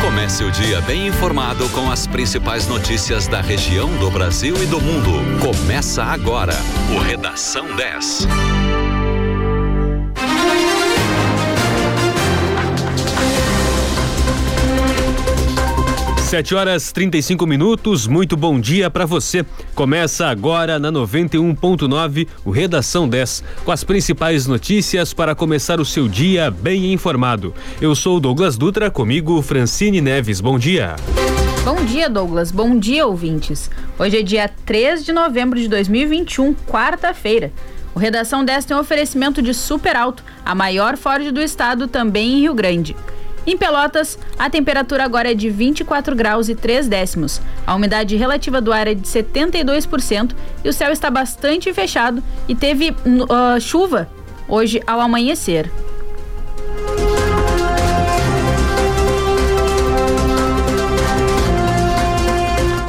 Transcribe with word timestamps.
Comece 0.00 0.44
o 0.44 0.50
dia 0.50 0.80
bem 0.82 1.06
informado 1.06 1.68
com 1.70 1.90
as 1.90 2.06
principais 2.06 2.66
notícias 2.66 3.26
da 3.26 3.40
região, 3.40 3.90
do 3.98 4.10
Brasil 4.10 4.62
e 4.62 4.66
do 4.66 4.80
mundo. 4.80 5.12
Começa 5.40 6.04
agora 6.04 6.54
o 6.94 6.98
Redação 6.98 7.74
10. 7.74 8.26
Sete 16.34 16.52
horas 16.52 16.90
35 16.90 17.46
minutos, 17.46 18.08
muito 18.08 18.36
bom 18.36 18.58
dia 18.58 18.90
para 18.90 19.06
você. 19.06 19.46
Começa 19.72 20.26
agora 20.26 20.80
na 20.80 20.90
91.9 20.90 22.26
o 22.44 22.50
Redação 22.50 23.08
10, 23.08 23.44
com 23.64 23.70
as 23.70 23.84
principais 23.84 24.44
notícias 24.44 25.14
para 25.14 25.36
começar 25.36 25.78
o 25.78 25.84
seu 25.84 26.08
dia 26.08 26.50
bem 26.50 26.92
informado. 26.92 27.54
Eu 27.80 27.94
sou 27.94 28.18
Douglas 28.18 28.56
Dutra, 28.56 28.90
comigo 28.90 29.40
Francine 29.42 30.00
Neves. 30.00 30.40
Bom 30.40 30.58
dia. 30.58 30.96
Bom 31.64 31.84
dia, 31.84 32.10
Douglas. 32.10 32.50
Bom 32.50 32.76
dia, 32.80 33.06
ouvintes. 33.06 33.70
Hoje 33.96 34.18
é 34.18 34.22
dia 34.24 34.50
3 34.66 35.04
de 35.04 35.12
novembro 35.12 35.56
de 35.56 35.68
2021, 35.68 36.52
quarta-feira. 36.66 37.52
O 37.94 38.00
Redação 38.00 38.44
10 38.44 38.64
tem 38.64 38.76
um 38.76 38.80
oferecimento 38.80 39.40
de 39.40 39.54
Super 39.54 39.94
Alto, 39.94 40.24
a 40.44 40.52
maior 40.52 40.96
Ford 40.96 41.30
do 41.30 41.40
estado, 41.40 41.86
também 41.86 42.32
em 42.32 42.40
Rio 42.40 42.54
Grande. 42.54 42.96
Em 43.46 43.58
Pelotas, 43.58 44.18
a 44.38 44.48
temperatura 44.48 45.04
agora 45.04 45.30
é 45.30 45.34
de 45.34 45.50
24 45.50 46.16
graus 46.16 46.48
e 46.48 46.54
3 46.54 46.88
décimos. 46.88 47.42
A 47.66 47.74
umidade 47.74 48.16
relativa 48.16 48.60
do 48.60 48.72
ar 48.72 48.88
é 48.88 48.94
de 48.94 49.06
72% 49.06 50.32
e 50.64 50.68
o 50.68 50.72
céu 50.72 50.90
está 50.90 51.10
bastante 51.10 51.72
fechado 51.72 52.22
e 52.48 52.54
teve 52.54 52.90
uh, 52.90 53.60
chuva 53.60 54.08
hoje 54.48 54.82
ao 54.86 55.00
amanhecer. 55.00 55.70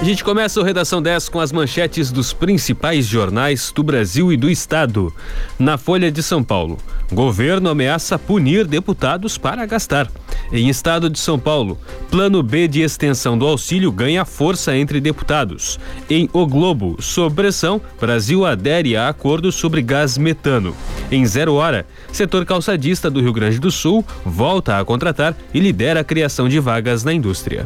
Gente 0.06 0.24
começa 0.24 0.62
o 0.62 0.64
Redação 0.64 1.02
10 1.02 1.30
com 1.30 1.40
as 1.40 1.52
manchetes 1.52 2.12
dos 2.12 2.32
principais 2.32 3.08
jornais 3.08 3.72
do 3.74 3.82
Brasil 3.82 4.32
e 4.32 4.38
do 4.38 4.52
Estado. 4.52 5.12
Na 5.58 5.80
Folha 5.80 6.12
de 6.12 6.22
São 6.22 6.44
Paulo, 6.44 6.78
governo 7.12 7.70
ameaça 7.70 8.20
punir 8.20 8.68
deputados 8.68 9.36
para 9.36 9.66
gastar. 9.66 10.08
Em 10.54 10.70
Estado 10.70 11.10
de 11.10 11.18
São 11.18 11.40
Paulo, 11.40 11.76
plano 12.12 12.44
B 12.44 12.68
de 12.68 12.82
extensão 12.82 13.36
do 13.36 13.48
auxílio 13.48 13.92
ganha 13.92 14.24
força 14.26 14.78
entre 14.78 15.02
deputados. 15.02 15.80
Em 16.08 16.30
O 16.32 16.46
Globo, 16.46 16.98
sob 17.00 17.36
pressão, 17.36 17.82
Brasil 18.00 18.46
adere 18.46 18.96
a 18.96 19.10
acordo 19.10 19.52
sobre 19.52 19.82
gás 19.82 20.20
metano. 20.20 20.76
Em 21.10 21.26
Zero 21.26 21.56
Hora, 21.56 21.84
setor 22.12 22.46
calçadista 22.46 23.10
do 23.10 23.22
Rio 23.22 23.34
Grande 23.34 23.58
do 23.58 23.72
Sul 23.72 24.06
volta 24.24 24.78
a 24.78 24.86
contratar 24.86 25.36
e 25.52 25.60
lidera 25.60 26.02
a 26.02 26.04
criação 26.04 26.48
de 26.48 26.60
vagas 26.60 27.04
na 27.04 27.12
indústria. 27.12 27.66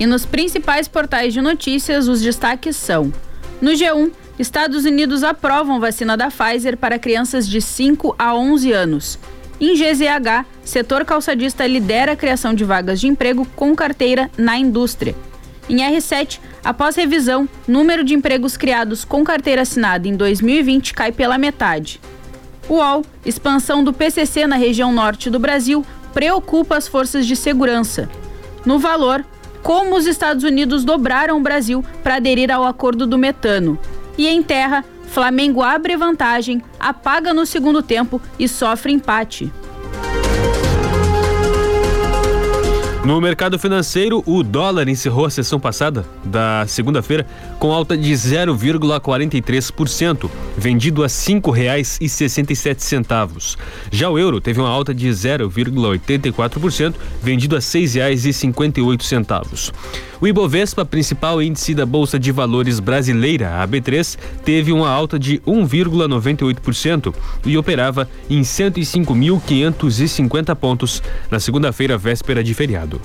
E 0.00 0.06
nos 0.06 0.24
principais 0.24 0.88
portais 0.88 1.34
de 1.34 1.42
notícias, 1.42 2.08
os 2.08 2.22
destaques 2.22 2.74
são: 2.74 3.12
no 3.60 3.72
G1, 3.72 4.10
Estados 4.38 4.86
Unidos 4.86 5.22
aprovam 5.22 5.78
vacina 5.78 6.16
da 6.16 6.30
Pfizer 6.30 6.78
para 6.78 6.98
crianças 6.98 7.46
de 7.46 7.60
5 7.60 8.16
a 8.18 8.34
11 8.34 8.72
anos. 8.72 9.18
Em 9.60 9.74
GZH, 9.74 10.46
setor 10.64 11.04
calçadista 11.04 11.66
lidera 11.66 12.12
a 12.12 12.16
criação 12.16 12.54
de 12.54 12.64
vagas 12.64 12.98
de 12.98 13.06
emprego 13.06 13.46
com 13.54 13.76
carteira 13.76 14.30
na 14.38 14.56
indústria. 14.56 15.14
Em 15.68 15.76
R7, 15.76 16.40
após 16.64 16.96
revisão, 16.96 17.46
número 17.68 18.02
de 18.02 18.14
empregos 18.14 18.56
criados 18.56 19.04
com 19.04 19.22
carteira 19.22 19.60
assinada 19.60 20.08
em 20.08 20.16
2020 20.16 20.94
cai 20.94 21.12
pela 21.12 21.36
metade. 21.36 22.00
UOL, 22.70 23.04
expansão 23.26 23.84
do 23.84 23.92
PCC 23.92 24.46
na 24.46 24.56
região 24.56 24.90
norte 24.90 25.28
do 25.28 25.38
Brasil 25.38 25.84
preocupa 26.14 26.78
as 26.78 26.88
forças 26.88 27.26
de 27.26 27.36
segurança. 27.36 28.08
No 28.64 28.78
valor, 28.78 29.24
como 29.62 29.96
os 29.96 30.06
Estados 30.06 30.44
Unidos 30.44 30.84
dobraram 30.84 31.38
o 31.38 31.42
Brasil 31.42 31.84
para 32.02 32.16
aderir 32.16 32.50
ao 32.50 32.64
acordo 32.64 33.06
do 33.06 33.18
metano. 33.18 33.78
E 34.16 34.26
em 34.26 34.42
terra, 34.42 34.84
Flamengo 35.08 35.62
abre 35.62 35.96
vantagem, 35.96 36.62
apaga 36.78 37.34
no 37.34 37.44
segundo 37.44 37.82
tempo 37.82 38.20
e 38.38 38.46
sofre 38.46 38.92
empate. 38.92 39.52
No 43.10 43.20
mercado 43.20 43.58
financeiro, 43.58 44.22
o 44.24 44.40
dólar 44.40 44.88
encerrou 44.88 45.26
a 45.26 45.30
sessão 45.30 45.58
passada 45.58 46.06
da 46.24 46.64
segunda-feira 46.68 47.26
com 47.58 47.72
alta 47.72 47.98
de 47.98 48.12
0,43%, 48.12 50.30
vendido 50.56 51.02
a 51.02 51.06
R$ 51.06 51.12
5,67. 51.12 53.56
Já 53.90 54.08
o 54.08 54.16
euro 54.16 54.40
teve 54.40 54.60
uma 54.60 54.68
alta 54.68 54.94
de 54.94 55.08
0,84%, 55.08 56.94
vendido 57.20 57.56
a 57.56 57.58
R$ 57.58 57.64
6,58. 57.64 59.72
O 60.20 60.28
Ibovespa, 60.28 60.84
principal 60.84 61.40
índice 61.40 61.74
da 61.74 61.86
Bolsa 61.86 62.18
de 62.18 62.30
Valores 62.30 62.78
brasileira, 62.78 63.62
a 63.62 63.66
B3, 63.66 64.18
teve 64.44 64.70
uma 64.70 64.90
alta 64.90 65.18
de 65.18 65.38
1,98% 65.46 67.14
e 67.46 67.56
operava 67.56 68.06
em 68.28 68.42
105.550 68.42 70.54
pontos 70.56 71.02
na 71.30 71.40
segunda-feira, 71.40 71.96
véspera 71.96 72.44
de 72.44 72.52
feriado. 72.52 73.00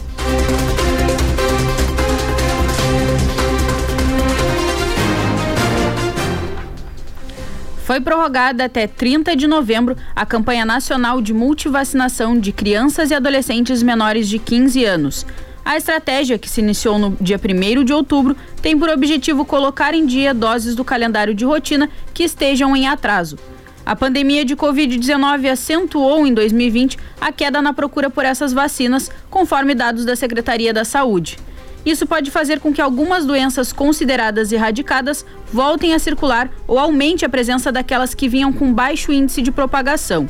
Foi 7.86 8.02
prorrogada 8.02 8.66
até 8.66 8.88
30 8.88 9.38
de 9.38 9.48
novembro 9.48 9.96
a 10.14 10.26
campanha 10.26 10.66
nacional 10.66 11.22
de 11.22 11.34
multivacinação 11.34 12.38
de 12.38 12.52
crianças 12.52 13.10
e 13.10 13.14
adolescentes 13.14 13.82
menores 13.82 14.28
de 14.28 14.38
15 14.38 14.84
anos. 14.84 15.26
A 15.66 15.78
estratégia, 15.78 16.38
que 16.38 16.48
se 16.48 16.62
iniciou 16.62 17.00
no 17.00 17.18
dia 17.20 17.42
1 17.44 17.84
de 17.84 17.92
outubro, 17.92 18.38
tem 18.62 18.78
por 18.78 18.88
objetivo 18.88 19.44
colocar 19.44 19.96
em 19.96 20.06
dia 20.06 20.32
doses 20.32 20.76
do 20.76 20.86
calendário 20.86 21.34
de 21.34 21.44
rotina 21.44 21.90
que 22.14 22.24
estejam 22.24 22.78
em 22.78 22.88
atraso. 22.88 23.36
A 23.84 23.96
pandemia 23.96 24.46
de 24.46 24.56
Covid-19 24.56 25.50
acentuou 25.50 26.28
em 26.28 26.36
2020 26.36 27.00
a 27.20 27.32
queda 27.32 27.64
na 27.64 27.74
procura 27.74 28.12
por 28.12 28.24
essas 28.24 28.54
vacinas, 28.54 29.10
conforme 29.28 29.74
dados 29.74 30.06
da 30.06 30.16
Secretaria 30.16 30.72
da 30.72 30.86
Saúde. 30.86 31.40
Isso 31.84 32.06
pode 32.06 32.30
fazer 32.30 32.60
com 32.60 32.72
que 32.72 32.82
algumas 32.82 33.26
doenças 33.26 33.74
consideradas 33.74 34.52
erradicadas 34.52 35.26
voltem 35.52 35.96
a 35.96 36.00
circular 36.00 36.48
ou 36.68 36.78
aumente 36.78 37.26
a 37.26 37.30
presença 37.30 37.72
daquelas 37.72 38.14
que 38.14 38.30
vinham 38.30 38.54
com 38.54 38.72
baixo 38.72 39.12
índice 39.12 39.42
de 39.42 39.52
propagação 39.52 40.30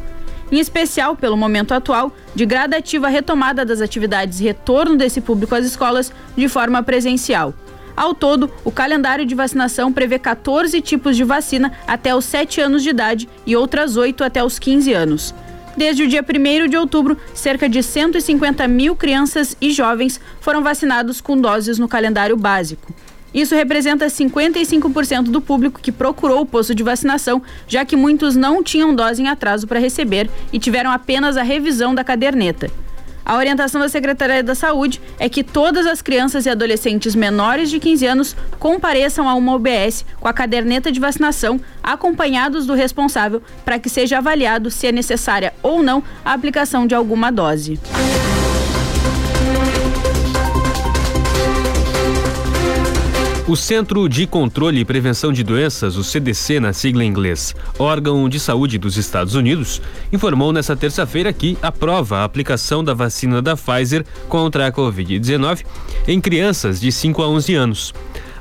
em 0.52 0.60
especial 0.60 1.16
pelo 1.16 1.38
momento 1.38 1.74
atual 1.74 2.16
de 2.34 2.46
gradativa 2.46 3.08
retomada 3.08 3.66
das 3.66 3.82
atividades 3.82 4.40
e 4.40 4.44
retorno 4.44 4.96
desse 4.96 5.22
público 5.22 5.56
às 5.56 5.66
escolas 5.66 6.12
de 6.36 6.48
forma 6.48 6.82
presencial. 6.84 7.54
Ao 7.96 8.14
todo, 8.14 8.52
o 8.64 8.72
calendário 8.72 9.26
de 9.26 9.34
vacinação 9.34 9.92
prevê 9.92 10.20
14 10.20 10.82
tipos 10.82 11.16
de 11.16 11.24
vacina 11.24 11.72
até 11.88 12.14
os 12.14 12.26
7 12.26 12.60
anos 12.60 12.84
de 12.84 12.90
idade 12.90 13.30
e 13.46 13.56
outras 13.56 13.96
8 13.96 14.24
até 14.24 14.44
os 14.44 14.60
15 14.60 14.92
anos. 14.92 15.34
Desde 15.78 16.04
o 16.04 16.08
dia 16.08 16.24
1 16.24 16.68
de 16.70 16.78
outubro, 16.78 17.18
cerca 17.34 17.68
de 17.68 17.84
150 17.84 18.68
mil 18.68 18.96
crianças 18.96 19.56
e 19.60 19.72
jovens 19.72 20.20
foram 20.40 20.64
vacinados 20.64 21.20
com 21.20 21.38
doses 21.38 21.78
no 21.78 21.88
calendário 21.88 22.38
básico. 22.38 22.94
Isso 23.36 23.54
representa 23.54 24.06
55% 24.06 25.24
do 25.24 25.42
público 25.42 25.82
que 25.82 25.92
procurou 25.92 26.40
o 26.40 26.46
posto 26.46 26.74
de 26.74 26.82
vacinação, 26.84 27.42
já 27.68 27.84
que 27.84 27.98
muitos 27.98 28.34
não 28.34 28.64
tinham 28.64 28.96
dose 28.96 29.22
em 29.22 29.28
atraso 29.28 29.68
para 29.68 29.78
receber 29.78 30.30
e 30.54 30.58
tiveram 30.58 30.90
apenas 30.90 31.36
a 31.36 31.44
revisão 31.44 31.94
da 31.94 32.02
caderneta. 32.02 32.72
A 33.26 33.36
orientação 33.36 33.82
da 33.82 33.90
Secretaria 33.90 34.42
da 34.42 34.56
Saúde 34.56 35.02
é 35.20 35.28
que 35.28 35.44
todas 35.44 35.86
as 35.86 36.02
crianças 36.02 36.46
e 36.46 36.50
adolescentes 36.50 37.14
menores 37.14 37.70
de 37.70 37.80
15 37.80 38.06
anos 38.06 38.36
compareçam 38.58 39.28
a 39.28 39.34
uma 39.34 39.56
UBS 39.56 40.06
com 40.20 40.28
a 40.30 40.34
caderneta 40.34 40.90
de 40.90 41.00
vacinação, 41.00 41.60
acompanhados 41.84 42.66
do 42.66 42.74
responsável, 42.74 43.42
para 43.66 43.80
que 43.80 43.90
seja 43.90 44.20
avaliado 44.20 44.72
se 44.72 44.88
é 44.88 44.94
necessária 44.94 45.54
ou 45.62 45.84
não 45.84 46.02
a 46.24 46.34
aplicação 46.34 46.88
de 46.88 46.96
alguma 46.96 47.32
dose. 47.32 47.80
O 53.48 53.56
Centro 53.56 54.10
de 54.10 54.26
Controle 54.26 54.80
e 54.80 54.86
Prevenção 54.86 55.32
de 55.32 55.44
Doenças, 55.44 55.98
o 55.98 56.04
CDC 56.04 56.60
na 56.60 56.74
sigla 56.74 57.04
em 57.04 57.08
inglês, 57.08 57.56
órgão 57.78 58.28
de 58.28 58.40
saúde 58.40 58.80
dos 58.80 58.98
Estados 58.98 59.36
Unidos, 59.36 59.80
informou 60.12 60.52
nesta 60.52 60.76
terça-feira 60.76 61.32
que 61.32 61.56
aprova 61.62 62.18
a 62.18 62.24
aplicação 62.24 62.84
da 62.84 62.96
vacina 62.96 63.44
da 63.44 63.56
Pfizer 63.56 64.04
contra 64.28 64.66
a 64.66 64.72
Covid-19 64.72 65.64
em 66.08 66.20
crianças 66.20 66.82
de 66.82 66.92
5 66.92 67.22
a 67.22 67.30
11 67.30 67.54
anos. 67.54 67.94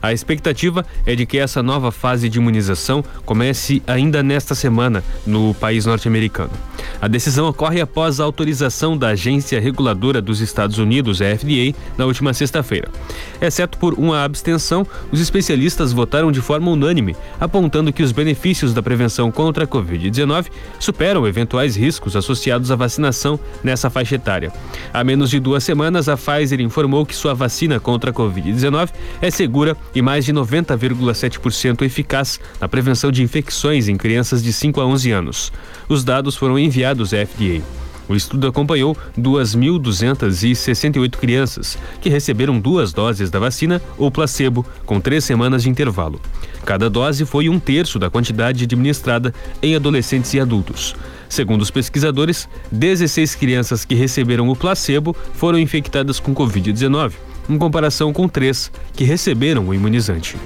A 0.04 0.12
expectativa 0.12 0.84
é 1.06 1.16
de 1.16 1.24
que 1.24 1.38
essa 1.38 1.62
nova 1.62 1.90
fase 1.90 2.28
de 2.28 2.36
imunização 2.36 3.02
comece 3.24 3.82
ainda 3.86 4.22
nesta 4.22 4.54
semana 4.54 5.02
no 5.26 5.54
país 5.54 5.86
norte-americano. 5.86 6.50
A 7.00 7.08
decisão 7.08 7.48
ocorre 7.48 7.80
após 7.80 8.20
a 8.20 8.24
autorização 8.24 8.98
da 8.98 9.08
Agência 9.08 9.58
Reguladora 9.58 10.20
dos 10.20 10.42
Estados 10.42 10.76
Unidos, 10.76 11.22
a 11.22 11.34
FDA, 11.34 11.74
na 11.96 12.04
última 12.04 12.34
sexta-feira. 12.34 12.90
Exceto 13.40 13.78
por 13.78 13.94
uma 13.94 14.24
abstenção, 14.24 14.86
os 15.10 15.20
especialistas 15.20 15.90
votaram 15.90 16.30
de 16.30 16.42
forma 16.42 16.70
unânime, 16.70 17.16
apontando 17.40 17.90
que 17.90 18.02
os 18.02 18.12
benefícios 18.12 18.74
da 18.74 18.82
prevenção 18.82 19.32
contra 19.32 19.64
a 19.64 19.66
Covid-19 19.66 20.48
superam 20.78 21.26
eventuais 21.26 21.76
riscos 21.76 22.14
associados 22.14 22.70
à 22.70 22.76
vacinação 22.76 23.40
nessa 23.62 23.88
faixa 23.88 24.16
etária. 24.16 24.52
Há 24.92 25.02
menos 25.02 25.30
de 25.30 25.40
duas 25.40 25.64
semanas, 25.64 26.10
a 26.10 26.16
Pfizer 26.18 26.60
informou 26.60 27.06
que 27.06 27.16
sua 27.16 27.32
vacina 27.32 27.80
contra 27.80 28.10
a 28.10 28.14
Covid-19 28.14 28.90
é 29.22 29.30
segura 29.30 29.74
e 29.94 30.02
mais 30.02 30.24
de 30.24 30.32
90,7% 30.32 31.82
eficaz 31.82 32.40
na 32.60 32.68
prevenção 32.68 33.12
de 33.12 33.22
infecções 33.22 33.88
em 33.88 33.96
crianças 33.96 34.42
de 34.42 34.52
5 34.52 34.80
a 34.80 34.86
11 34.86 35.10
anos. 35.12 35.52
Os 35.88 36.04
dados 36.04 36.36
foram 36.36 36.58
enviados 36.58 37.14
à 37.14 37.24
FDA. 37.24 37.62
O 38.08 38.14
estudo 38.14 38.46
acompanhou 38.46 38.96
2.268 39.18 41.16
crianças 41.16 41.78
que 42.00 42.10
receberam 42.10 42.60
duas 42.60 42.92
doses 42.92 43.30
da 43.30 43.38
vacina 43.38 43.80
ou 43.96 44.10
placebo 44.10 44.66
com 44.84 45.00
três 45.00 45.24
semanas 45.24 45.62
de 45.62 45.70
intervalo. 45.70 46.20
Cada 46.64 46.90
dose 46.90 47.24
foi 47.24 47.48
um 47.48 47.58
terço 47.58 47.98
da 47.98 48.10
quantidade 48.10 48.64
administrada 48.64 49.32
em 49.62 49.74
adolescentes 49.74 50.34
e 50.34 50.40
adultos. 50.40 50.94
Segundo 51.28 51.62
os 51.62 51.70
pesquisadores, 51.70 52.48
16 52.70 53.34
crianças 53.34 53.84
que 53.84 53.94
receberam 53.94 54.48
o 54.48 54.56
placebo 54.56 55.16
foram 55.34 55.58
infectadas 55.58 56.20
com 56.20 56.34
Covid-19, 56.34 57.12
em 57.48 57.58
comparação 57.58 58.12
com 58.12 58.28
três 58.28 58.70
que 58.92 59.04
receberam 59.04 59.68
o 59.68 59.74
imunizante. 59.74 60.36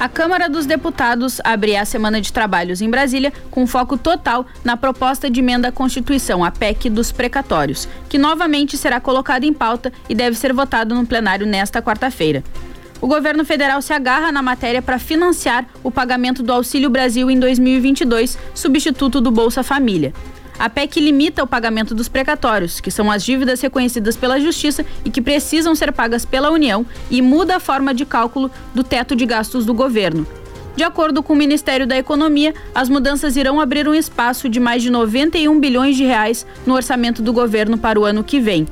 A 0.00 0.08
Câmara 0.08 0.48
dos 0.48 0.64
Deputados 0.64 1.42
abre 1.44 1.76
a 1.76 1.84
semana 1.84 2.22
de 2.22 2.32
trabalhos 2.32 2.80
em 2.80 2.88
Brasília 2.88 3.30
com 3.50 3.66
foco 3.66 3.98
total 3.98 4.46
na 4.64 4.74
proposta 4.74 5.28
de 5.28 5.40
emenda 5.40 5.68
à 5.68 5.72
Constituição, 5.72 6.42
a 6.42 6.50
PEC 6.50 6.88
dos 6.88 7.12
precatórios, 7.12 7.86
que 8.08 8.16
novamente 8.16 8.78
será 8.78 8.98
colocada 8.98 9.44
em 9.44 9.52
pauta 9.52 9.92
e 10.08 10.14
deve 10.14 10.38
ser 10.38 10.54
votado 10.54 10.94
no 10.94 11.06
plenário 11.06 11.46
nesta 11.46 11.82
quarta-feira. 11.82 12.42
O 12.98 13.06
governo 13.06 13.44
federal 13.44 13.82
se 13.82 13.92
agarra 13.92 14.32
na 14.32 14.40
matéria 14.40 14.80
para 14.80 14.98
financiar 14.98 15.66
o 15.82 15.90
pagamento 15.90 16.42
do 16.42 16.50
Auxílio 16.50 16.88
Brasil 16.88 17.30
em 17.30 17.38
2022, 17.38 18.38
substituto 18.54 19.20
do 19.20 19.30
Bolsa 19.30 19.62
Família. 19.62 20.14
A 20.60 20.68
PEC 20.68 21.00
limita 21.00 21.42
o 21.42 21.46
pagamento 21.46 21.94
dos 21.94 22.06
precatórios, 22.06 22.82
que 22.82 22.90
são 22.90 23.10
as 23.10 23.24
dívidas 23.24 23.62
reconhecidas 23.62 24.14
pela 24.14 24.38
Justiça 24.38 24.84
e 25.02 25.08
que 25.08 25.22
precisam 25.22 25.74
ser 25.74 25.90
pagas 25.90 26.26
pela 26.26 26.50
União, 26.50 26.84
e 27.10 27.22
muda 27.22 27.56
a 27.56 27.60
forma 27.60 27.94
de 27.94 28.04
cálculo 28.04 28.50
do 28.74 28.84
teto 28.84 29.16
de 29.16 29.24
gastos 29.24 29.64
do 29.64 29.72
governo. 29.72 30.26
De 30.76 30.84
acordo 30.84 31.22
com 31.22 31.32
o 31.32 31.36
Ministério 31.36 31.86
da 31.86 31.96
Economia, 31.96 32.54
as 32.74 32.90
mudanças 32.90 33.38
irão 33.38 33.58
abrir 33.58 33.88
um 33.88 33.94
espaço 33.94 34.50
de 34.50 34.60
mais 34.60 34.82
de 34.82 34.90
91 34.90 35.58
bilhões 35.58 35.96
de 35.96 36.04
reais 36.04 36.46
no 36.66 36.74
orçamento 36.74 37.22
do 37.22 37.32
governo 37.32 37.78
para 37.78 37.98
o 37.98 38.04
ano 38.04 38.22
que 38.22 38.38
vem. 38.38 38.68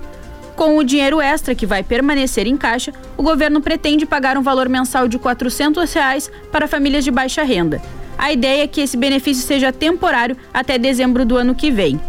Com 0.57 0.77
o 0.77 0.85
dinheiro 0.85 1.23
extra 1.23 1.55
que 1.55 1.65
vai 1.65 1.83
permanecer 1.83 2.47
em 2.47 2.59
caixa, 2.59 2.93
o 3.17 3.23
governo 3.23 3.63
pretende 3.63 4.05
pagar 4.05 4.37
um 4.37 4.43
valor 4.43 4.69
mensal 4.69 5.09
de 5.09 5.19
400 5.19 5.91
reais 5.91 6.31
para 6.53 6.69
famílias 6.69 7.03
de 7.03 7.11
baixa 7.11 7.43
renda. 7.43 7.81
A 8.19 8.33
ideia 8.33 8.65
é 8.65 8.67
que 8.67 8.81
esse 8.81 8.97
benefício 8.97 9.47
seja 9.47 9.73
temporário 9.73 10.37
até 10.53 10.77
dezembro 10.77 11.25
do 11.25 11.37
ano 11.37 11.55
que 11.55 11.71
vem. 11.71 12.01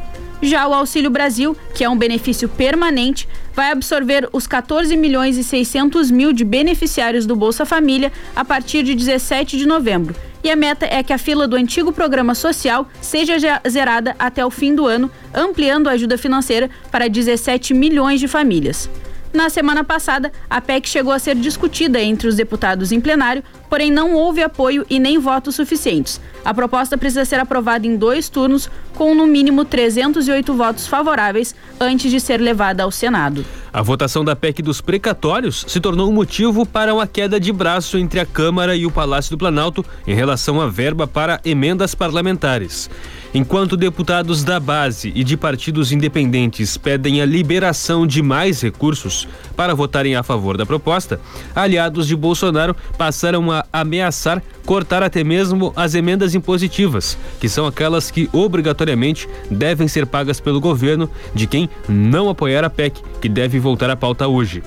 Já 0.42 0.68
o 0.68 0.74
Auxílio 0.74 1.10
Brasil, 1.10 1.56
que 1.76 1.84
é 1.84 1.90
um 1.90 1.98
benefício 1.98 2.50
permanente, 2.50 3.28
vai 3.54 3.72
absorver 3.72 4.28
os 4.32 4.48
14 4.48 4.96
milhões 4.96 5.38
e 5.38 5.44
600 5.44 6.10
mil 6.10 6.32
de 6.32 6.44
beneficiários 6.46 7.26
do 7.26 7.36
Bolsa 7.36 7.66
Família 7.66 8.12
a 8.36 8.44
partir 8.44 8.84
de 8.84 8.96
17 8.96 9.58
de 9.58 9.68
novembro. 9.68 10.16
E 10.42 10.50
a 10.50 10.56
meta 10.56 10.86
é 10.86 11.04
que 11.04 11.12
a 11.12 11.18
fila 11.18 11.46
do 11.46 11.58
antigo 11.58 11.92
programa 11.92 12.34
social 12.34 12.88
seja 13.02 13.62
zerada 13.68 14.16
até 14.18 14.46
o 14.46 14.50
fim 14.50 14.74
do 14.74 14.86
ano, 14.86 15.12
ampliando 15.34 15.90
a 15.90 15.92
ajuda 15.92 16.18
financeira 16.18 16.70
para 16.90 17.10
17 17.10 17.74
milhões 17.74 18.22
de 18.22 18.28
famílias. 18.28 18.90
Na 19.32 19.48
semana 19.48 19.84
passada, 19.84 20.32
a 20.50 20.60
PEC 20.60 20.90
chegou 20.90 21.14
a 21.14 21.20
ser 21.20 21.36
discutida 21.36 22.02
entre 22.02 22.28
os 22.28 22.36
deputados 22.36 22.92
em 22.92 23.00
plenário, 23.00 23.44
porém 23.70 23.92
não 23.92 24.16
houve 24.16 24.42
apoio 24.42 24.84
e 24.90 25.00
nem 25.00 25.20
votos 25.20 25.56
suficientes. 25.56 26.20
A 26.44 26.52
proposta 26.52 26.98
precisa 26.98 27.24
ser 27.26 27.40
aprovada 27.40 27.86
em 27.86 27.96
dois 27.96 28.28
turnos, 28.28 28.68
com 28.96 29.14
no 29.14 29.28
mínimo 29.28 29.64
308 29.64 30.54
votos 30.56 30.88
favoráveis, 30.88 31.54
antes 31.80 32.10
de 32.10 32.20
ser 32.20 32.42
levada 32.42 32.82
ao 32.82 32.92
Senado. 32.92 33.46
A 33.72 33.84
votação 33.84 34.26
da 34.26 34.36
PEC 34.36 34.64
dos 34.64 34.82
precatórios 34.82 35.64
se 35.68 35.80
tornou 35.80 36.10
um 36.10 36.14
motivo 36.14 36.66
para 36.66 36.92
uma 36.92 37.06
queda 37.06 37.40
de 37.40 37.54
braço 37.54 38.00
entre 38.00 38.20
a 38.20 38.26
Câmara 38.26 38.76
e 38.76 38.88
o 38.88 38.92
Palácio 38.92 39.30
do 39.30 39.38
Planalto 39.38 39.86
em 40.08 40.16
relação 40.16 40.60
à 40.60 40.68
verba 40.68 41.06
para 41.06 41.40
emendas 41.46 41.94
parlamentares. 41.94 42.90
Enquanto 43.32 43.78
deputados 43.78 44.44
da 44.44 44.60
base 44.60 45.12
e 45.14 45.24
de 45.24 45.38
partidos 45.38 45.92
independentes 45.92 46.78
pedem 46.78 47.22
a 47.22 47.26
liberação 47.26 48.08
de 48.08 48.24
mais 48.24 48.62
recursos 48.62 49.28
para 49.56 49.76
votarem 49.76 50.16
a 50.16 50.24
favor 50.24 50.58
da 50.58 50.66
proposta, 50.66 51.20
aliados 51.56 52.08
de 52.08 52.16
Bolsonaro 52.16 52.76
passaram 52.98 53.52
a 53.52 53.64
ameaçar 53.72 54.42
cortar 54.66 55.04
até 55.04 55.24
mesmo 55.24 55.72
as 55.76 55.94
emendas 55.94 56.34
impositivas, 56.34 57.18
que 57.40 57.48
são 57.48 57.68
aquelas 57.68 58.10
que 58.10 58.28
obrigatoriamente 58.34 59.28
devem 59.50 59.88
ser 59.88 60.06
pagas 60.08 60.40
pelo 60.40 60.60
governo 60.60 61.10
de 61.34 61.46
quem 61.46 61.70
não 61.88 62.30
apoiar 62.30 62.64
a 62.64 62.70
PEC, 62.70 63.02
que 63.22 63.30
deve 63.30 63.60
voltar 63.60 63.90
à 63.90 63.96
pauta 63.96 64.28
hoje. 64.28 64.64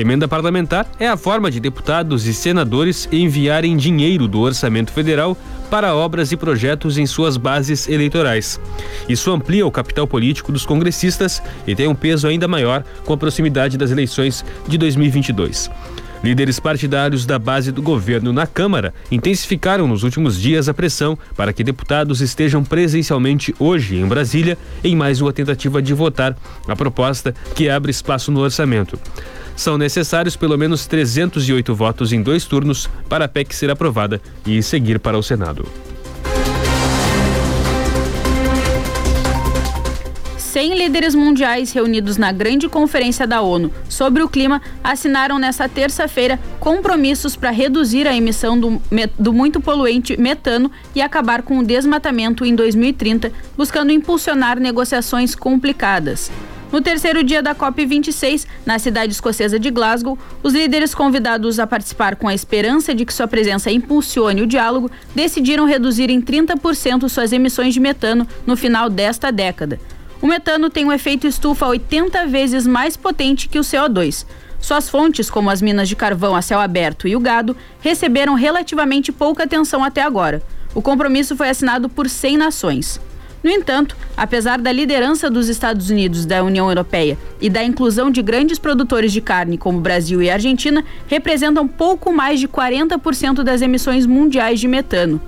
Emenda 0.00 0.26
parlamentar 0.26 0.90
é 0.98 1.06
a 1.06 1.14
forma 1.14 1.50
de 1.50 1.60
deputados 1.60 2.26
e 2.26 2.32
senadores 2.32 3.06
enviarem 3.12 3.76
dinheiro 3.76 4.26
do 4.26 4.40
orçamento 4.40 4.90
federal 4.92 5.36
para 5.70 5.94
obras 5.94 6.32
e 6.32 6.38
projetos 6.38 6.96
em 6.96 7.04
suas 7.04 7.36
bases 7.36 7.86
eleitorais. 7.86 8.58
Isso 9.06 9.30
amplia 9.30 9.66
o 9.66 9.70
capital 9.70 10.06
político 10.06 10.52
dos 10.52 10.64
congressistas 10.64 11.42
e 11.66 11.74
tem 11.74 11.86
um 11.86 11.94
peso 11.94 12.26
ainda 12.26 12.48
maior 12.48 12.82
com 13.04 13.12
a 13.12 13.16
proximidade 13.18 13.76
das 13.76 13.90
eleições 13.90 14.42
de 14.66 14.78
2022. 14.78 15.70
Líderes 16.24 16.58
partidários 16.58 17.26
da 17.26 17.38
base 17.38 17.70
do 17.70 17.82
governo 17.82 18.32
na 18.32 18.46
Câmara 18.46 18.94
intensificaram 19.10 19.86
nos 19.86 20.02
últimos 20.02 20.40
dias 20.40 20.66
a 20.66 20.72
pressão 20.72 21.18
para 21.36 21.52
que 21.52 21.62
deputados 21.62 22.22
estejam 22.22 22.64
presencialmente 22.64 23.54
hoje 23.58 23.96
em 23.96 24.06
Brasília 24.06 24.56
em 24.82 24.96
mais 24.96 25.20
uma 25.20 25.32
tentativa 25.32 25.82
de 25.82 25.92
votar 25.92 26.34
a 26.66 26.74
proposta 26.74 27.34
que 27.54 27.68
abre 27.68 27.90
espaço 27.90 28.32
no 28.32 28.40
orçamento. 28.40 28.98
São 29.60 29.76
necessários 29.76 30.36
pelo 30.36 30.56
menos 30.56 30.86
308 30.86 31.74
votos 31.74 32.14
em 32.14 32.22
dois 32.22 32.46
turnos 32.46 32.88
para 33.10 33.26
a 33.26 33.28
PEC 33.28 33.54
ser 33.54 33.68
aprovada 33.68 34.18
e 34.46 34.62
seguir 34.62 34.98
para 34.98 35.18
o 35.18 35.22
Senado. 35.22 35.68
100 40.38 40.78
líderes 40.78 41.14
mundiais 41.14 41.72
reunidos 41.72 42.16
na 42.16 42.32
grande 42.32 42.70
conferência 42.70 43.26
da 43.26 43.42
ONU 43.42 43.70
sobre 43.86 44.22
o 44.22 44.30
clima 44.30 44.62
assinaram 44.82 45.38
nesta 45.38 45.68
terça-feira 45.68 46.40
compromissos 46.58 47.36
para 47.36 47.50
reduzir 47.50 48.08
a 48.08 48.16
emissão 48.16 48.58
do, 48.58 48.80
do, 49.18 49.30
muito 49.30 49.60
poluente 49.60 50.18
metano 50.18 50.72
e 50.94 51.02
acabar 51.02 51.42
com 51.42 51.58
o 51.58 51.62
desmatamento 51.62 52.46
em 52.46 52.54
2030, 52.54 53.30
buscando 53.58 53.92
impulsionar 53.92 54.58
negociações 54.58 55.34
complicadas. 55.34 56.30
No 56.72 56.80
terceiro 56.80 57.24
dia 57.24 57.42
da 57.42 57.52
COP26, 57.52 58.46
na 58.64 58.78
cidade 58.78 59.12
escocesa 59.12 59.58
de 59.58 59.70
Glasgow, 59.70 60.16
os 60.40 60.54
líderes 60.54 60.94
convidados 60.94 61.58
a 61.58 61.66
participar 61.66 62.14
com 62.14 62.28
a 62.28 62.34
esperança 62.34 62.94
de 62.94 63.04
que 63.04 63.12
sua 63.12 63.26
presença 63.26 63.72
impulsione 63.72 64.42
o 64.42 64.46
diálogo 64.46 64.88
decidiram 65.12 65.64
reduzir 65.64 66.10
em 66.10 66.22
30% 66.22 67.08
suas 67.08 67.32
emissões 67.32 67.74
de 67.74 67.80
metano 67.80 68.26
no 68.46 68.56
final 68.56 68.88
desta 68.88 69.32
década. 69.32 69.80
O 70.22 70.28
metano 70.28 70.70
tem 70.70 70.84
um 70.84 70.92
efeito 70.92 71.26
estufa 71.26 71.66
80 71.66 72.26
vezes 72.28 72.66
mais 72.66 72.96
potente 72.96 73.48
que 73.48 73.58
o 73.58 73.62
CO2. 73.62 74.24
Suas 74.60 74.88
fontes, 74.88 75.28
como 75.28 75.50
as 75.50 75.60
minas 75.60 75.88
de 75.88 75.96
carvão 75.96 76.36
a 76.36 76.42
céu 76.42 76.60
aberto 76.60 77.08
e 77.08 77.16
o 77.16 77.20
gado, 77.20 77.56
receberam 77.80 78.34
relativamente 78.34 79.10
pouca 79.10 79.42
atenção 79.42 79.82
até 79.82 80.02
agora. 80.02 80.40
O 80.72 80.80
compromisso 80.80 81.34
foi 81.34 81.48
assinado 81.48 81.88
por 81.88 82.08
100 82.08 82.36
nações. 82.36 83.00
No 83.42 83.50
entanto, 83.50 83.96
apesar 84.16 84.60
da 84.60 84.70
liderança 84.70 85.30
dos 85.30 85.48
Estados 85.48 85.88
Unidos 85.88 86.26
da 86.26 86.44
União 86.44 86.68
Europeia 86.68 87.16
e 87.40 87.48
da 87.48 87.64
inclusão 87.64 88.10
de 88.10 88.20
grandes 88.20 88.58
produtores 88.58 89.12
de 89.12 89.20
carne 89.22 89.56
como 89.56 89.80
Brasil 89.80 90.20
e 90.20 90.30
Argentina, 90.30 90.84
representam 91.06 91.66
pouco 91.66 92.12
mais 92.12 92.38
de 92.38 92.46
40% 92.46 93.42
das 93.42 93.62
emissões 93.62 94.04
mundiais 94.04 94.60
de 94.60 94.68
metano. 94.68 95.20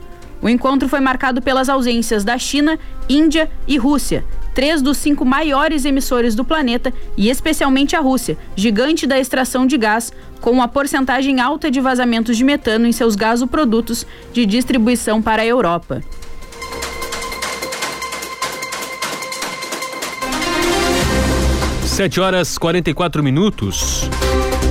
O 0.42 0.48
encontro 0.48 0.88
foi 0.88 1.00
marcado 1.00 1.40
pelas 1.40 1.68
ausências 1.68 2.22
da 2.22 2.36
China, 2.36 2.78
Índia 3.08 3.48
e 3.66 3.78
Rússia, 3.78 4.24
três 4.54 4.82
dos 4.82 4.98
cinco 4.98 5.24
maiores 5.24 5.84
emissores 5.86 6.34
do 6.34 6.44
planeta, 6.44 6.92
e 7.16 7.30
especialmente 7.30 7.96
a 7.96 8.00
Rússia, 8.00 8.36
gigante 8.54 9.06
da 9.06 9.18
extração 9.18 9.66
de 9.66 9.78
gás, 9.78 10.12
com 10.40 10.50
uma 10.50 10.68
porcentagem 10.68 11.40
alta 11.40 11.70
de 11.70 11.80
vazamentos 11.80 12.36
de 12.36 12.44
metano 12.44 12.86
em 12.86 12.92
seus 12.92 13.14
gasoprodutos 13.14 14.04
de 14.32 14.44
distribuição 14.44 15.22
para 15.22 15.42
a 15.42 15.46
Europa. 15.46 16.02
7 21.92 22.20
horas 22.20 22.56
44 22.56 23.22
minutos. 23.22 24.08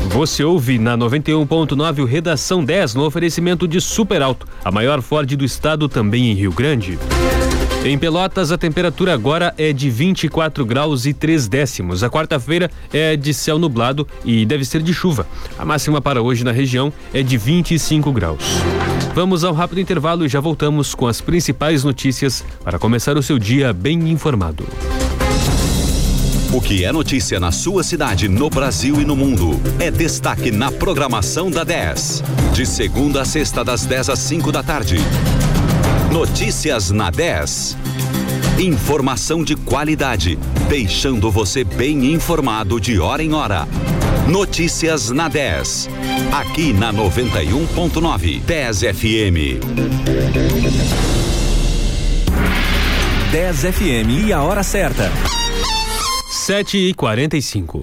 Você 0.08 0.44
ouve 0.44 0.80
na 0.80 0.98
91.9 0.98 2.00
o 2.00 2.06
Redação 2.06 2.66
10 2.66 2.96
no 2.96 3.06
oferecimento 3.06 3.68
de 3.68 3.80
Super 3.80 4.24
Alto, 4.24 4.48
a 4.66 4.72
maior 4.72 5.04
Ford 5.04 5.36
do 5.36 5.46
estado 5.46 5.88
também 5.88 6.32
em 6.32 6.34
Rio 6.34 6.52
Grande. 6.52 6.98
Em 7.86 7.96
Pelotas, 7.96 8.52
a 8.52 8.58
temperatura 8.58 9.14
agora 9.14 9.54
é 9.56 9.72
de 9.72 9.88
24 9.88 10.66
graus 10.66 11.06
e 11.06 11.14
3 11.14 11.48
décimos. 11.48 12.04
A 12.04 12.10
quarta-feira 12.10 12.72
é 12.92 13.16
de 13.16 13.36
céu 13.36 13.60
nublado 13.60 14.08
e 14.26 14.44
deve 14.44 14.66
ser 14.66 14.82
de 14.82 14.92
chuva. 14.92 15.28
A 15.60 15.64
máxima 15.64 16.02
para 16.02 16.24
hoje 16.24 16.44
na 16.44 16.52
região 16.52 16.92
é 17.14 17.22
de 17.22 17.38
25 17.38 18.12
graus. 18.12 18.44
Vamos 19.14 19.44
ao 19.44 19.54
rápido 19.54 19.80
intervalo 19.80 20.26
e 20.26 20.30
já 20.30 20.40
voltamos 20.40 20.96
com 20.96 21.06
as 21.06 21.22
principais 21.22 21.84
notícias 21.84 22.44
para 22.64 22.80
começar 22.80 23.16
o 23.16 23.22
seu 23.22 23.38
dia 23.38 23.72
bem 23.72 24.10
informado. 24.10 24.66
O 26.54 26.60
que 26.60 26.84
é 26.84 26.92
notícia 26.92 27.40
na 27.40 27.50
sua 27.50 27.82
cidade, 27.82 28.28
no 28.28 28.50
Brasil 28.50 29.00
e 29.00 29.06
no 29.06 29.16
mundo, 29.16 29.58
é 29.80 29.90
destaque 29.90 30.52
na 30.52 30.70
programação 30.70 31.50
da 31.50 31.64
10. 31.64 32.22
De 32.52 32.66
segunda 32.66 33.22
a 33.22 33.26
sexta, 33.26 33.64
das 33.64 33.86
10 33.86 34.10
às 34.10 34.20
5 34.20 34.52
da 34.52 34.62
tarde. 34.62 34.98
Notícias 36.12 36.92
na 36.92 37.10
10. 37.10 37.78
Informação 38.60 39.46
de 39.46 39.56
qualidade, 39.56 40.38
deixando 40.68 41.32
você 41.32 41.64
bem 41.64 42.12
informado 42.12 42.82
de 42.82 43.00
hora 43.00 43.24
em 43.24 43.34
hora. 43.34 43.66
Notícias 44.28 45.10
na 45.10 45.30
10. 45.30 45.90
Aqui 46.34 46.74
na 46.74 46.92
91.9 46.92 48.42
10 48.42 48.80
FM. 48.82 49.38
10 53.32 53.58
FM 53.62 54.28
e 54.28 54.34
a 54.34 54.42
hora 54.42 54.64
certa. 54.64 55.10
7 56.42 56.90
e 56.90 56.94
45 56.96 57.82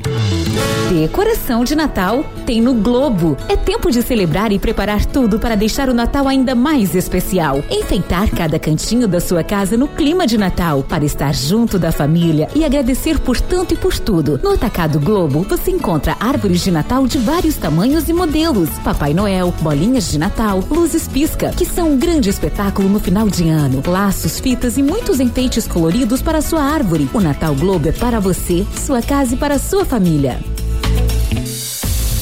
Decoração 0.88 1.64
de 1.64 1.74
Natal 1.74 2.24
tem 2.46 2.62
no 2.62 2.72
Globo. 2.72 3.36
É 3.46 3.54
tempo 3.54 3.90
de 3.90 4.00
celebrar 4.00 4.50
e 4.52 4.58
preparar 4.58 5.04
tudo 5.04 5.38
para 5.38 5.54
deixar 5.54 5.90
o 5.90 5.94
Natal 5.94 6.26
ainda 6.26 6.54
mais 6.54 6.94
especial. 6.94 7.62
Enfeitar 7.70 8.30
cada 8.30 8.58
cantinho 8.58 9.06
da 9.06 9.20
sua 9.20 9.44
casa 9.44 9.76
no 9.76 9.86
clima 9.86 10.26
de 10.26 10.38
Natal, 10.38 10.82
para 10.82 11.04
estar 11.04 11.34
junto 11.34 11.78
da 11.78 11.92
família 11.92 12.48
e 12.54 12.64
agradecer 12.64 13.18
por 13.20 13.38
tanto 13.38 13.74
e 13.74 13.76
por 13.76 13.98
tudo. 13.98 14.40
No 14.42 14.52
Atacado 14.52 14.98
Globo, 14.98 15.42
você 15.46 15.70
encontra 15.70 16.16
árvores 16.18 16.64
de 16.64 16.70
Natal 16.70 17.06
de 17.06 17.18
vários 17.18 17.56
tamanhos 17.56 18.08
e 18.08 18.14
modelos, 18.14 18.70
Papai 18.82 19.12
Noel, 19.12 19.52
bolinhas 19.60 20.10
de 20.10 20.18
Natal, 20.18 20.64
luzes 20.70 21.06
pisca, 21.06 21.50
que 21.50 21.66
são 21.66 21.92
um 21.92 21.98
grande 21.98 22.30
espetáculo 22.30 22.88
no 22.88 22.98
final 22.98 23.28
de 23.28 23.46
ano, 23.46 23.82
laços, 23.86 24.40
fitas 24.40 24.78
e 24.78 24.82
muitos 24.82 25.20
enfeites 25.20 25.68
coloridos 25.68 26.22
para 26.22 26.40
sua 26.40 26.62
árvore. 26.62 27.10
O 27.12 27.20
Natal 27.20 27.54
Globo 27.54 27.90
é 27.90 27.92
para 27.92 28.18
você, 28.18 28.66
sua 28.74 29.02
casa 29.02 29.34
e 29.34 29.36
para 29.36 29.58
sua 29.58 29.84
família. 29.84 30.40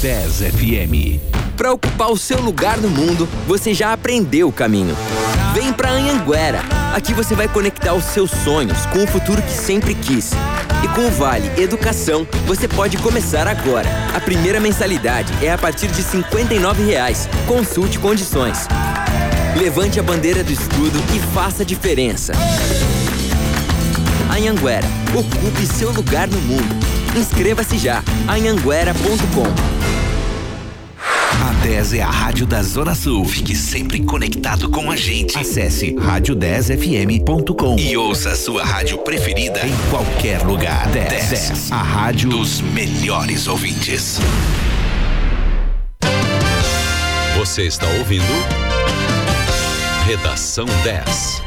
10 0.00 0.42
FM. 0.52 1.20
Para 1.56 1.72
ocupar 1.72 2.10
o 2.10 2.18
seu 2.18 2.38
lugar 2.40 2.76
no 2.76 2.88
mundo, 2.88 3.26
você 3.46 3.72
já 3.72 3.92
aprendeu 3.92 4.48
o 4.48 4.52
caminho. 4.52 4.94
Vem 5.54 5.72
para 5.72 5.90
Anhanguera. 5.90 6.60
Aqui 6.94 7.14
você 7.14 7.34
vai 7.34 7.48
conectar 7.48 7.94
os 7.94 8.04
seus 8.04 8.30
sonhos 8.30 8.84
com 8.86 9.02
o 9.02 9.06
futuro 9.06 9.40
que 9.40 9.52
sempre 9.52 9.94
quis. 9.94 10.32
E 10.84 10.88
com 10.88 11.06
o 11.06 11.10
Vale 11.10 11.50
Educação, 11.56 12.26
você 12.46 12.68
pode 12.68 12.98
começar 12.98 13.48
agora. 13.48 13.88
A 14.14 14.20
primeira 14.20 14.60
mensalidade 14.60 15.32
é 15.42 15.50
a 15.50 15.56
partir 15.56 15.88
de 15.88 16.02
R$ 16.02 16.22
59,00. 16.22 17.28
Consulte 17.46 17.98
condições. 17.98 18.68
Levante 19.56 19.98
a 19.98 20.02
bandeira 20.02 20.44
do 20.44 20.52
estudo 20.52 21.02
e 21.14 21.18
faça 21.34 21.62
a 21.62 21.66
diferença. 21.66 22.34
Anhanguera, 24.30 24.86
ocupe 25.14 25.66
seu 25.66 25.90
lugar 25.90 26.28
no 26.28 26.40
mundo. 26.42 26.76
Inscreva-se 27.16 27.78
já. 27.78 28.04
anhanguera.com 28.28 29.75
a 31.42 31.52
10 31.62 31.94
é 31.94 32.02
a 32.02 32.10
rádio 32.10 32.46
da 32.46 32.62
Zona 32.62 32.94
Sul. 32.94 33.24
Fique 33.24 33.54
sempre 33.54 34.02
conectado 34.02 34.70
com 34.70 34.90
a 34.90 34.96
gente. 34.96 35.38
Acesse 35.38 35.92
rádio10fm.com 35.94 37.78
e 37.78 37.96
ouça 37.96 38.30
a 38.30 38.36
sua 38.36 38.64
rádio 38.64 38.98
preferida 38.98 39.60
em 39.66 39.90
qualquer 39.90 40.42
lugar. 40.42 40.88
10, 40.88 41.08
10, 41.08 41.28
10 41.30 41.72
a 41.72 41.82
rádio 41.82 42.30
dos 42.30 42.60
melhores 42.60 43.46
ouvintes. 43.46 44.18
Você 47.36 47.62
está 47.64 47.86
ouvindo? 47.98 48.24
Redação 50.06 50.66
10. 50.84 51.42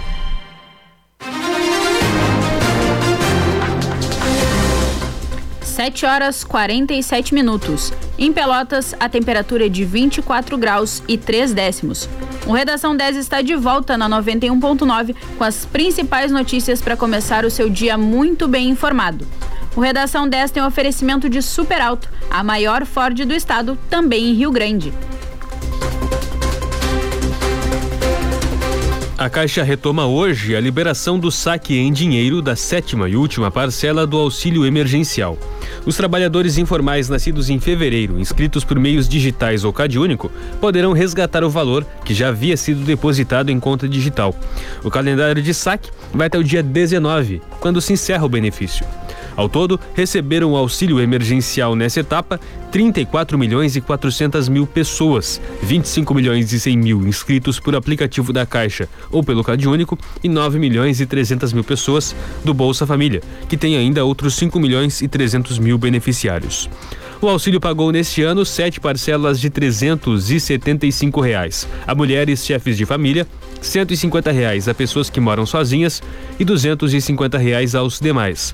7 5.61 6.05
horas 6.05 6.43
47 6.43 7.33
minutos. 7.33 7.91
Em 8.21 8.33
Pelotas, 8.33 8.93
a 8.99 9.07
temperatura 9.07 9.67
é 9.67 9.69
de 9.69 9.85
24 9.85 10.57
graus 10.57 11.01
e 11.07 11.17
3 11.17 11.53
décimos. 11.53 12.09
O 12.45 12.51
Redação 12.51 12.93
10 12.93 13.15
está 13.15 13.41
de 13.41 13.55
volta 13.55 13.97
na 13.97 14.09
91.9 14.09 15.15
com 15.37 15.43
as 15.45 15.65
principais 15.65 16.29
notícias 16.29 16.81
para 16.81 16.97
começar 16.97 17.45
o 17.45 17.49
seu 17.49 17.69
dia 17.69 17.97
muito 17.97 18.45
bem 18.45 18.67
informado. 18.67 19.25
O 19.73 19.79
Redação 19.79 20.27
10 20.27 20.51
tem 20.51 20.61
um 20.61 20.67
oferecimento 20.67 21.29
de 21.29 21.41
Super 21.41 21.79
Alto, 21.79 22.09
a 22.29 22.43
maior 22.43 22.85
Ford 22.85 23.23
do 23.23 23.33
estado, 23.33 23.79
também 23.89 24.31
em 24.31 24.33
Rio 24.33 24.51
Grande. 24.51 24.91
A 29.19 29.29
Caixa 29.29 29.63
retoma 29.63 30.05
hoje 30.05 30.55
a 30.55 30.61
liberação 30.61 31.19
do 31.19 31.29
saque 31.29 31.77
em 31.77 31.91
dinheiro 31.91 32.41
da 32.41 32.55
sétima 32.55 33.09
e 33.09 33.17
última 33.17 33.51
parcela 33.51 34.07
do 34.07 34.17
auxílio 34.17 34.65
emergencial. 34.65 35.37
Os 35.85 35.97
trabalhadores 35.97 36.57
informais 36.57 37.09
nascidos 37.09 37.49
em 37.49 37.59
fevereiro, 37.59 38.17
inscritos 38.17 38.63
por 38.63 38.79
meios 38.79 39.09
digitais 39.09 39.65
ou 39.65 39.73
CadÚnico, 39.73 40.31
poderão 40.61 40.93
resgatar 40.93 41.43
o 41.43 41.49
valor 41.49 41.85
que 42.05 42.13
já 42.13 42.29
havia 42.29 42.55
sido 42.55 42.85
depositado 42.85 43.49
em 43.49 43.59
conta 43.59 43.89
digital. 43.89 44.33
O 44.85 44.89
calendário 44.89 45.43
de 45.43 45.53
saque 45.53 45.91
vai 46.13 46.27
até 46.27 46.37
o 46.37 46.43
dia 46.43 46.63
19, 46.63 47.41
quando 47.59 47.81
se 47.81 47.91
encerra 47.91 48.23
o 48.23 48.29
benefício. 48.29 48.85
Ao 49.39 49.47
todo, 49.47 49.79
receberam 49.93 50.51
o 50.51 50.57
auxílio 50.57 50.99
emergencial 50.99 51.73
nessa 51.73 52.01
etapa 52.01 52.37
34 52.73 53.37
milhões 53.37 53.73
e 53.73 53.79
400 53.79 54.49
mil 54.49 54.67
pessoas, 54.67 55.39
25 55.63 56.13
milhões 56.13 56.51
e 56.51 56.59
100 56.59 56.77
mil 56.77 57.07
inscritos 57.07 57.57
por 57.57 57.73
aplicativo 57.73 58.33
da 58.33 58.45
Caixa 58.45 58.89
ou 59.09 59.23
pelo 59.23 59.41
CadÚnico 59.41 59.97
e 60.21 60.27
9 60.27 60.59
milhões 60.59 60.99
e 60.99 61.05
300 61.05 61.53
mil 61.53 61.63
pessoas 61.63 62.13
do 62.43 62.53
Bolsa 62.53 62.85
Família, 62.85 63.21
que 63.47 63.55
tem 63.55 63.77
ainda 63.77 64.03
outros 64.03 64.33
5 64.33 64.59
milhões 64.59 65.01
e 65.01 65.07
300 65.07 65.57
mil 65.57 65.77
beneficiários. 65.77 66.69
O 67.21 67.29
auxílio 67.29 67.61
pagou 67.61 67.93
neste 67.93 68.21
ano 68.21 68.45
sete 68.45 68.79
parcelas 68.79 69.39
de 69.39 69.49
375 69.49 71.21
reais 71.21 71.65
a 71.87 71.95
mulheres 71.95 72.45
chefes 72.45 72.75
de 72.75 72.85
família, 72.85 73.25
150 73.61 74.31
reais 74.31 74.67
a 74.67 74.73
pessoas 74.73 75.09
que 75.09 75.19
moram 75.21 75.45
sozinhas 75.45 76.03
e 76.37 76.43
250 76.43 77.37
reais 77.37 77.73
aos 77.73 78.01
demais. 78.01 78.53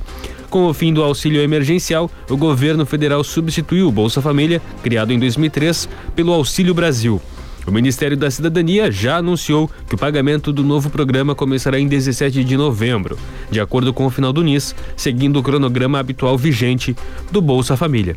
Com 0.55 0.67
o 0.67 0.73
fim 0.73 0.93
do 0.93 1.03
auxílio 1.03 1.41
emergencial, 1.41 2.09
o 2.29 2.37
governo 2.37 2.85
federal 2.85 3.21
substituiu 3.25 3.89
o 3.89 3.91
Bolsa 3.91 4.21
Família, 4.21 4.61
criado 4.81 5.11
em 5.11 5.19
2003, 5.19 5.89
pelo 6.15 6.31
Auxílio 6.31 6.73
Brasil. 6.73 7.21
O 7.67 7.71
Ministério 7.71 8.15
da 8.15 8.31
Cidadania 8.31 8.89
já 8.89 9.17
anunciou 9.17 9.69
que 9.85 9.95
o 9.95 9.97
pagamento 9.97 10.53
do 10.53 10.63
novo 10.63 10.89
programa 10.89 11.35
começará 11.35 11.77
em 11.77 11.89
17 11.89 12.41
de 12.41 12.55
novembro, 12.55 13.19
de 13.51 13.59
acordo 13.59 13.93
com 13.93 14.05
o 14.05 14.09
final 14.09 14.31
do 14.31 14.41
NIS, 14.41 14.73
seguindo 14.95 15.37
o 15.37 15.43
cronograma 15.43 15.99
habitual 15.99 16.37
vigente 16.37 16.95
do 17.29 17.41
Bolsa 17.41 17.75
Família. 17.75 18.15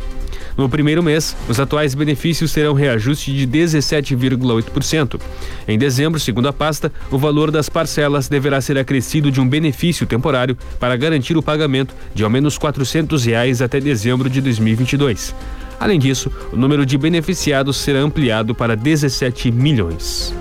No 0.58 0.68
primeiro 0.68 1.04
mês, 1.04 1.36
os 1.48 1.60
atuais 1.60 1.94
benefícios 1.94 2.52
terão 2.52 2.74
reajuste 2.74 3.32
de 3.32 3.46
17,8%. 3.46 5.20
Em 5.68 5.78
dezembro, 5.78 6.18
segundo 6.18 6.48
a 6.48 6.52
pasta, 6.52 6.92
o 7.12 7.16
valor 7.16 7.52
das 7.52 7.68
parcelas 7.68 8.28
deverá 8.28 8.60
ser 8.60 8.76
acrescido 8.76 9.30
de 9.30 9.40
um 9.40 9.48
benefício 9.48 10.04
temporário 10.04 10.58
para 10.80 10.96
garantir 10.96 11.36
o 11.36 11.42
pagamento 11.42 11.94
de 12.12 12.24
ao 12.24 12.30
menos 12.30 12.58
400 12.58 13.24
reais 13.24 13.62
até 13.62 13.78
dezembro 13.78 14.28
de 14.28 14.40
2022. 14.40 15.32
Além 15.78 15.96
disso, 15.96 16.28
o 16.52 16.56
número 16.56 16.84
de 16.84 16.98
beneficiados 16.98 17.76
será 17.76 18.00
ampliado 18.00 18.52
para 18.52 18.74
17 18.74 19.52
milhões. 19.52 20.34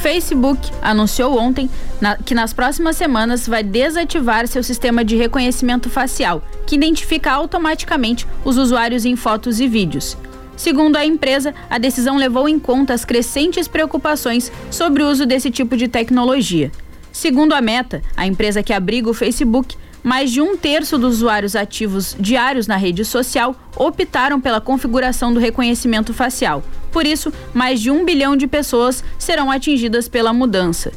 Facebook 0.00 0.70
anunciou 0.80 1.38
ontem 1.38 1.68
na, 2.00 2.16
que 2.16 2.34
nas 2.34 2.54
próximas 2.54 2.96
semanas 2.96 3.46
vai 3.46 3.62
desativar 3.62 4.48
seu 4.48 4.62
sistema 4.62 5.04
de 5.04 5.14
reconhecimento 5.14 5.90
facial, 5.90 6.42
que 6.66 6.74
identifica 6.74 7.30
automaticamente 7.30 8.26
os 8.42 8.56
usuários 8.56 9.04
em 9.04 9.14
fotos 9.14 9.60
e 9.60 9.68
vídeos. 9.68 10.16
Segundo 10.56 10.96
a 10.96 11.04
empresa, 11.04 11.54
a 11.68 11.76
decisão 11.76 12.16
levou 12.16 12.48
em 12.48 12.58
conta 12.58 12.94
as 12.94 13.04
crescentes 13.04 13.68
preocupações 13.68 14.50
sobre 14.70 15.02
o 15.02 15.08
uso 15.08 15.26
desse 15.26 15.50
tipo 15.50 15.76
de 15.76 15.86
tecnologia. 15.86 16.72
Segundo 17.12 17.52
a 17.52 17.60
Meta, 17.60 18.02
a 18.16 18.26
empresa 18.26 18.62
que 18.62 18.72
abriga 18.72 19.10
o 19.10 19.14
Facebook, 19.14 19.76
mais 20.02 20.30
de 20.30 20.40
um 20.40 20.56
terço 20.56 20.96
dos 20.96 21.16
usuários 21.16 21.54
ativos 21.54 22.16
diários 22.18 22.66
na 22.66 22.76
rede 22.76 23.04
social 23.04 23.54
optaram 23.76 24.40
pela 24.40 24.62
configuração 24.62 25.32
do 25.32 25.38
reconhecimento 25.38 26.14
facial. 26.14 26.62
Por 26.90 27.06
isso, 27.06 27.32
mais 27.54 27.80
de 27.80 27.90
um 27.90 28.04
bilhão 28.04 28.36
de 28.36 28.46
pessoas 28.46 29.02
serão 29.18 29.50
atingidas 29.50 30.08
pela 30.08 30.32
mudança. 30.32 30.92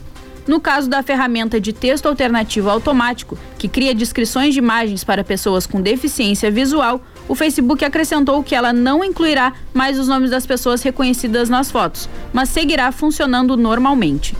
No 0.46 0.60
caso 0.60 0.90
da 0.90 1.02
ferramenta 1.02 1.60
de 1.60 1.72
texto 1.72 2.06
alternativo 2.06 2.70
automático, 2.70 3.38
que 3.58 3.70
cria 3.70 3.96
descrições 3.96 4.54
de 4.54 4.60
imagens 4.60 5.04
para 5.04 5.24
pessoas 5.24 5.66
com 5.66 5.82
deficiência 5.82 6.52
visual, 6.52 7.02
o 7.30 7.36
Facebook 7.36 7.86
acrescentou 7.86 8.44
que 8.44 8.54
ela 8.54 8.74
não 8.74 9.04
incluirá 9.04 9.54
mais 9.74 9.98
os 9.98 10.08
nomes 10.08 10.32
das 10.32 10.46
pessoas 10.46 10.84
reconhecidas 10.84 11.50
nas 11.50 11.72
fotos, 11.72 12.10
mas 12.34 12.50
seguirá 12.50 12.92
funcionando 12.92 13.56
normalmente. 13.56 14.36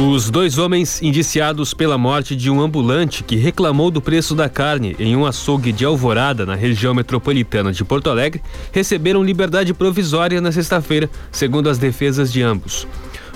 Os 0.00 0.30
dois 0.30 0.56
homens 0.56 1.02
indiciados 1.02 1.74
pela 1.74 1.98
morte 1.98 2.34
de 2.34 2.50
um 2.50 2.62
ambulante 2.62 3.22
que 3.22 3.36
reclamou 3.36 3.90
do 3.90 4.00
preço 4.00 4.34
da 4.34 4.48
carne 4.48 4.96
em 4.98 5.14
um 5.14 5.26
açougue 5.26 5.70
de 5.70 5.84
Alvorada, 5.84 6.46
na 6.46 6.54
região 6.54 6.94
metropolitana 6.94 7.72
de 7.72 7.84
Porto 7.84 8.08
Alegre, 8.08 8.42
receberam 8.72 9.22
liberdade 9.22 9.74
provisória 9.74 10.40
na 10.40 10.50
sexta-feira, 10.50 11.10
segundo 11.30 11.68
as 11.68 11.76
defesas 11.76 12.32
de 12.32 12.42
ambos. 12.42 12.86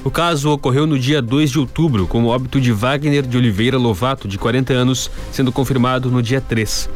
O 0.07 0.11
caso 0.11 0.53
ocorreu 0.53 0.87
no 0.87 0.97
dia 0.97 1.21
2 1.21 1.51
de 1.51 1.59
outubro, 1.59 2.07
com 2.07 2.23
o 2.23 2.29
óbito 2.29 2.61
de 2.61 2.71
Wagner 2.71 3.27
de 3.27 3.37
Oliveira 3.37 3.77
Lovato, 3.77 4.29
de 4.29 4.39
40 4.39 4.73
anos, 4.73 5.11
sendo 5.33 5.51
confirmado 5.51 6.13
no 6.13 6.23
dia 6.23 6.41
3. 6.41 6.89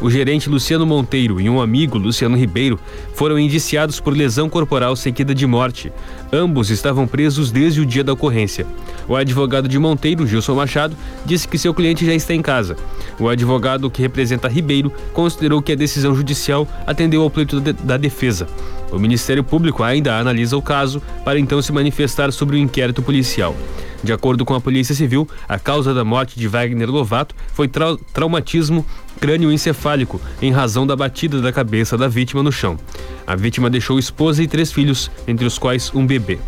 O 0.00 0.10
gerente 0.10 0.50
Luciano 0.50 0.84
Monteiro 0.84 1.40
e 1.40 1.48
um 1.48 1.60
amigo, 1.60 1.96
Luciano 1.96 2.36
Ribeiro, 2.36 2.76
foram 3.14 3.38
indiciados 3.38 4.00
por 4.00 4.16
lesão 4.16 4.48
corporal 4.48 4.96
seguida 4.96 5.32
de 5.32 5.46
morte. 5.46 5.92
Ambos 6.32 6.68
estavam 6.68 7.06
presos 7.06 7.52
desde 7.52 7.80
o 7.80 7.86
dia 7.86 8.02
da 8.02 8.14
ocorrência. 8.14 8.66
O 9.08 9.14
advogado 9.14 9.68
de 9.68 9.78
Monteiro, 9.78 10.26
Gilson 10.26 10.56
Machado, 10.56 10.96
disse 11.24 11.46
que 11.46 11.56
seu 11.56 11.72
cliente 11.72 12.04
já 12.04 12.14
está 12.14 12.34
em 12.34 12.42
casa. 12.42 12.76
O 13.16 13.28
advogado 13.28 13.88
que 13.88 14.02
representa 14.02 14.48
Ribeiro 14.48 14.92
considerou 15.12 15.62
que 15.62 15.70
a 15.70 15.76
decisão 15.76 16.16
judicial 16.16 16.66
atendeu 16.84 17.22
ao 17.22 17.30
pleito 17.30 17.60
da 17.60 17.96
defesa. 17.96 18.48
O 18.90 18.98
Ministério 18.98 19.42
Público 19.42 19.82
ainda 19.82 20.18
analisa 20.18 20.56
o 20.56 20.62
caso 20.62 21.02
para 21.24 21.38
então 21.38 21.60
se 21.60 21.72
manifestar 21.72 22.32
sobre 22.32 22.55
o 22.56 22.58
inquérito 22.58 23.02
policial. 23.02 23.54
De 24.02 24.12
acordo 24.12 24.44
com 24.44 24.54
a 24.54 24.60
Polícia 24.60 24.94
Civil, 24.94 25.28
a 25.48 25.58
causa 25.58 25.92
da 25.94 26.04
morte 26.04 26.38
de 26.38 26.46
Wagner 26.46 26.90
Lovato 26.90 27.34
foi 27.52 27.68
trau 27.68 27.96
traumatismo 28.12 28.84
crânioencefálico 29.20 30.20
em 30.40 30.52
razão 30.52 30.86
da 30.86 30.94
batida 30.94 31.40
da 31.40 31.52
cabeça 31.52 31.96
da 31.96 32.06
vítima 32.06 32.42
no 32.42 32.52
chão. 32.52 32.78
A 33.26 33.34
vítima 33.34 33.70
deixou 33.70 33.98
esposa 33.98 34.42
e 34.42 34.46
três 34.46 34.72
filhos, 34.72 35.10
entre 35.26 35.46
os 35.46 35.58
quais 35.58 35.92
um 35.94 36.06
bebê. 36.06 36.38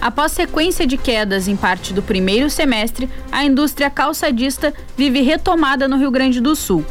Após 0.00 0.30
sequência 0.30 0.86
de 0.86 0.96
quedas 0.96 1.48
em 1.48 1.56
parte 1.56 1.92
do 1.92 2.00
primeiro 2.00 2.48
semestre, 2.48 3.08
a 3.32 3.44
indústria 3.44 3.90
calçadista 3.90 4.72
vive 4.96 5.20
retomada 5.20 5.88
no 5.88 5.96
Rio 5.96 6.12
Grande 6.12 6.40
do 6.40 6.54
Sul. 6.54 6.84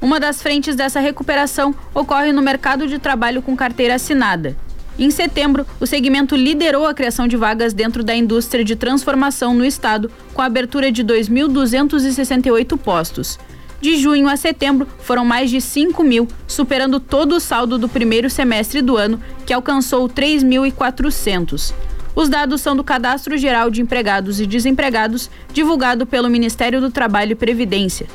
Uma 0.00 0.18
das 0.18 0.40
frentes 0.42 0.74
dessa 0.74 0.98
recuperação 0.98 1.74
ocorre 1.94 2.32
no 2.32 2.40
mercado 2.40 2.88
de 2.88 2.98
trabalho 2.98 3.42
com 3.42 3.54
carteira 3.54 3.96
assinada. 3.96 4.56
Em 4.98 5.10
setembro, 5.10 5.66
o 5.78 5.86
segmento 5.86 6.34
liderou 6.34 6.86
a 6.86 6.94
criação 6.94 7.28
de 7.28 7.36
vagas 7.36 7.74
dentro 7.74 8.02
da 8.02 8.14
indústria 8.14 8.64
de 8.64 8.76
transformação 8.76 9.54
no 9.54 9.64
estado, 9.64 10.10
com 10.32 10.40
a 10.42 10.46
abertura 10.46 10.90
de 10.90 11.04
2.268 11.04 12.78
postos. 12.78 13.38
De 13.80 13.96
junho 13.96 14.28
a 14.28 14.36
setembro, 14.36 14.86
foram 15.00 15.24
mais 15.24 15.50
de 15.50 15.60
5 15.60 16.02
mil, 16.02 16.28
superando 16.46 17.00
todo 17.00 17.36
o 17.36 17.40
saldo 17.40 17.78
do 17.78 17.88
primeiro 17.88 18.28
semestre 18.28 18.82
do 18.82 18.96
ano, 18.96 19.20
que 19.46 19.52
alcançou 19.52 20.08
3.400. 20.08 21.72
Os 22.14 22.28
dados 22.28 22.60
são 22.60 22.76
do 22.76 22.84
Cadastro 22.84 23.38
Geral 23.38 23.70
de 23.70 23.80
Empregados 23.80 24.40
e 24.40 24.46
Desempregados, 24.46 25.30
divulgado 25.52 26.06
pelo 26.06 26.28
Ministério 26.28 26.80
do 26.80 26.90
Trabalho 26.90 27.32
e 27.32 27.36
Previdência. 27.36 28.06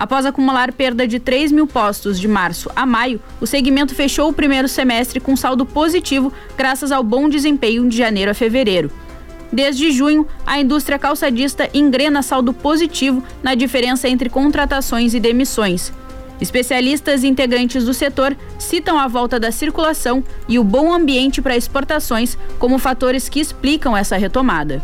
Após 0.00 0.24
acumular 0.24 0.72
perda 0.72 1.06
de 1.06 1.20
3 1.20 1.52
mil 1.52 1.66
postos 1.66 2.18
de 2.18 2.26
março 2.26 2.70
a 2.74 2.86
maio, 2.86 3.20
o 3.38 3.46
segmento 3.46 3.94
fechou 3.94 4.30
o 4.30 4.32
primeiro 4.32 4.66
semestre 4.66 5.20
com 5.20 5.36
saldo 5.36 5.66
positivo, 5.66 6.32
graças 6.56 6.90
ao 6.90 7.04
bom 7.04 7.28
desempenho 7.28 7.86
de 7.86 7.98
janeiro 7.98 8.30
a 8.30 8.34
fevereiro. 8.34 8.90
Desde 9.52 9.92
junho, 9.92 10.26
a 10.46 10.58
indústria 10.58 10.98
calçadista 10.98 11.68
engrena 11.74 12.22
saldo 12.22 12.54
positivo 12.54 13.22
na 13.42 13.54
diferença 13.54 14.08
entre 14.08 14.30
contratações 14.30 15.12
e 15.12 15.20
demissões. 15.20 15.92
Especialistas 16.40 17.22
integrantes 17.22 17.84
do 17.84 17.92
setor 17.92 18.34
citam 18.58 18.98
a 18.98 19.06
volta 19.06 19.38
da 19.38 19.52
circulação 19.52 20.24
e 20.48 20.58
o 20.58 20.64
bom 20.64 20.94
ambiente 20.94 21.42
para 21.42 21.58
exportações 21.58 22.38
como 22.58 22.78
fatores 22.78 23.28
que 23.28 23.38
explicam 23.38 23.94
essa 23.94 24.16
retomada. 24.16 24.82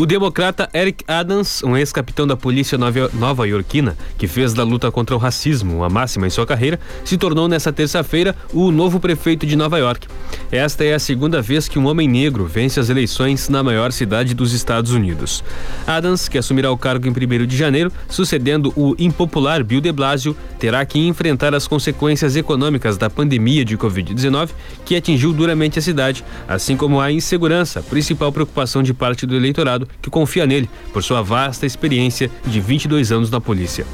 O 0.00 0.06
democrata 0.06 0.66
Eric 0.72 1.04
Adams, 1.06 1.62
um 1.62 1.76
ex-capitão 1.76 2.26
da 2.26 2.34
polícia 2.34 2.78
nova-iorquina, 3.12 3.98
que 4.16 4.26
fez 4.26 4.54
da 4.54 4.64
luta 4.64 4.90
contra 4.90 5.14
o 5.14 5.18
racismo 5.18 5.84
a 5.84 5.90
máxima 5.90 6.26
em 6.26 6.30
sua 6.30 6.46
carreira, 6.46 6.80
se 7.04 7.18
tornou 7.18 7.46
nesta 7.46 7.70
terça-feira 7.70 8.34
o 8.50 8.70
novo 8.70 8.98
prefeito 8.98 9.44
de 9.44 9.54
Nova 9.56 9.76
York. 9.76 10.08
Esta 10.50 10.84
é 10.84 10.94
a 10.94 10.98
segunda 10.98 11.42
vez 11.42 11.68
que 11.68 11.78
um 11.78 11.86
homem 11.86 12.08
negro 12.08 12.46
vence 12.46 12.80
as 12.80 12.88
eleições 12.88 13.50
na 13.50 13.62
maior 13.62 13.92
cidade 13.92 14.32
dos 14.32 14.54
Estados 14.54 14.92
Unidos. 14.92 15.44
Adams, 15.86 16.30
que 16.30 16.38
assumirá 16.38 16.72
o 16.72 16.78
cargo 16.78 17.06
em 17.06 17.10
1 17.10 17.46
de 17.46 17.54
janeiro, 17.54 17.92
sucedendo 18.08 18.72
o 18.74 18.96
impopular 18.98 19.62
Bill 19.62 19.82
de 19.82 19.92
Blasio, 19.92 20.34
terá 20.58 20.82
que 20.86 20.98
enfrentar 20.98 21.54
as 21.54 21.68
consequências 21.68 22.36
econômicas 22.36 22.96
da 22.96 23.10
pandemia 23.10 23.66
de 23.66 23.76
Covid-19, 23.76 24.48
que 24.82 24.96
atingiu 24.96 25.34
duramente 25.34 25.78
a 25.78 25.82
cidade, 25.82 26.24
assim 26.48 26.74
como 26.74 26.98
a 26.98 27.12
insegurança, 27.12 27.82
principal 27.82 28.32
preocupação 28.32 28.82
de 28.82 28.94
parte 28.94 29.26
do 29.26 29.36
eleitorado 29.36 29.89
que 30.00 30.10
confia 30.10 30.46
nele 30.46 30.68
por 30.92 31.02
sua 31.02 31.22
vasta 31.22 31.66
experiência 31.66 32.30
de 32.46 32.60
22 32.60 33.12
anos 33.12 33.30
na 33.30 33.40
polícia. 33.40 33.86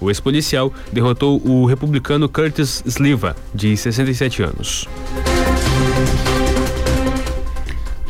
O 0.00 0.10
ex-policial 0.10 0.72
derrotou 0.92 1.40
o 1.46 1.64
republicano 1.64 2.28
Curtis 2.28 2.82
Sliva, 2.84 3.36
de 3.54 3.76
67 3.76 4.42
anos. 4.42 4.88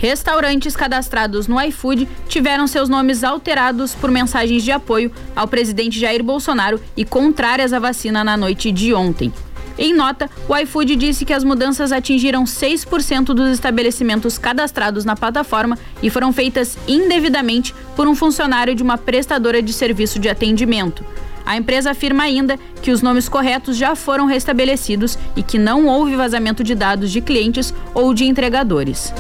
Restaurantes 0.02 0.74
cadastrados 0.74 1.46
no 1.46 1.60
iFood 1.60 2.08
tiveram 2.28 2.66
seus 2.66 2.88
nomes 2.88 3.22
alterados 3.22 3.94
por 3.94 4.10
mensagens 4.10 4.64
de 4.64 4.72
apoio 4.72 5.12
ao 5.36 5.46
presidente 5.46 6.00
Jair 6.00 6.24
Bolsonaro 6.24 6.80
e 6.96 7.04
contrárias 7.04 7.72
à 7.72 7.78
vacina 7.78 8.24
na 8.24 8.36
noite 8.36 8.72
de 8.72 8.92
ontem. 8.92 9.32
Em 9.82 9.92
nota, 9.92 10.30
o 10.48 10.56
iFood 10.56 10.94
disse 10.94 11.24
que 11.24 11.32
as 11.32 11.42
mudanças 11.42 11.90
atingiram 11.90 12.44
6% 12.44 13.34
dos 13.34 13.50
estabelecimentos 13.50 14.38
cadastrados 14.38 15.04
na 15.04 15.16
plataforma 15.16 15.76
e 16.00 16.08
foram 16.08 16.32
feitas 16.32 16.78
indevidamente 16.86 17.74
por 17.96 18.06
um 18.06 18.14
funcionário 18.14 18.76
de 18.76 18.82
uma 18.84 18.96
prestadora 18.96 19.60
de 19.60 19.72
serviço 19.72 20.20
de 20.20 20.28
atendimento. 20.28 21.04
A 21.44 21.56
empresa 21.56 21.90
afirma 21.90 22.22
ainda 22.22 22.60
que 22.80 22.92
os 22.92 23.02
nomes 23.02 23.28
corretos 23.28 23.76
já 23.76 23.96
foram 23.96 24.26
restabelecidos 24.26 25.18
e 25.34 25.42
que 25.42 25.58
não 25.58 25.88
houve 25.88 26.14
vazamento 26.14 26.62
de 26.62 26.76
dados 26.76 27.10
de 27.10 27.20
clientes 27.20 27.74
ou 27.92 28.14
de 28.14 28.24
entregadores. 28.24 29.12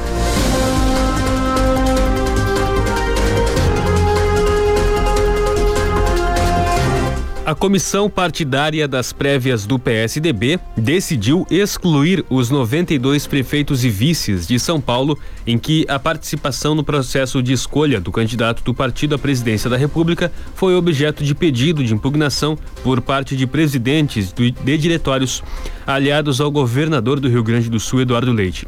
A 7.52 7.54
comissão 7.54 8.08
partidária 8.08 8.88
das 8.88 9.12
prévias 9.12 9.66
do 9.66 9.78
PSDB 9.78 10.58
decidiu 10.74 11.46
excluir 11.50 12.24
os 12.30 12.48
92 12.48 13.26
prefeitos 13.26 13.84
e 13.84 13.90
vices 13.90 14.46
de 14.46 14.58
São 14.58 14.80
Paulo, 14.80 15.18
em 15.46 15.58
que 15.58 15.84
a 15.86 15.98
participação 15.98 16.74
no 16.74 16.82
processo 16.82 17.42
de 17.42 17.52
escolha 17.52 18.00
do 18.00 18.10
candidato 18.10 18.64
do 18.64 18.72
partido 18.72 19.16
à 19.16 19.18
presidência 19.18 19.68
da 19.68 19.76
República 19.76 20.32
foi 20.54 20.74
objeto 20.74 21.22
de 21.22 21.34
pedido 21.34 21.84
de 21.84 21.92
impugnação 21.92 22.56
por 22.82 23.02
parte 23.02 23.36
de 23.36 23.46
presidentes 23.46 24.32
de 24.32 24.78
diretórios 24.78 25.42
aliados 25.86 26.40
ao 26.40 26.50
governador 26.50 27.20
do 27.20 27.28
Rio 27.28 27.42
Grande 27.42 27.68
do 27.68 27.78
Sul, 27.78 28.00
Eduardo 28.00 28.32
Leite. 28.32 28.66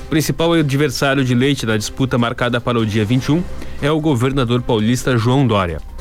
O 0.00 0.08
principal 0.10 0.54
adversário 0.54 1.24
de 1.24 1.36
Leite 1.36 1.64
na 1.64 1.76
disputa 1.76 2.18
marcada 2.18 2.60
para 2.60 2.80
o 2.80 2.84
dia 2.84 3.04
21 3.04 3.44
é 3.80 3.92
o 3.92 4.00
governador 4.00 4.60
paulista 4.60 5.16
João 5.16 5.46
Dória. 5.46 5.93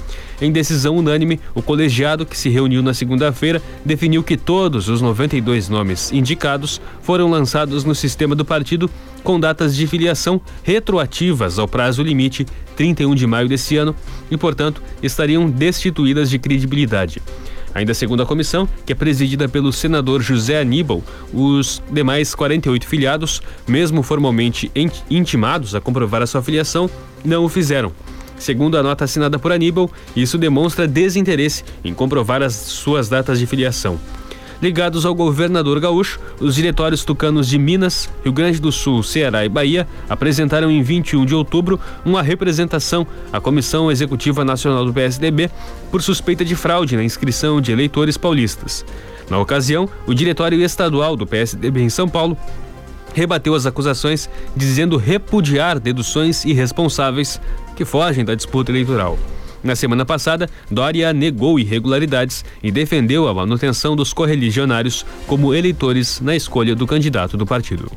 Em 0.44 0.52
decisão 0.52 0.98
unânime, 0.98 1.40
o 1.56 1.62
colegiado 1.62 2.26
que 2.26 2.38
se 2.38 2.50
reuniu 2.50 2.84
na 2.84 2.94
segunda-feira 2.94 3.62
definiu 3.86 4.22
que 4.22 4.36
todos 4.36 4.90
os 4.90 5.00
92 5.00 5.70
nomes 5.70 6.12
indicados 6.12 6.82
foram 7.02 7.30
lançados 7.30 7.86
no 7.86 7.96
sistema 7.96 8.36
do 8.36 8.44
partido 8.44 8.92
com 9.24 9.40
datas 9.40 9.74
de 9.74 9.88
filiação 9.88 10.42
retroativas 10.62 11.58
ao 11.58 11.66
prazo 11.66 12.04
limite 12.04 12.46
31 12.76 13.16
de 13.16 13.26
maio 13.26 13.48
desse 13.48 13.78
ano 13.78 13.96
e, 14.30 14.36
portanto, 14.36 14.84
estariam 15.02 15.50
destituídas 15.50 16.30
de 16.30 16.38
credibilidade. 16.38 17.22
Ainda 17.74 17.94
segundo 17.94 18.22
a 18.22 18.26
comissão, 18.26 18.68
que 18.86 18.92
é 18.92 18.96
presidida 18.96 19.48
pelo 19.48 19.72
senador 19.72 20.22
José 20.22 20.60
Aníbal, 20.60 21.02
os 21.34 21.82
demais 21.90 22.36
48 22.36 22.86
filiados, 22.86 23.42
mesmo 23.66 24.04
formalmente 24.04 24.70
intimados 25.10 25.74
a 25.74 25.80
comprovar 25.80 26.22
a 26.22 26.28
sua 26.28 26.44
filiação, 26.44 26.90
não 27.24 27.46
o 27.46 27.50
fizeram. 27.50 27.94
Segundo 28.44 28.78
a 28.78 28.84
nota 28.84 29.06
assinada 29.06 29.40
por 29.40 29.54
Aníbal, 29.54 29.90
isso 30.14 30.38
demonstra 30.38 30.86
desinteresse 30.86 31.64
em 31.82 31.94
comprovar 31.94 32.44
as 32.44 32.54
suas 32.54 33.08
datas 33.08 33.40
de 33.40 33.46
filiação. 33.48 33.98
Ligados 34.62 35.06
ao 35.06 35.16
governador 35.16 35.80
gaúcho, 35.80 36.20
os 36.42 36.54
diretórios 36.54 37.06
tucanos 37.06 37.48
de 37.48 37.58
Minas, 37.58 38.10
Rio 38.22 38.34
Grande 38.34 38.60
do 38.60 38.70
Sul, 38.70 39.02
Ceará 39.02 39.46
e 39.46 39.50
Bahia 39.50 39.88
apresentaram 40.10 40.70
em 40.70 40.82
21 40.82 41.26
de 41.26 41.34
outubro 41.34 41.80
uma 42.04 42.22
representação 42.22 43.08
à 43.32 43.40
Comissão 43.40 43.90
Executiva 43.90 44.44
Nacional 44.44 44.84
do 44.84 44.94
PSDB 44.94 45.50
por 45.90 46.02
suspeita 46.02 46.44
de 46.44 46.54
fraude 46.54 46.98
na 46.98 47.04
inscrição 47.04 47.62
de 47.62 47.72
eleitores 47.72 48.18
paulistas. 48.18 48.86
Na 49.30 49.40
ocasião, 49.40 49.88
o 50.06 50.14
Diretório 50.14 50.62
Estadual 50.62 51.16
do 51.16 51.26
PSDB 51.26 51.80
em 51.80 51.90
São 51.90 52.10
Paulo 52.10 52.38
rebateu 53.14 53.54
as 53.54 53.66
acusações, 53.66 54.30
dizendo 54.56 54.98
repudiar 54.98 55.80
deduções 55.80 56.44
irresponsáveis 56.44 57.40
que 57.76 57.86
fogem 57.86 58.24
da 58.24 58.36
disputa 58.36 58.72
eleitoral. 58.72 59.18
Na 59.64 59.76
semana 59.76 60.06
passada, 60.06 60.50
Dória 60.70 61.14
negou 61.14 61.58
irregularidades 61.58 62.44
e 62.62 62.70
defendeu 62.70 63.28
a 63.28 63.34
manutenção 63.34 63.96
dos 63.96 64.12
correligionários 64.12 65.06
como 65.26 65.54
eleitores 65.54 66.20
na 66.20 66.36
escolha 66.36 66.76
do 66.76 66.86
candidato 66.86 67.38
do 67.38 67.46
partido. 67.46 67.90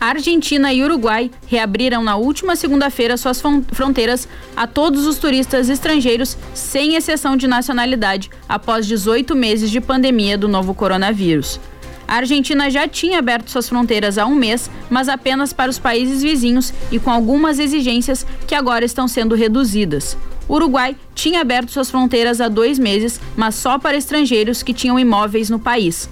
Argentina 0.00 0.72
e 0.72 0.82
Uruguai 0.82 1.30
reabriram 1.46 2.02
na 2.02 2.16
última 2.16 2.56
segunda-feira 2.56 3.16
suas 3.16 3.42
fronteiras 3.72 4.28
a 4.56 4.66
todos 4.66 5.06
os 5.06 5.18
turistas 5.18 5.68
estrangeiros, 5.68 6.36
sem 6.54 6.94
exceção 6.94 7.36
de 7.36 7.46
nacionalidade, 7.46 8.30
após 8.48 8.86
18 8.86 9.34
meses 9.34 9.70
de 9.70 9.80
pandemia 9.80 10.38
do 10.38 10.48
novo 10.48 10.72
coronavírus. 10.72 11.60
A 12.08 12.16
Argentina 12.16 12.70
já 12.70 12.88
tinha 12.88 13.18
aberto 13.18 13.50
suas 13.50 13.68
fronteiras 13.68 14.16
há 14.16 14.24
um 14.24 14.34
mês, 14.34 14.70
mas 14.88 15.10
apenas 15.10 15.52
para 15.52 15.70
os 15.70 15.78
países 15.78 16.22
vizinhos 16.22 16.72
e 16.90 16.98
com 16.98 17.10
algumas 17.10 17.58
exigências 17.58 18.26
que 18.46 18.54
agora 18.54 18.82
estão 18.82 19.06
sendo 19.06 19.34
reduzidas. 19.34 20.16
O 20.48 20.54
Uruguai 20.54 20.96
tinha 21.14 21.42
aberto 21.42 21.70
suas 21.70 21.90
fronteiras 21.90 22.40
há 22.40 22.48
dois 22.48 22.78
meses, 22.78 23.20
mas 23.36 23.56
só 23.56 23.78
para 23.78 23.98
estrangeiros 23.98 24.62
que 24.62 24.72
tinham 24.72 24.98
imóveis 24.98 25.50
no 25.50 25.58
país. 25.58 26.08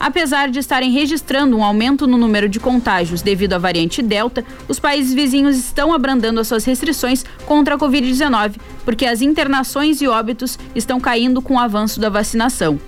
Apesar 0.00 0.50
de 0.50 0.58
estarem 0.58 0.90
registrando 0.90 1.56
um 1.56 1.62
aumento 1.62 2.08
no 2.08 2.18
número 2.18 2.48
de 2.48 2.58
contágios 2.58 3.22
devido 3.22 3.52
à 3.52 3.58
variante 3.58 4.02
Delta, 4.02 4.44
os 4.66 4.80
países 4.80 5.14
vizinhos 5.14 5.56
estão 5.56 5.92
abrandando 5.92 6.40
as 6.40 6.48
suas 6.48 6.64
restrições 6.64 7.24
contra 7.46 7.76
a 7.76 7.78
Covid-19, 7.78 8.56
porque 8.84 9.06
as 9.06 9.22
internações 9.22 10.02
e 10.02 10.08
óbitos 10.08 10.58
estão 10.74 10.98
caindo 10.98 11.40
com 11.40 11.54
o 11.54 11.60
avanço 11.60 12.00
da 12.00 12.10
vacinação. 12.10 12.80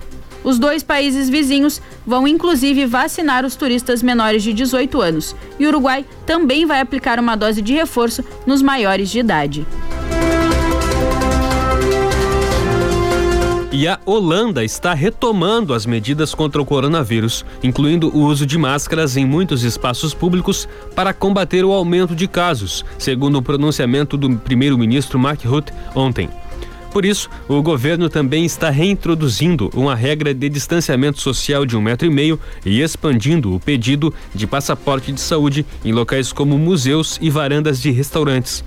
Os 0.45 0.59
dois 0.59 0.83
países 0.83 1.29
vizinhos 1.29 1.81
vão 2.07 2.27
inclusive 2.27 2.87
vacinar 2.87 3.45
os 3.45 3.57
turistas 3.57 4.03
menores 4.03 4.43
de 4.43 4.53
18 4.53 5.01
anos. 5.01 5.37
E 5.59 5.65
o 5.65 5.69
Uruguai 5.69 6.05
também 6.27 6.67
vai 6.67 6.81
aplicar 6.81 7.19
uma 7.19 7.37
dose 7.37 7.61
de 7.63 7.75
reforço 7.75 8.25
nos 8.47 8.63
maiores 8.63 9.11
de 9.11 9.19
idade. 9.19 9.67
E 13.71 13.87
a 13.87 14.01
Holanda 14.05 14.65
está 14.65 14.93
retomando 14.93 15.73
as 15.75 15.87
medidas 15.87 16.35
contra 16.35 16.61
o 16.61 16.65
coronavírus, 16.65 17.45
incluindo 17.63 18.09
o 18.09 18.25
uso 18.25 18.45
de 18.45 18.59
máscaras 18.59 19.17
em 19.17 19.25
muitos 19.25 19.63
espaços 19.63 20.13
públicos 20.13 20.67
para 20.97 21.13
combater 21.13 21.65
o 21.65 21.73
aumento 21.73 22.17
de 22.17 22.27
casos, 22.27 22.85
segundo 22.99 23.39
o 23.39 23.43
pronunciamento 23.43 24.17
do 24.17 24.37
primeiro-ministro 24.37 25.17
Mark 25.17 25.45
Rutte 25.45 25.73
ontem. 25.95 26.29
Por 26.91 27.05
isso, 27.05 27.29
o 27.47 27.63
governo 27.63 28.09
também 28.09 28.45
está 28.45 28.71
reintroduzindo 28.71 29.71
uma 29.75 29.95
regra 29.95 30.33
de 30.33 30.49
distanciamento 30.49 31.21
social 31.21 31.67
de 31.67 31.77
um 31.77 31.83
metro 31.83 32.07
e 32.07 32.11
meio 32.11 32.41
e 32.65 32.81
expandindo 32.81 33.55
o 33.55 33.61
pedido 33.61 34.13
de 34.35 34.47
passaporte 34.47 35.13
de 35.13 35.21
saúde 35.21 35.67
em 35.85 35.93
locais 35.93 36.33
como 36.33 36.59
museus 36.59 37.19
e 37.21 37.29
varandas 37.29 37.81
de 37.81 37.91
restaurantes. 37.91 38.65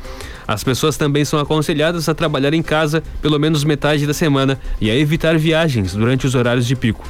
As 0.48 0.64
pessoas 0.64 0.98
também 0.98 1.26
são 1.26 1.40
aconselhadas 1.40 2.08
a 2.08 2.14
trabalhar 2.14 2.54
em 2.54 2.62
casa 2.62 3.04
pelo 3.22 3.40
menos 3.40 3.64
metade 3.64 4.06
da 4.06 4.14
semana 4.14 4.60
e 4.80 4.92
a 4.92 4.96
evitar 4.96 5.38
viagens 5.38 5.94
durante 5.94 6.28
os 6.28 6.36
horários 6.36 6.68
de 6.68 6.76
pico. 6.76 7.04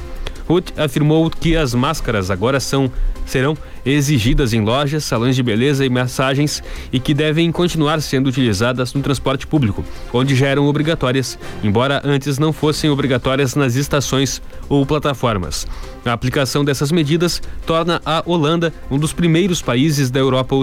Ruth 0.48 0.70
afirmou 0.76 1.30
que 1.30 1.56
as 1.56 1.74
máscaras 1.74 2.30
agora 2.30 2.58
são 2.58 2.90
serão 3.26 3.56
exigidas 3.84 4.52
em 4.52 4.60
lojas, 4.60 5.04
salões 5.04 5.36
de 5.36 5.42
beleza 5.42 5.84
e 5.84 5.90
massagens 5.90 6.62
e 6.92 7.00
que 7.00 7.14
devem 7.14 7.50
continuar 7.50 8.00
sendo 8.00 8.28
utilizadas 8.28 8.94
no 8.94 9.02
transporte 9.02 9.46
público, 9.46 9.84
onde 10.12 10.34
já 10.34 10.46
eram 10.46 10.66
obrigatórias, 10.66 11.38
embora 11.62 12.00
antes 12.04 12.38
não 12.38 12.52
fossem 12.52 12.90
obrigatórias 12.90 13.54
nas 13.54 13.74
estações 13.74 14.42
ou 14.68 14.84
plataformas. 14.86 15.66
A 16.04 16.12
aplicação 16.12 16.64
dessas 16.64 16.90
medidas 16.90 17.40
torna 17.66 18.00
a 18.04 18.22
Holanda 18.26 18.72
um 18.90 18.98
dos 18.98 19.12
primeiros 19.12 19.62
países 19.62 20.10
da 20.10 20.18
Europa 20.18 20.54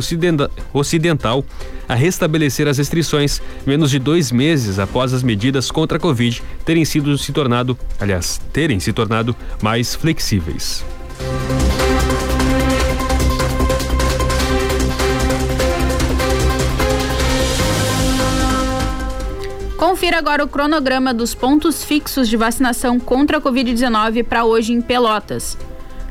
Ocidental 0.73 1.45
a 1.87 1.95
restabelecer 1.95 2.67
as 2.67 2.77
restrições 2.77 3.41
menos 3.65 3.89
de 3.89 3.99
dois 3.99 4.31
meses 4.31 4.79
após 4.79 5.13
as 5.13 5.23
medidas 5.23 5.71
contra 5.71 5.97
a 5.97 6.01
Covid 6.01 6.41
terem 6.65 6.85
sido 6.85 7.17
se 7.17 7.31
tornado, 7.31 7.77
aliás, 7.99 8.39
terem 8.51 8.79
se 8.79 8.93
tornado 8.93 9.35
mais 9.61 9.95
flexíveis. 9.95 10.83
Confira 19.99 20.17
agora 20.17 20.45
o 20.45 20.47
cronograma 20.47 21.13
dos 21.13 21.35
pontos 21.35 21.83
fixos 21.83 22.29
de 22.29 22.37
vacinação 22.37 22.97
contra 22.97 23.37
a 23.37 23.41
Covid-19 23.41 24.23
para 24.23 24.45
hoje 24.45 24.71
em 24.71 24.79
Pelotas. 24.81 25.57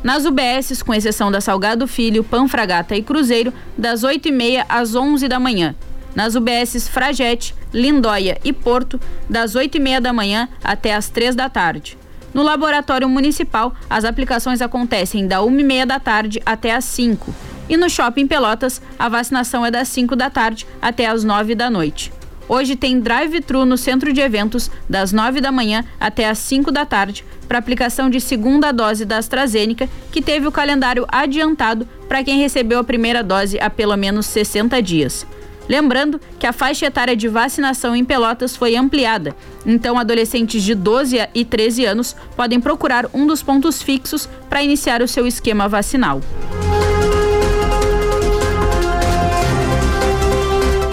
Nas 0.04 0.26
UBSs, 0.26 0.82
com 0.82 0.92
exceção 0.92 1.30
da 1.30 1.40
Salgado 1.40 1.88
Filho, 1.88 2.22
Panfragata 2.22 2.94
e 2.94 3.02
Cruzeiro, 3.02 3.50
das 3.78 4.02
8h30 4.02 4.66
às 4.68 4.94
11 4.94 5.26
da 5.26 5.40
manhã. 5.40 5.74
Nas 6.14 6.34
UBSs 6.34 6.86
Fragete, 6.86 7.54
Lindóia 7.72 8.36
e 8.44 8.52
Porto, 8.52 9.00
das 9.26 9.54
8h30 9.54 10.00
da 10.00 10.12
manhã 10.12 10.50
até 10.62 10.94
as 10.94 11.08
3 11.08 11.34
da 11.34 11.48
tarde. 11.48 11.96
No 12.34 12.42
Laboratório 12.42 13.08
Municipal, 13.08 13.74
as 13.88 14.04
aplicações 14.04 14.60
acontecem 14.60 15.26
da 15.26 15.38
1h30 15.38 15.86
da 15.86 15.98
tarde 15.98 16.42
até 16.44 16.74
as 16.74 16.84
5 16.84 17.34
E 17.66 17.76
no 17.78 17.88
Shopping 17.88 18.26
Pelotas, 18.26 18.82
a 18.98 19.08
vacinação 19.08 19.64
é 19.64 19.70
das 19.70 19.88
5 19.88 20.14
da 20.14 20.28
tarde 20.28 20.66
até 20.82 21.06
as 21.06 21.24
9 21.24 21.54
da 21.54 21.70
noite. 21.70 22.17
Hoje 22.48 22.76
tem 22.76 22.98
drive-thru 22.98 23.66
no 23.66 23.76
centro 23.76 24.10
de 24.10 24.22
eventos 24.22 24.70
das 24.88 25.12
9 25.12 25.40
da 25.40 25.52
manhã 25.52 25.84
até 26.00 26.28
as 26.28 26.38
5 26.38 26.72
da 26.72 26.86
tarde 26.86 27.24
para 27.46 27.58
aplicação 27.58 28.08
de 28.08 28.20
segunda 28.20 28.72
dose 28.72 29.04
da 29.04 29.18
AstraZeneca, 29.18 29.88
que 30.10 30.22
teve 30.22 30.46
o 30.46 30.52
calendário 30.52 31.06
adiantado 31.08 31.86
para 32.08 32.24
quem 32.24 32.38
recebeu 32.38 32.78
a 32.78 32.84
primeira 32.84 33.22
dose 33.22 33.58
há 33.60 33.68
pelo 33.68 33.96
menos 33.96 34.26
60 34.26 34.80
dias. 34.82 35.26
Lembrando 35.68 36.18
que 36.38 36.46
a 36.46 36.52
faixa 36.52 36.86
etária 36.86 37.14
de 37.14 37.28
vacinação 37.28 37.94
em 37.94 38.02
Pelotas 38.02 38.56
foi 38.56 38.74
ampliada, 38.74 39.36
então 39.66 39.98
adolescentes 39.98 40.62
de 40.62 40.74
12 40.74 41.28
e 41.34 41.44
13 41.44 41.84
anos 41.84 42.16
podem 42.34 42.58
procurar 42.58 43.06
um 43.12 43.26
dos 43.26 43.42
pontos 43.42 43.82
fixos 43.82 44.26
para 44.48 44.62
iniciar 44.62 45.02
o 45.02 45.08
seu 45.08 45.26
esquema 45.26 45.68
vacinal. 45.68 46.22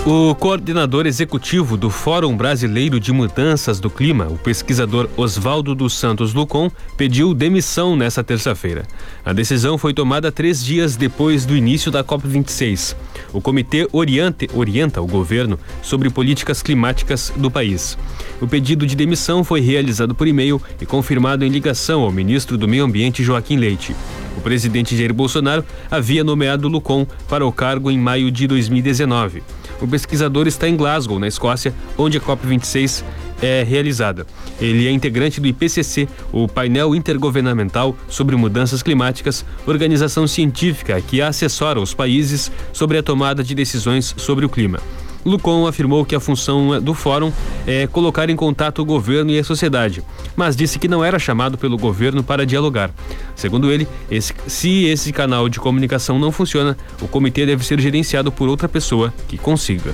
O 0.08 0.36
coordenador 0.36 1.08
executivo 1.08 1.76
do 1.76 1.90
Fórum 1.90 2.38
Brasileiro 2.38 3.00
de 3.00 3.12
Mudanças 3.12 3.80
do 3.80 3.90
Clima, 3.90 4.28
o 4.28 4.38
pesquisador 4.38 5.10
Oswaldo 5.18 5.74
dos 5.74 5.98
Santos 5.98 6.32
Lucon, 6.32 6.70
pediu 6.96 7.34
demissão 7.34 7.96
nesta 7.96 8.24
terça-feira. 8.24 8.86
A 9.26 9.34
decisão 9.34 9.80
foi 9.80 9.96
tomada 9.96 10.32
três 10.32 10.64
dias 10.64 10.96
depois 10.96 11.44
do 11.44 11.58
início 11.58 11.92
da 11.92 12.04
COP26. 12.04 12.96
O 13.34 13.42
comitê 13.42 13.88
oriente, 13.92 14.48
orienta 14.54 15.02
o 15.02 15.08
governo 15.08 15.58
sobre 15.82 16.12
políticas 16.12 16.62
climáticas 16.62 17.34
do 17.36 17.50
país. 17.50 17.98
O 18.40 18.48
pedido 18.48 18.86
de 18.86 18.96
demissão 18.96 19.44
foi 19.44 19.60
realizado 19.60 20.14
por 20.14 20.28
e-mail 20.28 20.62
e 20.80 20.86
confirmado 20.86 21.44
em 21.44 21.50
ligação 21.50 22.04
ao 22.04 22.12
ministro 22.12 22.60
do 22.60 22.68
Meio 22.68 22.86
Ambiente, 22.86 23.24
Joaquim 23.24 23.58
Leite. 23.58 23.96
O 24.38 24.42
presidente 24.42 24.96
Jair 24.96 25.16
Bolsonaro 25.16 25.66
havia 25.90 26.24
nomeado 26.24 26.68
Lucon 26.68 27.08
para 27.28 27.44
o 27.44 27.52
cargo 27.52 27.90
em 27.90 27.98
maio 27.98 28.30
de 28.30 28.46
2019. 28.46 29.42
O 29.82 29.88
pesquisador 29.88 30.48
está 30.48 30.68
em 30.68 30.76
Glasgow, 30.76 31.20
na 31.20 31.28
Escócia, 31.28 31.74
onde 31.98 32.18
a 32.18 32.22
COP26 32.22 33.04
é 33.42 33.64
realizada. 33.64 34.26
Ele 34.60 34.88
é 34.88 34.92
integrante 34.92 35.42
do 35.42 35.48
IPCC, 35.48 36.08
o 36.32 36.48
painel 36.48 36.96
intergovernamental 36.96 37.96
sobre 38.08 38.36
mudanças 38.36 38.82
climáticas, 38.82 39.46
organização 39.66 40.28
científica 40.28 41.00
que 41.02 41.22
assessora 41.22 41.80
os 41.80 41.94
países 41.94 42.52
sobre 42.72 42.98
a 42.98 43.04
tomada 43.04 43.44
de 43.44 43.54
decisões 43.54 44.16
sobre 44.18 44.46
o 44.46 44.50
clima. 44.50 44.80
Lucon 45.26 45.66
afirmou 45.66 46.06
que 46.06 46.16
a 46.16 46.20
função 46.20 46.80
do 46.82 46.94
fórum 46.94 47.32
é 47.66 47.88
colocar 47.88 48.30
em 48.30 48.36
contato 48.36 48.82
o 48.82 48.86
governo 48.86 49.32
e 49.32 49.40
a 49.40 49.44
sociedade, 49.44 50.04
mas 50.36 50.56
disse 50.56 50.78
que 50.78 50.88
não 50.88 51.04
era 51.04 51.18
chamado 51.18 51.58
pelo 51.58 51.78
governo 51.78 52.24
para 52.24 52.46
dialogar. 52.46 52.92
Segundo 53.36 53.72
ele, 53.72 53.88
esse, 54.10 54.34
se 54.48 54.86
esse 54.86 55.12
canal 55.12 55.50
de 55.50 55.60
comunicação 55.60 56.20
não 56.20 56.32
funciona, 56.32 56.78
o 57.02 57.08
comitê 57.08 57.46
deve 57.46 57.66
ser 57.66 57.80
gerenciado 57.82 58.32
por 58.32 58.48
outra 58.48 58.70
pessoa 58.70 59.14
que 59.28 59.38
consiga. 59.38 59.94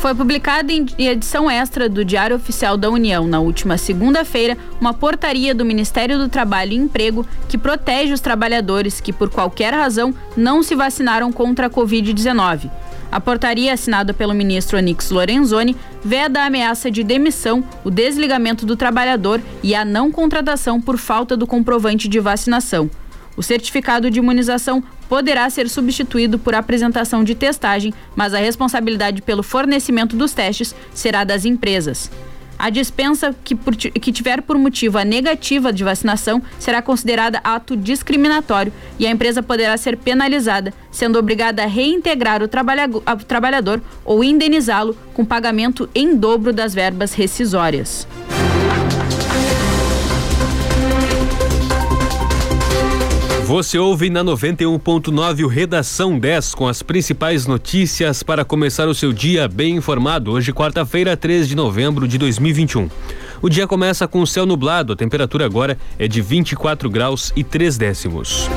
Foi 0.00 0.14
publicada 0.14 0.72
em 0.72 0.86
edição 0.96 1.50
extra 1.50 1.88
do 1.88 2.04
Diário 2.04 2.36
Oficial 2.36 2.76
da 2.76 2.88
União 2.88 3.26
na 3.26 3.40
última 3.40 3.76
segunda-feira 3.76 4.56
uma 4.80 4.94
portaria 4.94 5.52
do 5.52 5.64
Ministério 5.64 6.16
do 6.18 6.28
Trabalho 6.28 6.72
e 6.72 6.76
Emprego 6.76 7.26
que 7.48 7.58
protege 7.58 8.12
os 8.12 8.20
trabalhadores 8.20 9.00
que, 9.00 9.12
por 9.12 9.28
qualquer 9.28 9.74
razão, 9.74 10.14
não 10.36 10.62
se 10.62 10.76
vacinaram 10.76 11.32
contra 11.32 11.66
a 11.66 11.70
Covid-19. 11.70 12.70
A 13.10 13.20
portaria 13.20 13.72
assinada 13.72 14.14
pelo 14.14 14.34
ministro 14.34 14.78
Onix 14.78 15.10
Lorenzoni 15.10 15.76
veda 16.04 16.42
a 16.42 16.46
ameaça 16.46 16.92
de 16.92 17.02
demissão, 17.02 17.64
o 17.82 17.90
desligamento 17.90 18.64
do 18.64 18.76
trabalhador 18.76 19.40
e 19.64 19.74
a 19.74 19.84
não 19.84 20.12
contratação 20.12 20.80
por 20.80 20.96
falta 20.96 21.36
do 21.36 21.46
comprovante 21.46 22.06
de 22.08 22.20
vacinação. 22.20 22.88
O 23.38 23.42
certificado 23.42 24.10
de 24.10 24.18
imunização 24.18 24.82
poderá 25.08 25.48
ser 25.48 25.68
substituído 25.68 26.40
por 26.40 26.56
apresentação 26.56 27.22
de 27.22 27.36
testagem, 27.36 27.94
mas 28.16 28.34
a 28.34 28.38
responsabilidade 28.38 29.22
pelo 29.22 29.44
fornecimento 29.44 30.16
dos 30.16 30.32
testes 30.32 30.74
será 30.92 31.22
das 31.22 31.44
empresas. 31.44 32.10
A 32.58 32.68
dispensa 32.68 33.32
que, 33.44 33.54
por, 33.54 33.76
que 33.76 34.10
tiver 34.10 34.42
por 34.42 34.58
motivo 34.58 34.98
a 34.98 35.04
negativa 35.04 35.72
de 35.72 35.84
vacinação 35.84 36.42
será 36.58 36.82
considerada 36.82 37.40
ato 37.44 37.76
discriminatório 37.76 38.72
e 38.98 39.06
a 39.06 39.10
empresa 39.10 39.40
poderá 39.40 39.76
ser 39.76 39.96
penalizada, 39.96 40.74
sendo 40.90 41.16
obrigada 41.16 41.62
a 41.62 41.66
reintegrar 41.66 42.42
o 42.42 42.48
trabalhador 42.48 43.80
ou 44.04 44.24
indenizá-lo 44.24 44.98
com 45.14 45.24
pagamento 45.24 45.88
em 45.94 46.16
dobro 46.16 46.52
das 46.52 46.74
verbas 46.74 47.12
rescisórias. 47.12 48.04
Você 53.48 53.78
ouve 53.78 54.10
na 54.10 54.22
91.9 54.22 55.42
o 55.42 55.48
Redação 55.48 56.18
10 56.18 56.54
com 56.54 56.68
as 56.68 56.82
principais 56.82 57.46
notícias 57.46 58.22
para 58.22 58.44
começar 58.44 58.86
o 58.88 58.94
seu 58.94 59.10
dia 59.10 59.48
bem 59.48 59.76
informado. 59.76 60.32
Hoje, 60.32 60.52
quarta-feira, 60.52 61.16
3 61.16 61.48
de 61.48 61.56
novembro 61.56 62.06
de 62.06 62.18
2021. 62.18 62.90
O 63.40 63.48
dia 63.48 63.66
começa 63.66 64.06
com 64.06 64.20
o 64.20 64.26
céu 64.26 64.44
nublado, 64.44 64.92
a 64.92 64.96
temperatura 64.96 65.46
agora 65.46 65.78
é 65.98 66.06
de 66.06 66.20
24 66.20 66.90
graus 66.90 67.32
e 67.34 67.42
3 67.42 67.78
décimos. 67.78 68.50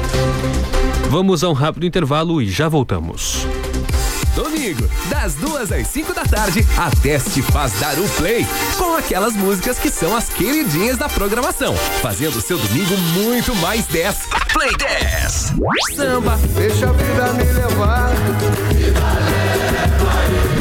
Vamos 1.10 1.42
a 1.42 1.50
um 1.50 1.54
rápido 1.54 1.86
intervalo 1.86 2.42
e 2.42 2.50
já 2.50 2.68
voltamos. 2.68 3.48
Domingo, 4.36 4.90
das 5.10 5.34
duas 5.36 5.72
às 5.72 5.88
5 5.88 6.14
da 6.14 6.24
tarde, 6.24 6.66
a 6.78 6.90
Teste 7.02 7.42
faz 7.42 7.74
dar 7.74 7.98
o 8.00 8.08
play 8.10 8.48
com 8.78 8.96
aquelas 8.96 9.34
músicas 9.34 9.78
que 9.78 9.90
são 9.90 10.16
as 10.16 10.30
queridinhas 10.30 10.98
da 10.98 11.10
programação, 11.10 11.76
fazendo 12.02 12.40
seu 12.40 12.58
domingo 12.58 12.98
muito 13.14 13.54
mais 13.58 13.86
10. 13.88 14.16
Play 14.54 14.72
10. 14.78 15.54
Samba, 15.96 16.40
deixa 16.56 16.90
a 16.90 16.94
vida 16.94 17.34
me 17.34 17.44
levar. 17.44 18.12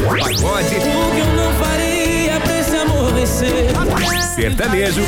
Pagode. 0.07 0.75
O 0.75 1.11
que 1.11 1.19
eu 1.19 1.33
não 1.35 1.53
faria 1.63 2.39
pra 2.41 2.59
esse 2.59 2.75
amor 2.75 3.13
vencer? 3.13 3.71
Sertanejo. 4.35 5.01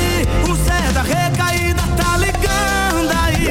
O 0.48 0.92
da 0.92 1.02
recaída 1.02 1.82
tá 1.96 2.16
ligando 2.16 3.12
aí. 3.24 3.46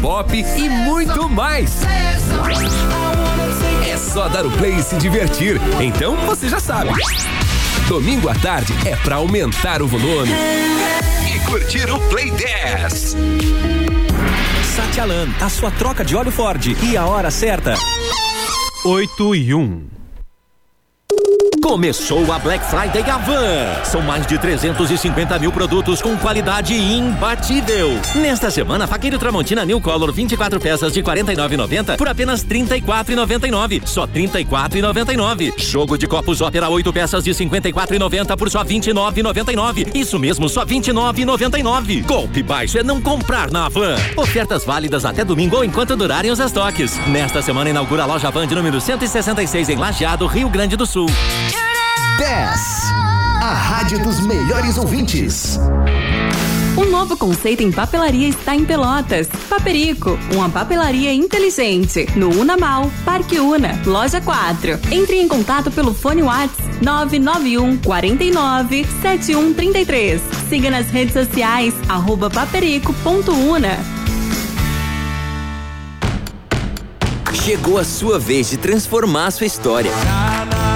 Pop 0.00 0.36
e 0.36 0.68
muito 0.68 1.28
mais. 1.28 1.70
Só 4.06 4.28
dar 4.28 4.46
o 4.46 4.50
play 4.50 4.76
e 4.76 4.82
se 4.82 4.96
divertir. 4.96 5.60
Então 5.80 6.16
você 6.26 6.48
já 6.48 6.60
sabe. 6.60 6.90
Domingo 7.88 8.28
à 8.28 8.34
tarde 8.34 8.72
é 8.86 8.96
pra 8.96 9.16
aumentar 9.16 9.82
o 9.82 9.86
volume. 9.86 10.32
E 11.32 11.38
curtir 11.40 11.90
o 11.90 11.98
Play 12.08 12.30
10. 12.30 13.16
Satialan, 14.74 15.28
a 15.40 15.48
sua 15.48 15.70
troca 15.70 16.04
de 16.04 16.16
óleo 16.16 16.30
Ford. 16.30 16.66
E 16.82 16.96
a 16.96 17.06
hora 17.06 17.30
certa. 17.30 17.74
8 18.84 19.34
e 19.34 19.54
1. 19.54 19.95
Começou 21.66 22.32
a 22.32 22.38
Black 22.38 22.64
Friday 22.64 23.02
Avan. 23.10 23.84
São 23.84 24.00
mais 24.00 24.24
de 24.24 24.38
350 24.38 25.36
mil 25.40 25.50
produtos 25.50 26.00
com 26.00 26.16
qualidade 26.16 26.72
imbatível. 26.72 27.88
Nesta 28.14 28.52
semana, 28.52 28.86
faqueiro 28.86 29.18
Tramontina 29.18 29.64
New 29.64 29.80
Color 29.80 30.12
24 30.12 30.60
peças 30.60 30.92
de 30.92 31.02
49,90 31.02 31.96
por 31.96 32.06
apenas 32.06 32.44
34,99. 32.44 33.84
Só 33.84 34.06
34,99. 34.06 35.54
Jogo 35.58 35.98
de 35.98 36.06
copos 36.06 36.40
Ópera 36.40 36.68
8 36.68 36.92
peças 36.92 37.24
de 37.24 37.32
54,90 37.32 38.36
por 38.36 38.48
só 38.48 38.64
29,99. 38.64 39.90
Isso 39.92 40.20
mesmo, 40.20 40.48
só 40.48 40.64
29,99. 40.64 42.06
Golpe 42.06 42.44
baixo 42.44 42.78
é 42.78 42.84
não 42.84 43.02
comprar 43.02 43.50
na 43.50 43.66
Avan. 43.66 43.96
Ofertas 44.16 44.64
válidas 44.64 45.04
até 45.04 45.24
domingo 45.24 45.56
ou 45.56 45.64
enquanto 45.64 45.96
durarem 45.96 46.30
os 46.30 46.38
estoques. 46.38 46.96
Nesta 47.08 47.42
semana 47.42 47.70
inaugura 47.70 48.04
a 48.04 48.06
loja 48.06 48.30
Van 48.30 48.46
de 48.46 48.54
número 48.54 48.80
166 48.80 49.68
em 49.68 49.76
Lajeado, 49.76 50.28
Rio 50.28 50.48
Grande 50.48 50.76
do 50.76 50.86
Sul. 50.86 51.08
10. 52.18 52.60
A 53.42 53.52
rádio 53.52 53.98
dos 54.02 54.20
melhores 54.20 54.78
ouvintes. 54.78 55.58
Um 56.74 56.90
novo 56.90 57.14
conceito 57.16 57.62
em 57.62 57.70
papelaria 57.70 58.28
está 58.28 58.56
em 58.56 58.64
Pelotas. 58.64 59.28
Paperico, 59.50 60.18
uma 60.32 60.48
papelaria 60.48 61.12
inteligente. 61.12 62.06
No 62.16 62.30
Unamal, 62.30 62.90
Parque 63.04 63.38
Una, 63.38 63.78
Loja 63.84 64.20
4. 64.20 64.78
Entre 64.90 65.20
em 65.20 65.28
contato 65.28 65.70
pelo 65.70 65.92
fone 65.92 66.22
WhatsApp 66.22 66.62
991 66.82 67.76
49 67.78 68.86
7133. 69.02 70.22
Siga 70.48 70.70
nas 70.70 70.88
redes 70.88 71.12
sociais, 71.12 71.74
arroba 71.86 72.30
paperico.una. 72.30 73.78
Chegou 77.44 77.78
a 77.78 77.84
sua 77.84 78.18
vez 78.18 78.50
de 78.50 78.56
transformar 78.56 79.26
a 79.26 79.30
sua 79.30 79.46
história. 79.46 79.92
Vem 79.92 80.75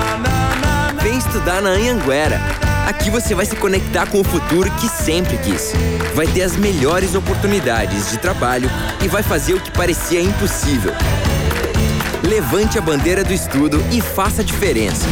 estudar 1.30 1.62
na 1.62 1.70
Anhanguera. 1.70 2.40
Aqui 2.88 3.08
você 3.08 3.36
vai 3.36 3.46
se 3.46 3.54
conectar 3.54 4.04
com 4.06 4.20
o 4.20 4.24
futuro 4.24 4.68
que 4.72 4.88
sempre 4.88 5.38
quis. 5.38 5.72
Vai 6.12 6.26
ter 6.26 6.42
as 6.42 6.56
melhores 6.56 7.14
oportunidades 7.14 8.10
de 8.10 8.18
trabalho 8.18 8.68
e 9.00 9.06
vai 9.06 9.22
fazer 9.22 9.54
o 9.54 9.60
que 9.60 9.70
parecia 9.70 10.20
impossível. 10.20 10.92
Levante 12.28 12.78
a 12.78 12.80
bandeira 12.80 13.22
do 13.22 13.32
estudo 13.32 13.80
e 13.92 14.00
faça 14.00 14.42
a 14.42 14.44
diferença. 14.44 15.06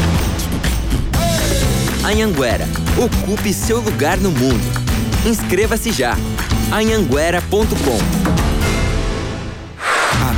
Anhanguera, 2.04 2.66
ocupe 2.96 3.52
seu 3.52 3.78
lugar 3.78 4.16
no 4.18 4.32
mundo. 4.32 4.64
Inscreva-se 5.24 5.92
já. 5.92 6.16
anhanguera.com 6.72 8.37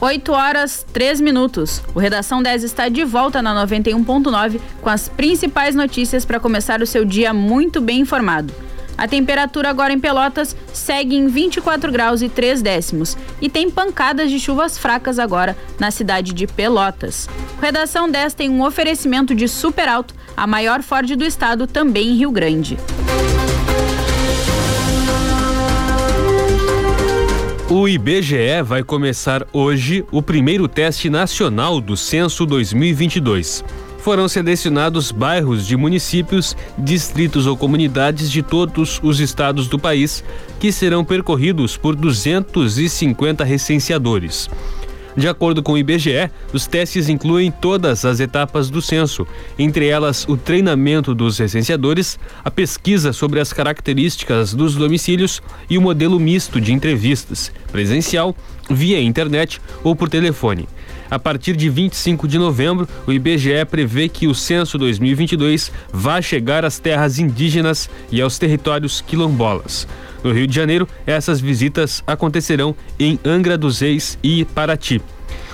Oito 0.00 0.30
horas, 0.30 0.86
três 0.92 1.20
minutos. 1.20 1.82
O 1.92 1.98
Redação 1.98 2.40
10 2.40 2.62
está 2.62 2.88
de 2.88 3.02
volta 3.02 3.42
na 3.42 3.66
91.9 3.66 4.60
com 4.80 4.88
as 4.88 5.08
principais 5.08 5.74
notícias 5.74 6.24
para 6.24 6.38
começar 6.38 6.80
o 6.80 6.86
seu 6.86 7.04
dia 7.04 7.34
muito 7.34 7.80
bem 7.80 7.98
informado. 7.98 8.54
A 8.96 9.08
temperatura 9.08 9.68
agora 9.68 9.92
em 9.92 9.98
Pelotas 9.98 10.56
segue 10.72 11.16
em 11.16 11.26
24 11.26 11.90
graus 11.90 12.22
e 12.22 12.28
3 12.28 12.62
décimos 12.62 13.16
e 13.40 13.48
tem 13.48 13.68
pancadas 13.68 14.30
de 14.30 14.38
chuvas 14.38 14.78
fracas 14.78 15.18
agora 15.18 15.56
na 15.80 15.90
cidade 15.90 16.32
de 16.32 16.46
Pelotas. 16.46 17.28
O 17.58 17.60
Redação 17.60 18.08
10 18.08 18.34
tem 18.34 18.48
um 18.48 18.64
oferecimento 18.64 19.34
de 19.34 19.48
Super 19.48 19.88
Alto, 19.88 20.14
a 20.36 20.46
maior 20.46 20.80
Ford 20.80 21.10
do 21.16 21.24
estado, 21.24 21.66
também 21.66 22.10
em 22.10 22.16
Rio 22.16 22.30
Grande. 22.30 22.78
O 27.70 27.86
IBGE 27.86 28.62
vai 28.64 28.82
começar 28.82 29.46
hoje 29.52 30.02
o 30.10 30.22
primeiro 30.22 30.66
teste 30.66 31.10
nacional 31.10 31.82
do 31.82 31.98
Censo 31.98 32.46
2022. 32.46 33.62
Foram 33.98 34.26
selecionados 34.26 35.12
bairros 35.12 35.66
de 35.66 35.76
municípios, 35.76 36.56
distritos 36.78 37.46
ou 37.46 37.58
comunidades 37.58 38.30
de 38.30 38.42
todos 38.42 38.98
os 39.02 39.20
estados 39.20 39.68
do 39.68 39.78
país 39.78 40.24
que 40.58 40.72
serão 40.72 41.04
percorridos 41.04 41.76
por 41.76 41.94
250 41.94 43.44
recenseadores. 43.44 44.48
De 45.18 45.26
acordo 45.26 45.64
com 45.64 45.72
o 45.72 45.78
IBGE, 45.78 46.30
os 46.52 46.68
testes 46.68 47.08
incluem 47.08 47.50
todas 47.50 48.04
as 48.04 48.20
etapas 48.20 48.70
do 48.70 48.80
censo, 48.80 49.26
entre 49.58 49.88
elas 49.88 50.24
o 50.28 50.36
treinamento 50.36 51.12
dos 51.12 51.36
recenseadores, 51.36 52.16
a 52.44 52.52
pesquisa 52.52 53.12
sobre 53.12 53.40
as 53.40 53.52
características 53.52 54.54
dos 54.54 54.76
domicílios 54.76 55.42
e 55.68 55.76
o 55.76 55.82
modelo 55.82 56.20
misto 56.20 56.60
de 56.60 56.72
entrevistas, 56.72 57.50
presencial, 57.72 58.32
via 58.70 59.02
internet 59.02 59.60
ou 59.82 59.96
por 59.96 60.08
telefone. 60.08 60.68
A 61.10 61.18
partir 61.18 61.56
de 61.56 61.68
25 61.68 62.28
de 62.28 62.38
novembro, 62.38 62.86
o 63.04 63.12
IBGE 63.12 63.64
prevê 63.68 64.08
que 64.08 64.28
o 64.28 64.34
censo 64.36 64.78
2022 64.78 65.72
vá 65.92 66.22
chegar 66.22 66.64
às 66.64 66.78
terras 66.78 67.18
indígenas 67.18 67.90
e 68.12 68.22
aos 68.22 68.38
territórios 68.38 69.00
quilombolas. 69.00 69.88
No 70.22 70.32
Rio 70.32 70.46
de 70.46 70.54
Janeiro, 70.54 70.88
essas 71.06 71.40
visitas 71.40 72.02
acontecerão 72.06 72.74
em 72.98 73.18
Angra 73.24 73.56
dos 73.56 73.80
Reis 73.80 74.18
e 74.22 74.44
Paraty. 74.44 75.00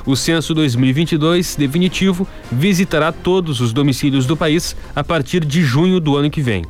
O 0.06 0.14
censo 0.14 0.54
2022 0.54 1.56
definitivo 1.56 2.28
visitará 2.52 3.10
todos 3.10 3.60
os 3.60 3.72
domicílios 3.72 4.26
do 4.26 4.36
país 4.36 4.76
a 4.94 5.02
partir 5.02 5.44
de 5.44 5.62
junho 5.62 5.98
do 5.98 6.16
ano 6.16 6.30
que 6.30 6.42
vem. 6.42 6.64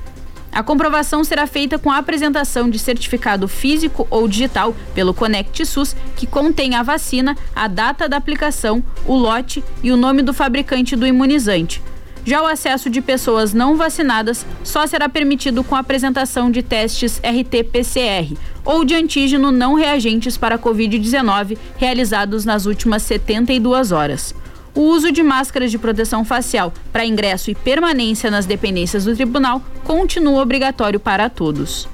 A 0.57 0.63
comprovação 0.63 1.23
será 1.23 1.47
feita 1.47 1.79
com 1.79 1.93
a 1.93 1.99
apresentação 1.99 2.71
de 2.71 2.79
certificado 2.79 3.47
físico 3.47 4.07
ou 4.09 4.27
digital 4.27 4.75
pelo 4.95 5.13
Conect 5.13 5.67
SUS, 5.67 5.95
que 6.17 6.27
contém 6.27 6.75
a 6.75 6.83
vacina, 6.83 7.37
a 7.55 7.69
data 7.69 8.09
da 8.09 8.17
aplicação, 8.17 8.83
o 9.05 9.15
lote 9.15 9.63
e 9.83 9.93
o 9.93 9.99
nome 9.99 10.23
do 10.23 10.33
fabricante 10.33 10.97
do 10.97 11.07
imunizante. 11.07 11.83
Já 12.25 12.43
o 12.43 12.47
acesso 12.47 12.89
de 12.89 13.03
pessoas 13.03 13.53
não 13.53 13.77
vacinadas 13.77 14.47
só 14.65 14.87
será 14.87 15.11
permitido 15.11 15.63
com 15.63 15.77
a 15.77 15.81
apresentação 15.81 16.51
de 16.51 16.63
testes 16.63 17.21
RT-PCR 17.23 18.35
ou 18.65 18.83
de 18.83 18.95
antígeno 18.95 19.53
não 19.53 19.75
reagentes 19.75 20.39
para 20.39 20.55
a 20.55 20.59
Covid-19 20.59 21.59
realizados 21.77 22.47
nas 22.47 22.65
últimas 22.65 23.03
72 23.03 23.93
horas. 23.93 24.35
O 24.77 24.83
uso 24.83 25.11
de 25.11 25.23
máscaras 25.23 25.71
de 25.71 25.79
proteção 25.79 26.23
facial 26.23 26.71
para 26.93 27.07
ingresso 27.07 27.51
e 27.51 27.55
permanência 27.55 28.31
nas 28.31 28.45
dependências 28.45 29.07
do 29.07 29.17
tribunal 29.17 29.63
continua 29.85 30.43
obrigatório 30.43 31.01
para 31.01 31.31
todos. 31.31 31.89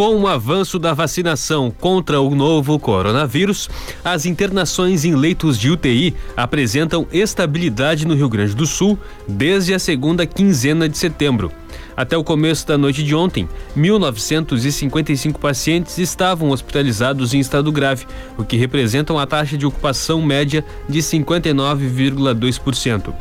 Com 0.00 0.16
o 0.16 0.26
avanço 0.26 0.78
da 0.78 0.94
vacinação 0.94 1.70
contra 1.70 2.22
o 2.22 2.34
novo 2.34 2.78
coronavírus, 2.78 3.68
as 4.02 4.24
internações 4.24 5.04
em 5.04 5.14
leitos 5.14 5.58
de 5.58 5.68
UTI 5.68 6.16
apresentam 6.34 7.06
estabilidade 7.12 8.06
no 8.06 8.14
Rio 8.14 8.30
Grande 8.30 8.56
do 8.56 8.64
Sul 8.64 8.98
desde 9.28 9.74
a 9.74 9.78
segunda 9.78 10.24
quinzena 10.24 10.88
de 10.88 10.96
setembro. 10.96 11.52
Até 11.94 12.16
o 12.16 12.24
começo 12.24 12.66
da 12.66 12.78
noite 12.78 13.02
de 13.02 13.14
ontem, 13.14 13.46
1.955 13.76 15.38
pacientes 15.38 15.98
estavam 15.98 16.48
hospitalizados 16.48 17.34
em 17.34 17.40
estado 17.40 17.70
grave, 17.70 18.06
o 18.38 18.44
que 18.44 18.56
representa 18.56 19.12
uma 19.12 19.26
taxa 19.26 19.58
de 19.58 19.66
ocupação 19.66 20.22
média 20.22 20.64
de 20.88 21.00
59,2%. 21.00 23.12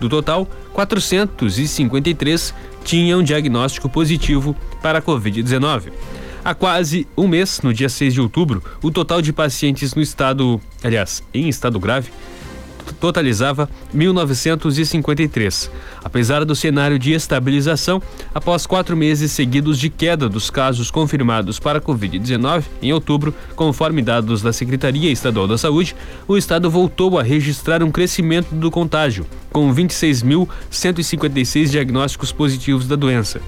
Do 0.00 0.08
total, 0.08 0.48
453 0.72 2.54
tinham 2.82 3.22
diagnóstico 3.22 3.86
positivo 3.86 4.56
para 4.80 5.00
a 5.00 5.02
Covid-19. 5.02 5.92
Há 6.44 6.54
quase 6.54 7.06
um 7.16 7.28
mês, 7.28 7.60
no 7.62 7.72
dia 7.72 7.88
6 7.88 8.14
de 8.14 8.20
outubro, 8.20 8.64
o 8.82 8.90
total 8.90 9.22
de 9.22 9.32
pacientes 9.32 9.94
no 9.94 10.02
estado, 10.02 10.60
aliás, 10.82 11.22
em 11.32 11.48
estado 11.48 11.78
grave, 11.78 12.10
totalizava 12.98 13.70
1.953. 13.94 15.70
Apesar 16.02 16.44
do 16.44 16.56
cenário 16.56 16.98
de 16.98 17.12
estabilização, 17.12 18.02
após 18.34 18.66
quatro 18.66 18.96
meses 18.96 19.30
seguidos 19.30 19.78
de 19.78 19.88
queda 19.88 20.28
dos 20.28 20.50
casos 20.50 20.90
confirmados 20.90 21.60
para 21.60 21.78
a 21.78 21.82
Covid-19, 21.82 22.64
em 22.82 22.92
outubro, 22.92 23.32
conforme 23.54 24.02
dados 24.02 24.42
da 24.42 24.52
Secretaria 24.52 25.12
Estadual 25.12 25.46
da 25.46 25.56
Saúde, 25.56 25.94
o 26.26 26.36
estado 26.36 26.68
voltou 26.68 27.20
a 27.20 27.22
registrar 27.22 27.84
um 27.84 27.90
crescimento 27.92 28.52
do 28.52 28.68
contágio, 28.68 29.24
com 29.52 29.72
26.156 29.72 31.70
diagnósticos 31.70 32.32
positivos 32.32 32.88
da 32.88 32.96
doença 32.96 33.40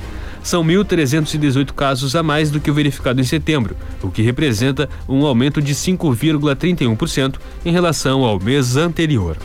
são 0.44 0.62
1.318 0.62 1.72
casos 1.72 2.14
a 2.14 2.22
mais 2.22 2.50
do 2.50 2.60
que 2.60 2.70
o 2.70 2.74
verificado 2.74 3.20
em 3.20 3.24
setembro, 3.24 3.76
o 4.00 4.10
que 4.10 4.22
representa 4.22 4.88
um 5.08 5.26
aumento 5.26 5.60
de 5.60 5.74
5,31% 5.74 7.36
em 7.64 7.72
relação 7.72 8.22
ao 8.22 8.38
mês 8.38 8.76
anterior. 8.76 9.36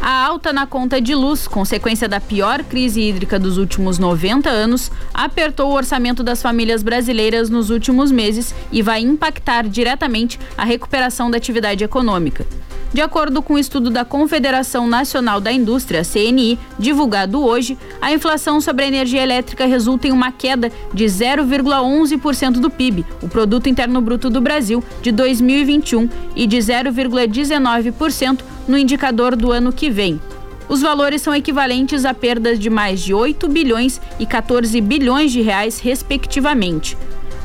A 0.00 0.26
alta 0.26 0.52
na 0.52 0.66
conta 0.66 1.00
de 1.00 1.14
luz, 1.14 1.48
consequência 1.48 2.06
da 2.06 2.20
pior 2.20 2.62
crise 2.62 3.00
hídrica 3.00 3.38
dos 3.38 3.56
últimos 3.56 3.98
90 3.98 4.50
anos, 4.50 4.92
apertou 5.12 5.70
o 5.70 5.74
orçamento 5.74 6.22
das 6.22 6.42
famílias 6.42 6.82
brasileiras 6.82 7.48
nos 7.48 7.70
últimos 7.70 8.12
meses 8.12 8.54
e 8.70 8.82
vai 8.82 9.00
impactar 9.00 9.66
diretamente 9.66 10.38
a 10.56 10.64
recuperação 10.64 11.30
da 11.30 11.38
atividade 11.38 11.82
econômica. 11.82 12.46
De 12.94 13.00
acordo 13.00 13.42
com 13.42 13.54
o 13.54 13.56
um 13.56 13.58
estudo 13.58 13.90
da 13.90 14.04
Confederação 14.04 14.86
Nacional 14.86 15.40
da 15.40 15.50
Indústria, 15.50 16.04
CNI, 16.04 16.56
divulgado 16.78 17.44
hoje, 17.44 17.76
a 18.00 18.12
inflação 18.12 18.60
sobre 18.60 18.84
a 18.84 18.86
energia 18.86 19.20
elétrica 19.20 19.66
resulta 19.66 20.06
em 20.06 20.12
uma 20.12 20.30
queda 20.30 20.70
de 20.92 21.04
0,11% 21.04 22.52
do 22.52 22.70
PIB, 22.70 23.04
o 23.20 23.28
produto 23.28 23.68
interno 23.68 24.00
bruto 24.00 24.30
do 24.30 24.40
Brasil, 24.40 24.80
de 25.02 25.10
2021 25.10 26.08
e 26.36 26.46
de 26.46 26.56
0,19% 26.56 28.42
no 28.68 28.78
indicador 28.78 29.34
do 29.34 29.50
ano 29.50 29.72
que 29.72 29.90
vem. 29.90 30.20
Os 30.68 30.80
valores 30.80 31.20
são 31.20 31.34
equivalentes 31.34 32.04
a 32.04 32.14
perdas 32.14 32.60
de 32.60 32.70
mais 32.70 33.02
de 33.02 33.12
8 33.12 33.48
bilhões 33.48 34.00
e 34.20 34.24
14 34.24 34.80
bilhões 34.80 35.32
de 35.32 35.42
reais, 35.42 35.80
respectivamente. 35.80 36.96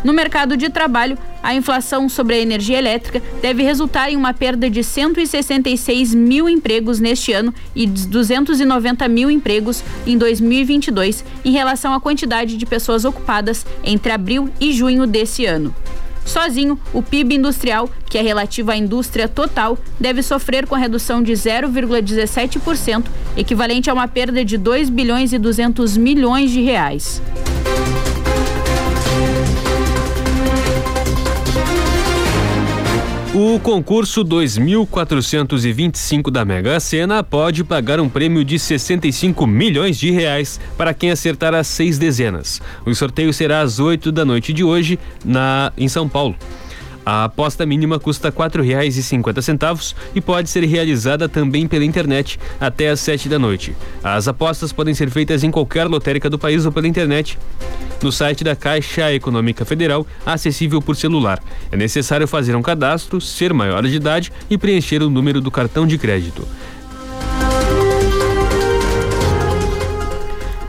No 0.03 0.13
mercado 0.13 0.55
de 0.55 0.69
trabalho, 0.69 1.17
a 1.43 1.53
inflação 1.53 2.07
sobre 2.07 2.35
a 2.35 2.39
energia 2.39 2.77
elétrica 2.77 3.21
deve 3.41 3.63
resultar 3.63 4.09
em 4.09 4.15
uma 4.15 4.33
perda 4.33 4.69
de 4.69 4.81
166 4.81 6.15
mil 6.15 6.47
empregos 6.47 6.99
neste 6.99 7.33
ano 7.33 7.53
e 7.75 7.85
290 7.85 9.07
mil 9.09 9.29
empregos 9.29 9.83
em 10.07 10.17
2022, 10.17 11.25
em 11.43 11.51
relação 11.51 11.93
à 11.93 11.99
quantidade 11.99 12.55
de 12.55 12.65
pessoas 12.65 13.03
ocupadas 13.03 13.65
entre 13.83 14.11
abril 14.11 14.49
e 14.59 14.71
junho 14.71 15.05
desse 15.05 15.45
ano. 15.45 15.75
Sozinho, 16.25 16.79
o 16.93 17.01
PIB 17.01 17.35
industrial, 17.35 17.89
que 18.07 18.17
é 18.17 18.21
relativo 18.21 18.71
à 18.71 18.77
indústria 18.77 19.27
total, 19.27 19.77
deve 19.99 20.21
sofrer 20.21 20.67
com 20.67 20.75
a 20.75 20.77
redução 20.77 21.23
de 21.23 21.33
0,17%, 21.33 23.05
equivalente 23.35 23.89
a 23.89 23.93
uma 23.93 24.07
perda 24.07 24.45
de 24.45 24.57
2 24.57 24.89
bilhões 24.89 25.33
e 25.33 25.39
200 25.39 25.97
milhões 25.97 26.51
de 26.51 26.61
reais. 26.61 27.21
O 33.31 33.59
concurso 33.59 34.23
2425 34.23 36.31
da 36.31 36.43
Mega 36.43 36.79
Sena 36.79 37.23
pode 37.23 37.63
pagar 37.63 37.99
um 37.99 38.09
prêmio 38.09 38.43
de 38.43 38.57
65 38.57 39.45
milhões 39.45 39.99
de 39.99 40.09
reais 40.09 40.59
para 40.75 40.95
quem 40.95 41.11
acertar 41.11 41.53
as 41.53 41.67
seis 41.67 41.99
dezenas. 41.99 42.59
O 42.83 42.95
sorteio 42.95 43.31
será 43.31 43.61
às 43.61 43.77
8 43.77 44.11
da 44.11 44.25
noite 44.25 44.51
de 44.51 44.63
hoje 44.63 44.97
na 45.23 45.71
em 45.77 45.87
São 45.87 46.09
Paulo. 46.09 46.35
A 47.11 47.23
aposta 47.23 47.65
mínima 47.65 47.97
custa 47.97 48.29
R$ 48.29 48.35
4,50 48.35 49.95
e 50.13 50.21
pode 50.21 50.47
ser 50.47 50.63
realizada 50.63 51.27
também 51.27 51.67
pela 51.67 51.83
internet 51.83 52.39
até 52.61 52.89
às 52.89 52.99
7 52.99 53.27
da 53.27 53.39
noite. 53.39 53.75
As 54.03 54.27
apostas 54.27 54.71
podem 54.71 54.93
ser 54.93 55.09
feitas 55.09 55.43
em 55.43 55.49
qualquer 55.49 55.87
lotérica 55.87 56.29
do 56.29 56.37
país 56.37 56.67
ou 56.67 56.71
pela 56.71 56.87
internet 56.87 57.35
no 58.03 58.11
site 58.11 58.43
da 58.43 58.55
Caixa 58.55 59.11
Econômica 59.11 59.65
Federal, 59.65 60.05
acessível 60.23 60.83
por 60.83 60.95
celular. 60.95 61.41
É 61.71 61.75
necessário 61.75 62.27
fazer 62.27 62.55
um 62.55 62.61
cadastro, 62.61 63.19
ser 63.19 63.55
maior 63.55 63.81
de 63.81 63.95
idade 63.95 64.31
e 64.47 64.55
preencher 64.55 65.01
o 65.01 65.09
número 65.09 65.41
do 65.41 65.49
cartão 65.49 65.87
de 65.87 65.97
crédito. 65.97 66.47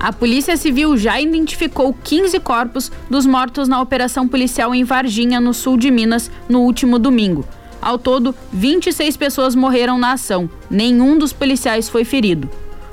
A 0.00 0.14
Polícia 0.14 0.56
Civil 0.56 0.96
já 0.96 1.20
identificou 1.20 1.92
15 1.92 2.40
corpos 2.40 2.90
dos 3.10 3.26
mortos 3.26 3.68
na 3.68 3.82
operação 3.82 4.26
policial 4.26 4.74
em 4.74 4.82
Varginha, 4.82 5.38
no 5.38 5.53
sul 5.53 5.76
de 5.76 5.90
Minas, 5.90 6.30
no 6.48 6.61
último 6.62 6.98
domingo. 6.98 7.44
Ao 7.82 7.98
todo, 7.98 8.34
26 8.51 9.18
pessoas 9.18 9.55
morreram 9.55 9.98
na 9.98 10.12
ação. 10.12 10.48
Nenhum 10.70 11.18
dos 11.18 11.34
policiais 11.34 11.86
foi 11.86 12.03
ferido. 12.07 12.48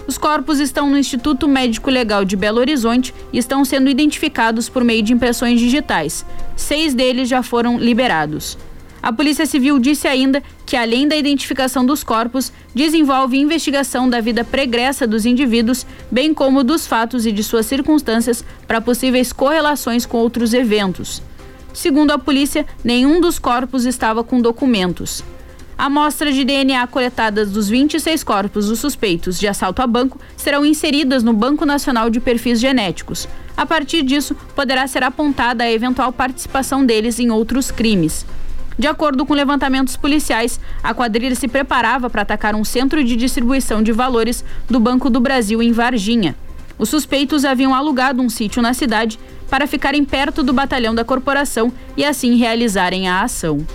Os 0.05 0.17
corpos 0.17 0.59
estão 0.59 0.89
no 0.89 0.97
Instituto 0.97 1.47
Médico 1.47 1.89
Legal 1.89 2.25
de 2.25 2.35
Belo 2.35 2.59
Horizonte 2.59 3.13
e 3.31 3.37
estão 3.37 3.63
sendo 3.63 3.89
identificados 3.89 4.67
por 4.67 4.83
meio 4.83 5.01
de 5.01 5.13
impressões 5.13 5.61
digitais. 5.61 6.25
Seis 6.57 6.93
deles 6.93 7.29
já 7.29 7.41
foram 7.41 7.77
liberados. 7.77 8.57
A 9.01 9.13
Polícia 9.13 9.45
Civil 9.45 9.79
disse 9.79 10.07
ainda 10.07 10.41
que, 10.65 10.75
além 10.75 11.07
da 11.07 11.15
identificação 11.15 11.85
dos 11.85 12.03
corpos, 12.03 12.51
desenvolve 12.73 13.37
investigação 13.37 14.09
da 14.09 14.19
vida 14.19 14.43
pregressa 14.43 15.05
dos 15.05 15.25
indivíduos, 15.25 15.85
bem 16.11 16.33
como 16.33 16.63
dos 16.63 16.87
fatos 16.87 17.25
e 17.25 17.31
de 17.31 17.43
suas 17.43 17.65
circunstâncias 17.65 18.43
para 18.67 18.81
possíveis 18.81 19.31
correlações 19.31 20.05
com 20.05 20.17
outros 20.17 20.53
eventos. 20.53 21.21
Segundo 21.73 22.11
a 22.11 22.17
polícia, 22.17 22.65
nenhum 22.83 23.21
dos 23.21 23.37
corpos 23.37 23.85
estava 23.85 24.23
com 24.23 24.41
documentos. 24.41 25.23
Amostras 25.77 26.33
de 26.33 26.43
DNA 26.43 26.87
coletadas 26.87 27.51
dos 27.51 27.69
26 27.69 28.23
corpos 28.23 28.67
dos 28.67 28.79
suspeitos 28.79 29.39
de 29.39 29.47
assalto 29.47 29.79
a 29.79 29.85
banco 29.85 30.19
serão 30.35 30.65
inseridas 30.65 31.21
no 31.21 31.33
Banco 31.33 31.67
Nacional 31.67 32.09
de 32.09 32.19
Perfis 32.19 32.59
Genéticos. 32.59 33.27
A 33.55 33.63
partir 33.63 34.01
disso, 34.01 34.35
poderá 34.55 34.87
ser 34.87 35.03
apontada 35.03 35.63
a 35.63 35.71
eventual 35.71 36.11
participação 36.11 36.83
deles 36.83 37.19
em 37.19 37.29
outros 37.29 37.69
crimes. 37.69 38.25
De 38.77 38.87
acordo 38.87 39.25
com 39.25 39.33
levantamentos 39.33 39.97
policiais, 39.97 40.59
a 40.83 40.93
quadrilha 40.93 41.35
se 41.35 41.47
preparava 41.47 42.09
para 42.09 42.21
atacar 42.21 42.53
um 42.53 42.63
centro 42.63 43.03
de 43.03 43.15
distribuição 43.15 43.81
de 43.81 43.91
valores 43.91 44.45
do 44.69 44.79
Banco 44.79 45.09
do 45.09 45.19
Brasil 45.19 45.63
em 45.63 45.71
Varginha. 45.71 46.35
Os 46.77 46.89
suspeitos 46.89 47.43
haviam 47.43 47.73
alugado 47.73 48.21
um 48.21 48.29
sítio 48.29 48.61
na 48.61 48.73
cidade 48.73 49.19
para 49.49 49.65
ficarem 49.65 50.05
perto 50.05 50.43
do 50.43 50.53
batalhão 50.53 50.93
da 50.93 51.03
corporação 51.03 51.73
e 51.95 52.05
assim 52.05 52.35
realizarem 52.35 53.07
a 53.09 53.23
ação. 53.23 53.65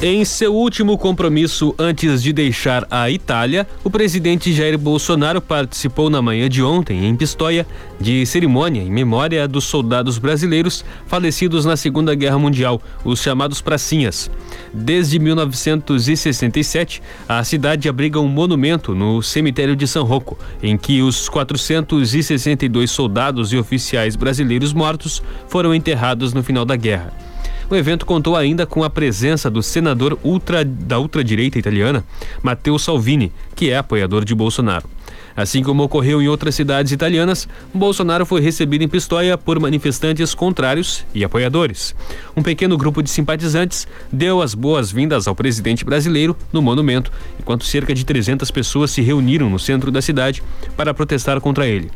Em 0.00 0.24
seu 0.24 0.54
último 0.54 0.96
compromisso 0.96 1.74
antes 1.76 2.22
de 2.22 2.32
deixar 2.32 2.86
a 2.88 3.10
Itália, 3.10 3.66
o 3.82 3.90
presidente 3.90 4.52
Jair 4.52 4.78
Bolsonaro 4.78 5.40
participou 5.40 6.08
na 6.08 6.22
manhã 6.22 6.48
de 6.48 6.62
ontem, 6.62 7.04
em 7.04 7.16
Pistoia, 7.16 7.66
de 8.00 8.24
cerimônia 8.24 8.80
em 8.80 8.92
memória 8.92 9.48
dos 9.48 9.64
soldados 9.64 10.16
brasileiros 10.16 10.84
falecidos 11.08 11.64
na 11.64 11.76
Segunda 11.76 12.14
Guerra 12.14 12.38
Mundial, 12.38 12.80
os 13.04 13.20
chamados 13.20 13.60
pracinhas. 13.60 14.30
Desde 14.72 15.18
1967, 15.18 17.02
a 17.28 17.42
cidade 17.42 17.88
abriga 17.88 18.20
um 18.20 18.28
monumento 18.28 18.94
no 18.94 19.20
cemitério 19.20 19.74
de 19.74 19.88
São 19.88 20.04
Rocco, 20.04 20.38
em 20.62 20.78
que 20.78 21.02
os 21.02 21.28
462 21.28 22.88
soldados 22.88 23.52
e 23.52 23.56
oficiais 23.58 24.14
brasileiros 24.14 24.72
mortos 24.72 25.20
foram 25.48 25.74
enterrados 25.74 26.32
no 26.32 26.44
final 26.44 26.64
da 26.64 26.76
guerra. 26.76 27.27
O 27.70 27.76
evento 27.76 28.06
contou 28.06 28.34
ainda 28.34 28.64
com 28.64 28.82
a 28.82 28.88
presença 28.88 29.50
do 29.50 29.62
senador 29.62 30.18
ultra, 30.24 30.64
da 30.64 30.98
ultradireita 30.98 31.58
italiana, 31.58 32.02
Matteo 32.42 32.78
Salvini, 32.78 33.30
que 33.54 33.68
é 33.68 33.76
apoiador 33.76 34.24
de 34.24 34.34
Bolsonaro. 34.34 34.88
Assim 35.36 35.62
como 35.62 35.82
ocorreu 35.82 36.20
em 36.22 36.28
outras 36.28 36.54
cidades 36.54 36.92
italianas, 36.92 37.46
Bolsonaro 37.72 38.24
foi 38.24 38.40
recebido 38.40 38.82
em 38.82 38.88
Pistoia 38.88 39.36
por 39.36 39.60
manifestantes 39.60 40.34
contrários 40.34 41.04
e 41.14 41.22
apoiadores. 41.22 41.94
Um 42.34 42.42
pequeno 42.42 42.76
grupo 42.76 43.02
de 43.02 43.10
simpatizantes 43.10 43.86
deu 44.10 44.40
as 44.40 44.54
boas-vindas 44.54 45.28
ao 45.28 45.34
presidente 45.34 45.84
brasileiro 45.84 46.34
no 46.50 46.62
monumento, 46.62 47.12
enquanto 47.38 47.66
cerca 47.66 47.94
de 47.94 48.04
300 48.04 48.50
pessoas 48.50 48.90
se 48.90 49.02
reuniram 49.02 49.50
no 49.50 49.58
centro 49.58 49.92
da 49.92 50.00
cidade 50.00 50.42
para 50.74 50.94
protestar 50.94 51.38
contra 51.40 51.68
ele. 51.68 51.90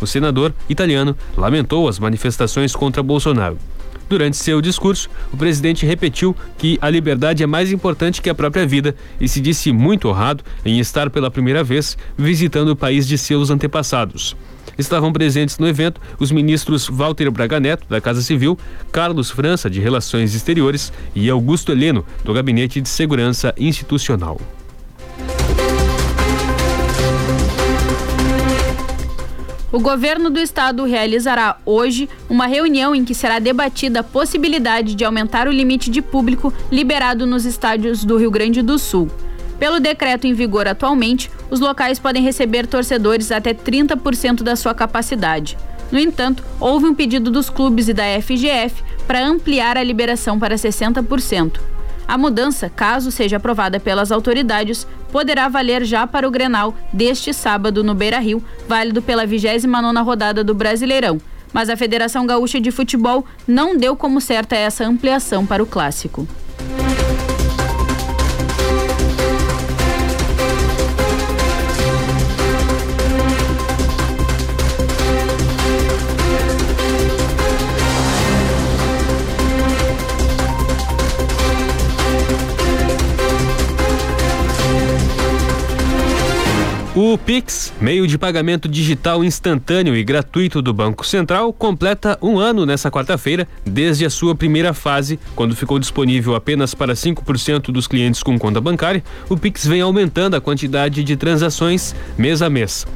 O 0.00 0.06
senador 0.06 0.54
italiano 0.68 1.14
lamentou 1.36 1.86
as 1.86 1.98
manifestações 1.98 2.74
contra 2.74 3.02
Bolsonaro. 3.02 3.58
Durante 4.08 4.38
seu 4.38 4.60
discurso, 4.62 5.10
o 5.32 5.36
presidente 5.36 5.84
repetiu 5.84 6.34
que 6.56 6.78
a 6.80 6.88
liberdade 6.88 7.42
é 7.42 7.46
mais 7.46 7.70
importante 7.70 8.22
que 8.22 8.30
a 8.30 8.34
própria 8.34 8.66
vida 8.66 8.94
e 9.20 9.28
se 9.28 9.40
disse 9.40 9.70
muito 9.70 10.08
honrado 10.08 10.42
em 10.64 10.78
estar 10.78 11.10
pela 11.10 11.30
primeira 11.30 11.62
vez 11.62 11.96
visitando 12.16 12.70
o 12.70 12.76
país 12.76 13.06
de 13.06 13.18
seus 13.18 13.50
antepassados. 13.50 14.34
Estavam 14.78 15.12
presentes 15.12 15.58
no 15.58 15.66
evento 15.66 16.00
os 16.18 16.30
ministros 16.30 16.88
Walter 16.88 17.30
Braga 17.30 17.58
Neto, 17.58 17.86
da 17.88 18.00
Casa 18.00 18.22
Civil, 18.22 18.56
Carlos 18.92 19.28
França, 19.28 19.68
de 19.68 19.80
Relações 19.80 20.34
Exteriores, 20.34 20.92
e 21.14 21.28
Augusto 21.28 21.72
Heleno, 21.72 22.04
do 22.24 22.32
Gabinete 22.32 22.80
de 22.80 22.88
Segurança 22.88 23.52
Institucional. 23.58 24.40
O 29.70 29.80
governo 29.80 30.30
do 30.30 30.40
estado 30.40 30.84
realizará 30.84 31.58
hoje 31.66 32.08
uma 32.26 32.46
reunião 32.46 32.94
em 32.94 33.04
que 33.04 33.14
será 33.14 33.38
debatida 33.38 34.00
a 34.00 34.02
possibilidade 34.02 34.94
de 34.94 35.04
aumentar 35.04 35.46
o 35.46 35.52
limite 35.52 35.90
de 35.90 36.00
público 36.00 36.54
liberado 36.72 37.26
nos 37.26 37.44
estádios 37.44 38.02
do 38.02 38.16
Rio 38.16 38.30
Grande 38.30 38.62
do 38.62 38.78
Sul. 38.78 39.10
Pelo 39.58 39.78
decreto 39.78 40.26
em 40.26 40.32
vigor 40.32 40.66
atualmente, 40.66 41.30
os 41.50 41.60
locais 41.60 41.98
podem 41.98 42.22
receber 42.22 42.66
torcedores 42.66 43.30
até 43.30 43.52
30% 43.52 44.42
da 44.42 44.56
sua 44.56 44.72
capacidade. 44.72 45.58
No 45.92 45.98
entanto, 45.98 46.42
houve 46.58 46.86
um 46.86 46.94
pedido 46.94 47.30
dos 47.30 47.50
clubes 47.50 47.88
e 47.88 47.92
da 47.92 48.04
FGF 48.22 48.82
para 49.06 49.26
ampliar 49.26 49.76
a 49.76 49.82
liberação 49.82 50.38
para 50.38 50.54
60%. 50.54 51.60
A 52.06 52.16
mudança, 52.16 52.70
caso 52.70 53.10
seja 53.10 53.36
aprovada 53.36 53.78
pelas 53.78 54.10
autoridades, 54.10 54.86
poderá 55.12 55.48
valer 55.48 55.84
já 55.84 56.06
para 56.06 56.26
o 56.26 56.30
Grenal 56.30 56.74
deste 56.92 57.32
sábado 57.32 57.82
no 57.84 57.94
Beira-Rio, 57.94 58.42
válido 58.68 59.02
pela 59.02 59.26
29ª 59.26 60.04
rodada 60.04 60.44
do 60.44 60.54
Brasileirão. 60.54 61.20
Mas 61.52 61.68
a 61.68 61.76
Federação 61.76 62.26
Gaúcha 62.26 62.60
de 62.60 62.70
Futebol 62.70 63.24
não 63.46 63.76
deu 63.76 63.96
como 63.96 64.20
certa 64.20 64.54
essa 64.54 64.84
ampliação 64.84 65.46
para 65.46 65.62
o 65.62 65.66
clássico. 65.66 66.26
O 87.10 87.16
Pix, 87.16 87.72
meio 87.80 88.06
de 88.06 88.18
pagamento 88.18 88.68
digital 88.68 89.24
instantâneo 89.24 89.96
e 89.96 90.04
gratuito 90.04 90.60
do 90.60 90.74
Banco 90.74 91.06
Central, 91.06 91.54
completa 91.54 92.18
um 92.20 92.38
ano 92.38 92.66
nessa 92.66 92.90
quarta-feira, 92.90 93.48
desde 93.64 94.04
a 94.04 94.10
sua 94.10 94.34
primeira 94.34 94.74
fase, 94.74 95.18
quando 95.34 95.56
ficou 95.56 95.78
disponível 95.78 96.34
apenas 96.34 96.74
para 96.74 96.92
5% 96.92 97.72
dos 97.72 97.86
clientes 97.86 98.22
com 98.22 98.38
conta 98.38 98.60
bancária. 98.60 99.02
O 99.26 99.38
Pix 99.38 99.66
vem 99.66 99.80
aumentando 99.80 100.36
a 100.36 100.40
quantidade 100.40 101.02
de 101.02 101.16
transações 101.16 101.94
mês 102.18 102.42
a 102.42 102.50
mês. 102.50 102.86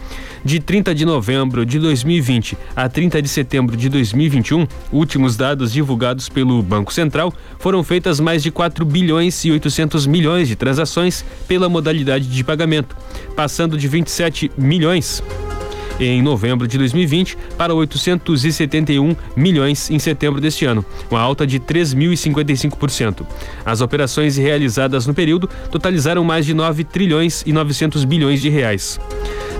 De 0.44 0.58
30 0.58 0.94
de 0.94 1.04
novembro 1.04 1.64
de 1.64 1.78
2020 1.78 2.58
a 2.74 2.88
30 2.88 3.22
de 3.22 3.28
setembro 3.28 3.76
de 3.76 3.88
2021, 3.88 4.66
últimos 4.90 5.36
dados 5.36 5.72
divulgados 5.72 6.28
pelo 6.28 6.60
Banco 6.62 6.92
Central, 6.92 7.32
foram 7.60 7.84
feitas 7.84 8.18
mais 8.18 8.42
de 8.42 8.50
4 8.50 8.84
bilhões 8.84 9.44
e 9.44 9.52
800 9.52 10.04
milhões 10.06 10.48
de 10.48 10.56
transações 10.56 11.24
pela 11.46 11.68
modalidade 11.68 12.26
de 12.26 12.42
pagamento, 12.42 12.96
passando 13.36 13.78
de 13.78 13.86
27 13.86 14.50
milhões 14.58 15.22
em 16.00 16.22
novembro 16.22 16.66
de 16.66 16.78
2020 16.78 17.36
para 17.56 17.74
871 17.74 19.14
milhões 19.36 19.90
em 19.90 19.98
setembro 19.98 20.40
deste 20.40 20.64
ano, 20.64 20.84
uma 21.10 21.20
alta 21.20 21.46
de 21.46 21.60
3.055%. 21.60 23.26
As 23.64 23.80
operações 23.80 24.36
realizadas 24.36 25.06
no 25.06 25.14
período 25.14 25.48
totalizaram 25.70 26.24
mais 26.24 26.46
de 26.46 26.54
9 26.54 26.84
trilhões 26.84 27.42
e 27.46 27.52
900 27.52 28.04
bilhões 28.04 28.40
de 28.40 28.48
reais. 28.48 28.98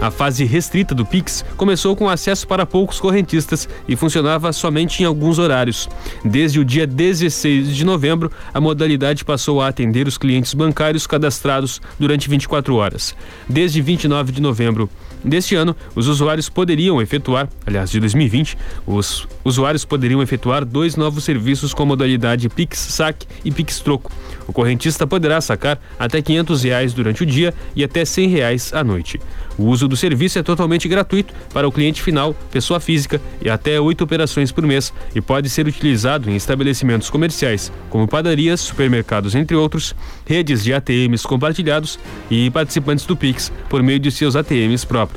A 0.03 0.11
fase 0.11 0.45
restrita 0.45 0.97
do 0.97 1.07
Pix 1.07 1.45
começou 1.57 1.95
com 1.95 2.09
acesso 2.09 2.45
para 2.49 2.67
poucos 2.67 2.99
correntistas 2.99 3.69
e 3.87 3.95
funcionava 3.95 4.53
somente 4.53 5.01
em 5.01 5.07
alguns 5.07 5.39
horários. 5.39 5.89
Desde 6.25 6.59
o 6.59 6.65
dia 6.65 6.89
16 6.89 7.69
de 7.69 7.85
novembro, 7.85 8.29
a 8.53 8.61
modalidade 8.61 9.25
passou 9.25 9.63
a 9.63 9.69
atender 9.69 10.09
os 10.09 10.19
clientes 10.19 10.55
bancários 10.55 11.07
cadastrados 11.07 11.81
durante 12.01 12.29
24 12.29 12.75
horas. 12.75 13.15
Desde 13.49 13.81
29 13.81 14.33
de 14.33 14.43
novembro 14.43 14.91
deste 15.25 15.55
ano, 15.55 15.77
os 15.95 16.09
usuários 16.09 16.49
poderiam 16.49 17.01
efetuar, 17.01 17.49
aliás, 17.67 17.91
de 17.91 18.01
2020, 18.01 18.57
os 18.87 19.27
usuários 19.45 19.85
poderiam 19.85 20.23
efetuar 20.23 20.65
dois 20.65 20.97
novos 20.97 21.25
serviços 21.25 21.73
com 21.75 21.83
a 21.83 21.87
modalidade 21.87 22.49
Pix 22.49 22.79
Saque 22.79 23.27
e 23.45 23.51
Pix 23.51 23.81
Troco. 23.81 24.11
O 24.47 24.53
correntista 24.53 25.07
poderá 25.07 25.41
sacar 25.41 25.81
até 25.99 26.21
500 26.21 26.63
reais 26.63 26.93
durante 26.93 27.23
o 27.23 27.27
dia 27.27 27.55
e 27.75 27.85
até 27.85 28.05
100 28.05 28.29
reais 28.29 28.73
à 28.73 28.83
noite. 28.83 29.21
O 29.59 29.65
uso 29.65 29.87
do 29.87 29.97
serviço 29.97 30.39
é 30.39 30.43
totalmente 30.43 30.89
gratuito 30.89 31.35
para 31.53 31.69
o 31.69 31.73
cliente 31.73 32.03
final, 32.03 32.35
pessoa 32.51 32.81
física, 32.81 33.21
e 33.41 33.51
até 33.51 33.81
oito 33.81 34.03
operações 34.03 34.51
por 34.51 34.67
mês 34.67 34.93
e 35.15 35.21
pode 35.21 35.49
ser 35.49 35.67
utilizado 35.67 36.31
em 36.31 36.37
estabelecimentos 36.37 37.11
comerciais, 37.11 37.71
como 37.91 38.09
padarias, 38.09 38.61
supermercados, 38.61 39.35
entre 39.35 39.57
outros, 39.57 39.95
redes 40.27 40.65
de 40.65 40.73
ATMs 40.73 41.27
compartilhados 41.27 41.99
e 42.31 42.51
participantes 42.51 43.07
do 43.07 43.17
Pix 43.17 43.53
por 43.69 43.83
meio 43.83 43.99
de 43.99 44.11
seus 44.11 44.37
ATMs 44.37 44.87
próprios. 44.87 45.12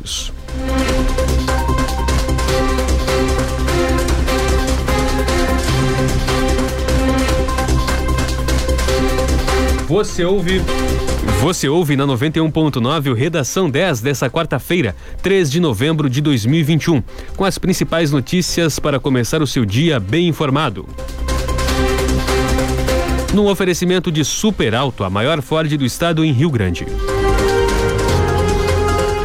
Você 9.88 10.26
ouve. 10.26 10.62
Você 11.42 11.70
ouve 11.70 11.96
na 11.96 12.06
91.9 12.06 13.12
o 13.12 13.14
Redação 13.14 13.70
10 13.70 14.02
dessa 14.02 14.30
quarta-feira, 14.30 14.96
3 15.22 15.50
de 15.50 15.60
novembro 15.60 16.10
de 16.10 16.22
2021, 16.22 17.04
com 17.36 17.46
as 17.46 17.58
principais 17.58 18.12
notícias 18.12 18.80
para 18.80 19.00
começar 19.00 19.42
o 19.42 19.48
seu 19.48 19.64
dia 19.64 20.00
bem 20.00 20.28
informado. 20.28 20.88
No 23.34 23.50
oferecimento 23.50 24.12
de 24.12 24.26
Super 24.26 24.74
Alto, 24.74 25.04
a 25.04 25.10
maior 25.10 25.42
Ford 25.42 25.78
do 25.78 25.86
estado 25.86 26.26
em 26.26 26.32
Rio 26.32 26.50
Grande. 26.50 26.86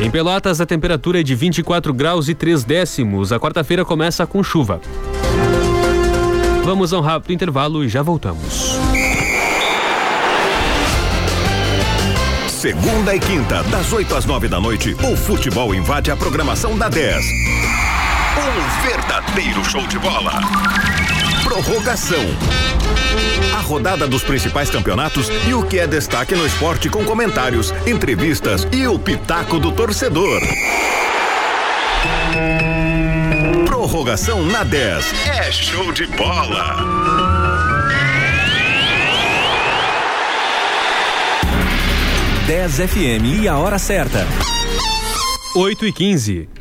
Em 0.00 0.10
Pelotas, 0.10 0.62
a 0.62 0.66
temperatura 0.66 1.20
é 1.20 1.22
de 1.22 1.34
24 1.34 1.92
graus 1.92 2.28
e 2.28 2.34
3 2.34 2.64
décimos. 2.64 3.32
A 3.32 3.38
quarta-feira 3.38 3.84
começa 3.84 4.26
com 4.26 4.42
chuva. 4.42 4.80
Vamos 6.64 6.92
a 6.94 6.98
um 6.98 7.02
rápido 7.02 7.34
intervalo 7.34 7.84
e 7.84 7.88
já 7.88 8.02
voltamos. 8.02 8.78
Segunda 12.48 13.14
e 13.14 13.20
quinta, 13.20 13.62
das 13.64 13.92
8 13.92 14.14
às 14.14 14.24
9 14.24 14.48
da 14.48 14.60
noite, 14.60 14.94
o 15.10 15.16
futebol 15.16 15.74
invade 15.74 16.10
a 16.10 16.16
programação 16.16 16.78
da 16.78 16.88
10. 16.88 17.24
Um 18.36 18.88
verdadeiro 18.88 19.64
show 19.64 19.86
de 19.86 19.98
bola. 19.98 20.32
Prorrogação. 21.50 22.24
A 23.52 23.60
rodada 23.60 24.06
dos 24.06 24.22
principais 24.22 24.70
campeonatos 24.70 25.28
e 25.48 25.52
o 25.52 25.66
que 25.66 25.80
é 25.80 25.86
destaque 25.88 26.32
no 26.36 26.46
esporte 26.46 26.88
com 26.88 27.04
comentários, 27.04 27.74
entrevistas 27.88 28.64
e 28.70 28.86
o 28.86 28.96
pitaco 28.96 29.58
do 29.58 29.72
torcedor. 29.72 30.40
Prorrogação 33.66 34.46
na 34.46 34.62
10. 34.62 35.12
É 35.26 35.50
show 35.50 35.90
de 35.90 36.06
bola. 36.06 36.86
10 42.46 42.76
FM 42.76 43.42
e 43.42 43.48
a 43.48 43.56
hora 43.56 43.80
certa. 43.80 44.24
8 45.56 45.84
e 45.84 45.92
15. 45.92 46.59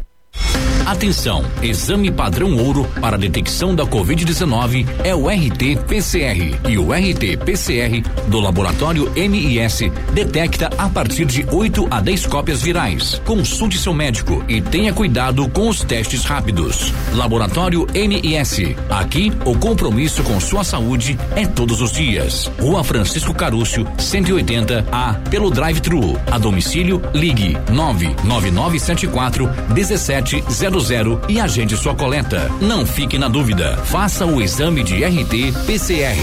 Atenção, 0.89 1.45
exame 1.61 2.09
padrão 2.09 2.57
ouro 2.57 2.83
para 2.99 3.15
detecção 3.15 3.75
da 3.75 3.85
Covid-19 3.85 4.87
é 5.03 5.13
o 5.13 5.29
RT-PCR 5.29 6.57
e 6.67 6.79
o 6.79 6.91
RT-PCR 6.91 8.01
do 8.27 8.39
laboratório 8.39 9.07
MIS 9.11 9.81
detecta 10.11 10.67
a 10.79 10.89
partir 10.89 11.25
de 11.25 11.45
8 11.51 11.87
a 11.91 12.01
10 12.01 12.25
cópias 12.25 12.63
virais. 12.63 13.21
Consulte 13.23 13.77
seu 13.77 13.93
médico 13.93 14.43
e 14.47 14.61
tenha 14.61 14.91
cuidado 14.91 15.47
com 15.49 15.69
os 15.69 15.83
testes 15.83 16.23
rápidos. 16.23 16.91
Laboratório 17.13 17.85
MIS. 17.93 18.75
Aqui, 18.89 19.31
o 19.45 19.55
compromisso 19.59 20.23
com 20.23 20.39
sua 20.39 20.63
saúde 20.63 21.19
é 21.35 21.45
todos 21.45 21.81
os 21.81 21.91
dias. 21.91 22.51
Rua 22.59 22.83
Francisco 22.83 23.31
Carúcio, 23.31 23.87
180 23.99 24.87
A, 24.91 25.13
pelo 25.29 25.51
drive-thru. 25.51 26.19
A 26.31 26.39
domicílio, 26.39 26.99
ligue 27.13 27.55
99974 27.71 29.47
1700 29.71 30.78
e 31.27 31.39
agende 31.39 31.75
sua 31.75 31.93
coleta. 31.93 32.49
Não 32.61 32.85
fique 32.85 33.17
na 33.17 33.27
dúvida. 33.27 33.75
Faça 33.83 34.25
o 34.25 34.41
exame 34.41 34.81
de 34.81 35.03
RT-PCR. 35.03 36.17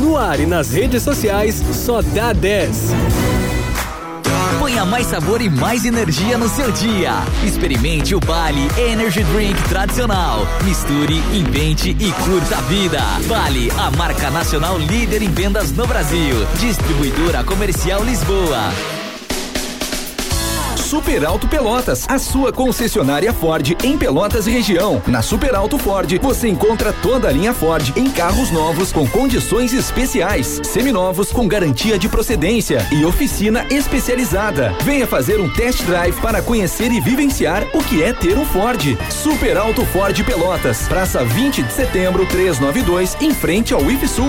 No 0.00 0.16
ar 0.16 0.40
e 0.40 0.46
nas 0.46 0.72
redes 0.72 1.02
sociais, 1.02 1.62
só 1.72 2.02
dá 2.02 2.32
10. 2.32 2.92
Ponha 4.58 4.84
mais 4.84 5.06
sabor 5.06 5.40
e 5.40 5.48
mais 5.48 5.84
energia 5.84 6.36
no 6.36 6.48
seu 6.48 6.72
dia. 6.72 7.12
Experimente 7.44 8.14
o 8.14 8.20
Bali 8.20 8.68
Energy 8.76 9.22
Drink 9.24 9.60
tradicional. 9.68 10.40
Misture, 10.64 11.22
invente 11.32 11.90
e 11.98 12.12
curta 12.24 12.58
a 12.58 12.60
vida. 12.62 13.00
Bali, 13.28 13.70
a 13.78 13.90
marca 13.92 14.28
nacional 14.30 14.76
líder 14.76 15.22
em 15.22 15.30
vendas 15.30 15.70
no 15.72 15.86
Brasil. 15.86 16.34
Distribuidora 16.58 17.44
Comercial 17.44 18.02
Lisboa. 18.02 19.01
Super 20.92 21.24
Alto 21.24 21.48
Pelotas, 21.48 22.04
a 22.06 22.18
sua 22.18 22.52
concessionária 22.52 23.32
Ford 23.32 23.78
em 23.82 23.96
Pelotas 23.96 24.46
e 24.46 24.50
região. 24.50 25.00
Na 25.06 25.22
Super 25.22 25.54
Alto 25.54 25.78
Ford, 25.78 26.18
você 26.20 26.48
encontra 26.48 26.92
toda 26.92 27.28
a 27.28 27.32
linha 27.32 27.54
Ford 27.54 27.96
em 27.96 28.10
carros 28.10 28.50
novos 28.50 28.92
com 28.92 29.08
condições 29.08 29.72
especiais, 29.72 30.60
seminovos 30.62 31.32
com 31.32 31.48
garantia 31.48 31.98
de 31.98 32.10
procedência 32.10 32.86
e 32.92 33.06
oficina 33.06 33.66
especializada. 33.70 34.74
Venha 34.84 35.06
fazer 35.06 35.40
um 35.40 35.48
test 35.48 35.82
drive 35.84 36.20
para 36.20 36.42
conhecer 36.42 36.92
e 36.92 37.00
vivenciar 37.00 37.66
o 37.72 37.82
que 37.82 38.02
é 38.02 38.12
ter 38.12 38.36
um 38.36 38.44
Ford. 38.44 38.94
Super 39.10 39.56
Alto 39.56 39.86
Ford 39.86 40.22
Pelotas, 40.22 40.86
Praça 40.88 41.24
20 41.24 41.62
de 41.62 41.72
Setembro, 41.72 42.26
392, 42.26 43.16
em 43.22 43.32
frente 43.32 43.72
ao 43.72 43.90
IFSUL. 43.90 44.28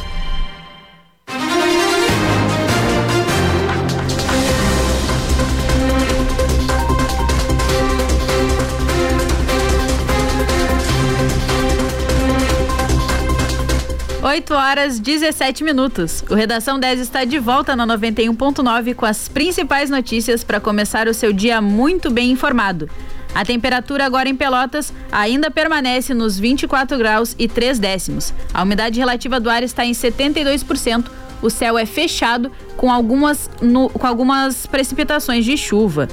Oito 14.23 14.53
horas 14.53 14.99
17 14.99 15.63
minutos. 15.63 16.23
O 16.29 16.35
Redação 16.35 16.79
10 16.79 16.99
está 16.99 17.25
de 17.25 17.39
volta 17.39 17.75
na 17.75 17.87
91.9 17.87 18.93
com 18.93 19.03
as 19.03 19.27
principais 19.27 19.89
notícias 19.89 20.43
para 20.43 20.59
começar 20.59 21.07
o 21.07 21.13
seu 21.13 21.33
dia 21.33 21.59
muito 21.59 22.11
bem 22.11 22.29
informado. 22.29 22.87
A 23.33 23.43
temperatura 23.43 24.05
agora 24.05 24.29
em 24.29 24.35
Pelotas 24.35 24.93
ainda 25.11 25.49
permanece 25.49 26.13
nos 26.13 26.37
24 26.37 26.99
graus 26.99 27.35
e 27.39 27.47
3 27.47 27.79
décimos. 27.79 28.31
A 28.53 28.61
umidade 28.61 28.99
relativa 28.99 29.39
do 29.39 29.49
ar 29.49 29.63
está 29.63 29.83
em 29.83 29.91
72%. 29.91 31.09
O 31.41 31.49
céu 31.49 31.75
é 31.75 31.87
fechado 31.87 32.51
com 32.77 32.91
algumas, 32.91 33.49
no, 33.59 33.89
com 33.89 34.05
algumas 34.05 34.67
precipitações 34.67 35.43
de 35.43 35.57
chuva. 35.57 36.07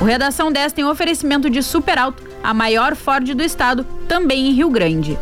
O 0.00 0.04
Redação 0.04 0.52
10 0.52 0.74
tem 0.74 0.84
oferecimento 0.84 1.50
de 1.50 1.60
Super 1.60 1.98
Alto, 1.98 2.22
a 2.40 2.54
maior 2.54 2.94
Ford 2.94 3.34
do 3.34 3.42
estado, 3.42 3.84
também 4.06 4.46
em 4.46 4.52
Rio 4.52 4.70
Grande. 4.70 5.18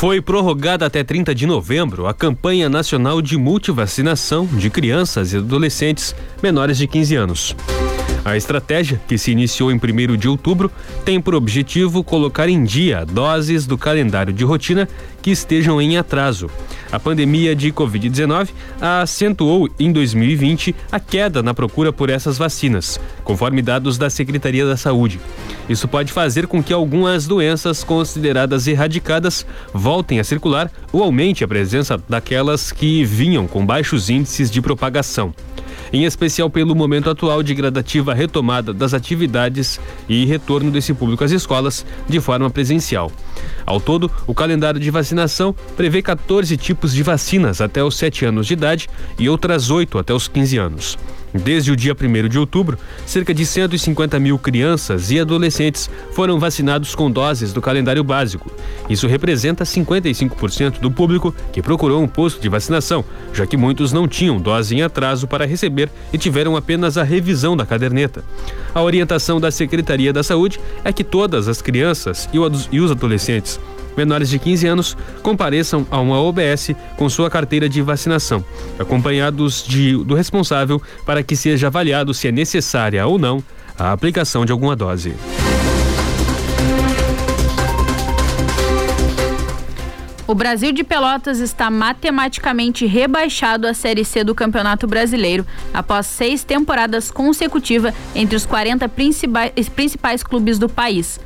Foi 0.00 0.18
prorrogada 0.18 0.86
até 0.86 1.04
30 1.04 1.34
de 1.34 1.44
novembro 1.44 2.06
a 2.06 2.14
campanha 2.14 2.70
nacional 2.70 3.20
de 3.20 3.36
multivacinação 3.36 4.46
de 4.46 4.70
crianças 4.70 5.34
e 5.34 5.36
adolescentes 5.36 6.16
menores 6.42 6.78
de 6.78 6.86
15 6.86 7.16
anos. 7.16 7.56
A 8.22 8.36
estratégia, 8.36 9.00
que 9.08 9.16
se 9.16 9.30
iniciou 9.30 9.72
em 9.72 9.76
1 9.76 10.16
de 10.16 10.28
outubro, 10.28 10.70
tem 11.04 11.20
por 11.20 11.34
objetivo 11.34 12.04
colocar 12.04 12.48
em 12.50 12.62
dia 12.62 13.06
doses 13.06 13.66
do 13.66 13.78
calendário 13.78 14.32
de 14.32 14.44
rotina 14.44 14.86
que 15.22 15.30
estejam 15.30 15.80
em 15.80 15.96
atraso. 15.96 16.50
A 16.92 17.00
pandemia 17.00 17.56
de 17.56 17.72
Covid-19 17.72 18.50
acentuou 18.80 19.70
em 19.78 19.90
2020 19.90 20.74
a 20.92 21.00
queda 21.00 21.42
na 21.42 21.54
procura 21.54 21.92
por 21.92 22.10
essas 22.10 22.36
vacinas, 22.36 23.00
conforme 23.24 23.62
dados 23.62 23.96
da 23.96 24.10
Secretaria 24.10 24.66
da 24.66 24.76
Saúde. 24.76 25.18
Isso 25.68 25.88
pode 25.88 26.12
fazer 26.12 26.46
com 26.46 26.62
que 26.62 26.74
algumas 26.74 27.26
doenças 27.26 27.82
consideradas 27.82 28.66
erradicadas 28.66 29.46
voltem 29.72 30.20
a 30.20 30.24
circular 30.24 30.70
ou 30.92 31.02
aumente 31.02 31.42
a 31.42 31.48
presença 31.48 31.98
daquelas 32.08 32.70
que 32.70 33.02
vinham 33.02 33.46
com 33.46 33.64
baixos 33.64 34.10
índices 34.10 34.50
de 34.50 34.60
propagação 34.60 35.32
em 35.92 36.04
especial 36.04 36.48
pelo 36.48 36.74
momento 36.74 37.10
atual 37.10 37.42
de 37.42 37.54
gradativa 37.54 38.14
retomada 38.14 38.72
das 38.72 38.94
atividades 38.94 39.80
e 40.08 40.24
retorno 40.24 40.70
desse 40.70 40.94
público 40.94 41.24
às 41.24 41.30
escolas 41.30 41.84
de 42.08 42.20
forma 42.20 42.50
presencial. 42.50 43.10
Ao 43.66 43.80
todo, 43.80 44.10
o 44.26 44.34
calendário 44.34 44.80
de 44.80 44.90
vacinação 44.90 45.54
prevê 45.76 46.02
14 46.02 46.56
tipos 46.56 46.92
de 46.92 47.02
vacinas 47.02 47.60
até 47.60 47.82
os 47.82 47.96
7 47.96 48.24
anos 48.24 48.46
de 48.46 48.54
idade 48.54 48.88
e 49.18 49.28
outras 49.28 49.70
8 49.70 49.98
até 49.98 50.12
os 50.12 50.28
15 50.28 50.58
anos. 50.58 50.98
Desde 51.32 51.70
o 51.70 51.76
dia 51.76 51.94
1 51.94 52.28
de 52.28 52.38
outubro, 52.38 52.78
cerca 53.06 53.32
de 53.32 53.46
150 53.46 54.18
mil 54.18 54.38
crianças 54.38 55.10
e 55.10 55.20
adolescentes 55.20 55.88
foram 56.12 56.38
vacinados 56.38 56.94
com 56.94 57.10
doses 57.10 57.52
do 57.52 57.62
calendário 57.62 58.02
básico. 58.02 58.50
Isso 58.88 59.06
representa 59.06 59.64
55% 59.64 60.80
do 60.80 60.90
público 60.90 61.34
que 61.52 61.62
procurou 61.62 62.02
um 62.02 62.08
posto 62.08 62.40
de 62.40 62.48
vacinação, 62.48 63.04
já 63.32 63.46
que 63.46 63.56
muitos 63.56 63.92
não 63.92 64.08
tinham 64.08 64.40
dose 64.40 64.74
em 64.74 64.82
atraso 64.82 65.28
para 65.28 65.46
receber 65.46 65.88
e 66.12 66.18
tiveram 66.18 66.56
apenas 66.56 66.98
a 66.98 67.02
revisão 67.02 67.56
da 67.56 67.64
caderneta. 67.64 68.24
A 68.74 68.82
orientação 68.82 69.40
da 69.40 69.50
Secretaria 69.50 70.12
da 70.12 70.22
Saúde 70.22 70.60
é 70.84 70.92
que 70.92 71.04
todas 71.04 71.46
as 71.46 71.62
crianças 71.62 72.28
e 72.32 72.80
os 72.80 72.90
adolescentes 72.90 73.60
menores 73.96 74.28
de 74.28 74.38
15 74.38 74.66
anos 74.66 74.96
compareçam 75.22 75.86
a 75.90 75.98
uma 76.00 76.20
OBS 76.20 76.70
com 76.96 77.08
sua 77.08 77.30
carteira 77.30 77.68
de 77.68 77.82
vacinação, 77.82 78.44
acompanhados 78.78 79.64
de, 79.66 79.96
do 80.04 80.14
responsável 80.14 80.80
para 81.04 81.22
que 81.22 81.36
seja 81.36 81.66
avaliado 81.68 82.14
se 82.14 82.28
é 82.28 82.32
necessária 82.32 83.06
ou 83.06 83.18
não 83.18 83.42
a 83.78 83.92
aplicação 83.92 84.44
de 84.44 84.52
alguma 84.52 84.76
dose. 84.76 85.14
O 90.30 90.34
Brasil 90.34 90.70
de 90.70 90.84
Pelotas 90.84 91.40
está 91.40 91.68
matematicamente 91.72 92.86
rebaixado 92.86 93.66
à 93.66 93.74
Série 93.74 94.04
C 94.04 94.22
do 94.22 94.32
Campeonato 94.32 94.86
Brasileiro 94.86 95.44
após 95.74 96.06
seis 96.06 96.44
temporadas 96.44 97.10
consecutivas 97.10 97.92
entre 98.14 98.36
os 98.36 98.46
40 98.46 98.88
principais, 98.88 99.68
principais 99.74 100.22
clubes 100.22 100.56
do 100.56 100.68
país. 100.68 101.18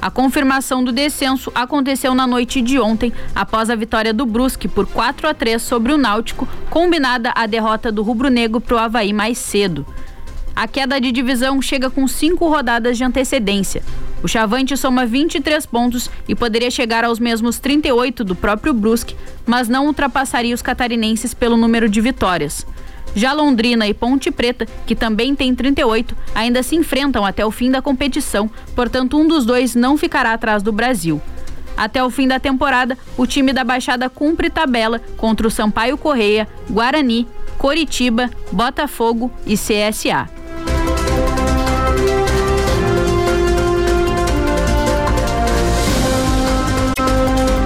A 0.00 0.10
confirmação 0.10 0.82
do 0.82 0.92
descenso 0.92 1.52
aconteceu 1.54 2.14
na 2.14 2.26
noite 2.26 2.62
de 2.62 2.80
ontem, 2.80 3.12
após 3.34 3.68
a 3.68 3.74
vitória 3.74 4.14
do 4.14 4.24
Brusque 4.24 4.66
por 4.66 4.86
4 4.86 5.28
a 5.28 5.34
3 5.34 5.60
sobre 5.60 5.92
o 5.92 5.98
Náutico, 5.98 6.48
combinada 6.70 7.32
a 7.34 7.46
derrota 7.46 7.92
do 7.92 8.02
rubro-negro 8.02 8.62
para 8.62 8.76
o 8.76 8.78
Havaí 8.78 9.12
mais 9.12 9.36
cedo. 9.36 9.84
A 10.56 10.66
queda 10.66 11.00
de 11.00 11.12
divisão 11.12 11.60
chega 11.60 11.90
com 11.90 12.08
cinco 12.08 12.48
rodadas 12.48 12.96
de 12.96 13.04
antecedência. 13.04 13.82
O 14.22 14.28
Chavante 14.28 14.76
soma 14.76 15.06
23 15.06 15.64
pontos 15.66 16.10
e 16.26 16.34
poderia 16.34 16.70
chegar 16.70 17.04
aos 17.04 17.18
mesmos 17.18 17.58
38 17.58 18.24
do 18.24 18.34
próprio 18.34 18.72
Brusque, 18.72 19.16
mas 19.46 19.68
não 19.68 19.86
ultrapassaria 19.86 20.54
os 20.54 20.62
catarinenses 20.62 21.34
pelo 21.34 21.56
número 21.56 21.88
de 21.88 22.00
vitórias. 22.00 22.66
Já 23.14 23.32
Londrina 23.32 23.86
e 23.86 23.94
Ponte 23.94 24.30
Preta, 24.30 24.66
que 24.86 24.94
também 24.94 25.34
tem 25.34 25.54
38, 25.54 26.16
ainda 26.34 26.62
se 26.62 26.76
enfrentam 26.76 27.24
até 27.24 27.44
o 27.44 27.50
fim 27.50 27.70
da 27.70 27.82
competição, 27.82 28.50
portanto, 28.74 29.18
um 29.18 29.26
dos 29.26 29.44
dois 29.44 29.74
não 29.74 29.96
ficará 29.96 30.32
atrás 30.32 30.62
do 30.62 30.72
Brasil. 30.72 31.20
Até 31.76 32.04
o 32.04 32.10
fim 32.10 32.28
da 32.28 32.38
temporada, 32.38 32.96
o 33.16 33.26
time 33.26 33.52
da 33.52 33.64
Baixada 33.64 34.08
cumpre 34.10 34.50
tabela 34.50 35.00
contra 35.16 35.46
o 35.46 35.50
Sampaio 35.50 35.96
Correia, 35.96 36.46
Guarani, 36.68 37.26
Coritiba, 37.56 38.30
Botafogo 38.52 39.30
e 39.46 39.54
CSA. 39.54 40.28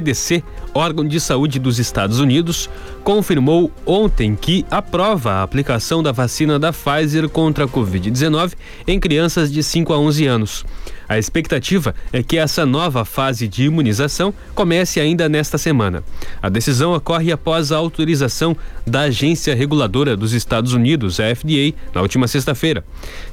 CDC, 0.05 0.45
órgão 0.75 1.07
de 1.09 1.19
saúde 1.19 1.59
dos 1.59 1.79
Estados 1.79 2.21
Unidos, 2.21 2.69
confirmou 3.05 3.71
ontem 3.85 4.35
que 4.35 4.65
aprova 4.71 5.33
a 5.33 5.43
aplicação 5.43 6.03
da 6.03 6.11
vacina 6.11 6.59
da 6.59 6.73
Pfizer 6.73 7.29
contra 7.29 7.67
a 7.67 7.69
Covid-19 7.69 8.55
em 8.89 8.99
crianças 8.99 9.53
de 9.53 9.63
5 9.63 9.93
a 9.93 9.99
11 9.99 10.27
anos. 10.27 10.65
A 11.07 11.19
expectativa 11.19 11.95
é 12.13 12.23
que 12.23 12.39
essa 12.39 12.65
nova 12.65 13.05
fase 13.05 13.47
de 13.47 13.65
imunização 13.65 14.33
comece 14.55 15.01
ainda 15.01 15.29
nesta 15.29 15.59
semana. 15.59 16.03
A 16.41 16.49
decisão 16.49 16.95
ocorre 16.95 17.31
após 17.31 17.71
a 17.71 17.77
autorização 17.77 18.57
da 18.87 19.03
Agência 19.03 19.55
Reguladora 19.55 20.17
dos 20.17 20.33
Estados 20.33 20.73
Unidos, 20.73 21.21
a 21.21 21.35
FDA, 21.35 21.75
na 21.95 22.01
última 22.01 22.27
sexta-feira. 22.27 22.85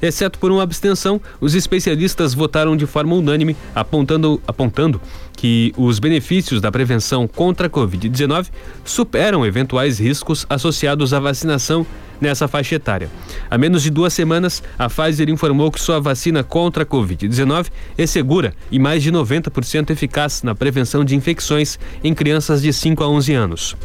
Exceto 0.02 0.38
por 0.38 0.52
uma 0.52 0.64
abstenção, 0.64 1.22
os 1.40 1.56
especialistas 1.56 2.34
votaram 2.34 2.76
de 2.76 2.86
forma 2.86 3.16
unânime, 3.16 3.56
apontando, 3.74 4.42
apontando 4.46 5.00
que 5.38 5.74
os 5.78 5.98
benefícios 5.98 6.62
da 6.62 6.72
prevenção 6.72 7.28
contra 7.28 7.68
a 7.68 7.70
Covid-19 7.70 8.48
superam 8.84 9.46
eventuais 9.62 10.00
riscos 10.00 10.46
associados 10.50 11.14
à 11.14 11.20
vacinação 11.20 11.86
nessa 12.20 12.48
faixa 12.48 12.76
etária. 12.76 13.10
Há 13.50 13.58
menos 13.58 13.84
de 13.84 13.90
duas 13.90 14.14
semanas, 14.14 14.62
a 14.78 14.90
Pfizer 14.90 15.30
informou 15.30 15.72
que 15.72 15.80
sua 15.80 16.00
vacina 16.00 16.44
contra 16.44 16.84
a 16.84 16.86
Covid-19 16.86 17.68
é 17.98 18.06
segura 18.06 18.54
e 18.72 18.80
mais 18.80 19.04
de 19.04 19.12
90% 19.12 19.92
eficaz 19.92 20.44
na 20.44 20.54
prevenção 20.56 21.06
de 21.06 21.16
infecções 21.16 21.80
em 22.04 22.14
crianças 22.14 22.62
de 22.62 22.74
5 22.74 23.04
a 23.04 23.10
11 23.10 23.34
anos. 23.34 23.76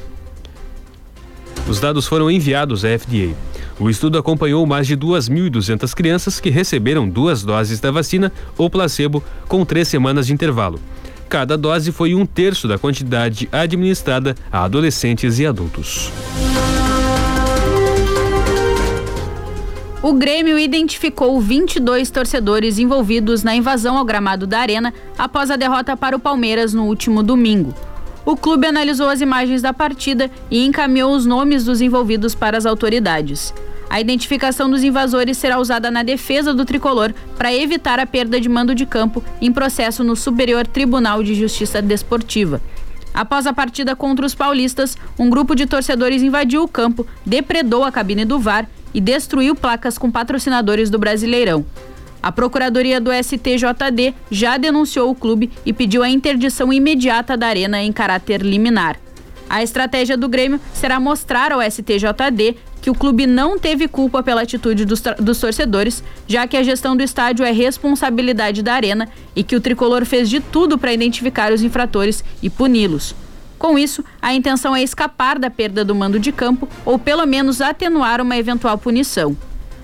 Os 1.69 1.81
dados 1.81 2.07
foram 2.07 2.31
enviados 2.31 2.85
à 2.85 2.99
FDA. 2.99 3.35
O 3.79 3.91
estudo 3.91 4.17
acompanhou 4.17 4.65
mais 4.65 4.87
de 4.87 4.97
2.200 4.97 5.93
crianças 5.95 6.41
que 6.41 6.49
receberam 6.49 7.09
duas 7.09 7.43
doses 7.43 7.81
da 7.81 7.91
vacina 7.91 8.33
ou 8.57 8.71
placebo 8.71 9.23
com 9.49 9.65
três 9.65 9.89
semanas 9.89 10.29
de 10.29 10.33
intervalo. 10.33 10.81
Cada 11.29 11.57
dose 11.57 11.91
foi 11.91 12.15
um 12.15 12.25
terço 12.25 12.69
da 12.69 12.79
quantidade 12.79 13.49
administrada 13.51 14.35
a 14.51 14.65
adolescentes 14.65 15.39
e 15.39 15.47
adultos. 15.47 16.13
O 20.03 20.13
Grêmio 20.13 20.57
identificou 20.57 21.41
22 21.41 22.11
torcedores 22.11 22.79
envolvidos 22.79 23.43
na 23.43 23.57
invasão 23.57 23.97
ao 23.97 24.05
gramado 24.05 24.47
da 24.47 24.61
Arena 24.61 24.95
após 25.19 25.51
a 25.51 25.57
derrota 25.57 25.97
para 25.97 26.15
o 26.15 26.21
Palmeiras 26.21 26.73
no 26.73 26.85
último 26.85 27.25
domingo. 27.25 27.75
O 28.25 28.37
clube 28.37 28.67
analisou 28.67 29.09
as 29.09 29.21
imagens 29.21 29.63
da 29.63 29.73
partida 29.73 30.31
e 30.49 30.65
encaminhou 30.65 31.15
os 31.15 31.27
nomes 31.27 31.65
dos 31.65 31.81
envolvidos 31.81 32.37
para 32.37 32.57
as 32.57 32.67
autoridades. 32.67 33.53
A 33.89 34.01
identificação 34.01 34.69
dos 34.69 34.83
invasores 34.83 35.39
será 35.39 35.59
usada 35.59 35.91
na 35.91 36.03
defesa 36.03 36.53
do 36.53 36.65
tricolor 36.65 37.15
para 37.37 37.55
evitar 37.55 37.99
a 37.99 38.07
perda 38.07 38.41
de 38.41 38.49
mando 38.49 38.75
de 38.75 38.85
campo 38.85 39.23
em 39.41 39.53
processo 39.53 40.03
no 40.03 40.17
Superior 40.17 40.67
Tribunal 40.67 41.23
de 41.23 41.35
Justiça 41.35 41.81
Desportiva. 41.81 42.61
Após 43.15 43.47
a 43.47 43.53
partida 43.53 43.97
contra 43.97 44.27
os 44.27 44.35
paulistas, 44.35 44.97
um 45.19 45.31
grupo 45.31 45.55
de 45.55 45.65
torcedores 45.65 46.23
invadiu 46.23 46.63
o 46.63 46.69
campo, 46.69 47.07
depredou 47.25 47.85
a 47.85 47.93
cabine 47.93 48.25
do 48.25 48.39
VAR 48.39 48.69
e 48.93 49.01
destruiu 49.01 49.55
placas 49.55 49.97
com 49.97 50.11
patrocinadores 50.11 50.91
do 50.91 50.99
Brasileirão. 50.99 51.65
A 52.23 52.33
Procuradoria 52.33 53.01
do 53.01 53.11
STJD 53.13 54.15
já 54.31 54.57
denunciou 54.57 55.11
o 55.11 55.15
clube 55.15 55.51
e 55.65 55.73
pediu 55.73 56.03
a 56.03 56.11
interdição 56.11 56.73
imediata 56.73 57.37
da 57.37 57.47
arena 57.47 57.81
em 57.81 57.93
caráter 57.93 58.43
liminar. 58.43 58.99
A 59.49 59.63
estratégia 59.63 60.17
do 60.17 60.29
Grêmio 60.29 60.61
será 60.75 60.99
mostrar 60.99 61.53
ao 61.53 61.63
STJD 61.63 62.57
que 62.87 62.91
o 62.91 62.95
clube 62.95 63.27
não 63.27 63.59
teve 63.59 63.89
culpa 63.89 64.23
pela 64.23 64.43
atitude 64.43 64.85
dos, 64.85 65.03
dos, 65.19 65.41
torcedores, 65.41 66.05
já 66.29 66.47
que 66.47 66.57
a 66.57 66.63
gestão 66.63 66.97
do 66.97 67.03
estádio 67.03 67.45
é 67.45 67.51
responsabilidade 67.51 68.63
da 68.63 68.75
Arena 68.75 69.09
e 69.35 69.43
que 69.43 69.57
o 69.57 69.61
tricolor 69.61 70.05
fez 70.05 70.31
de 70.31 70.39
tudo 70.39 70.79
para 70.79 70.93
identificar 70.93 71.53
os 71.53 71.65
infratores 71.65 72.23
e 72.41 72.49
puni-los. 72.49 73.13
Com 73.59 73.77
isso, 73.77 74.05
a 74.23 74.33
intenção 74.33 74.77
é 74.77 74.85
escapar 74.85 75.37
da 75.37 75.51
perda 75.51 75.85
do 75.85 75.97
mando 75.97 76.21
de 76.21 76.31
campo 76.31 76.69
ou 76.85 76.97
pelo 76.97 77.27
menos 77.27 77.61
atenuar 77.61 78.21
uma 78.21 78.37
eventual 78.37 78.79
punição. 78.79 79.37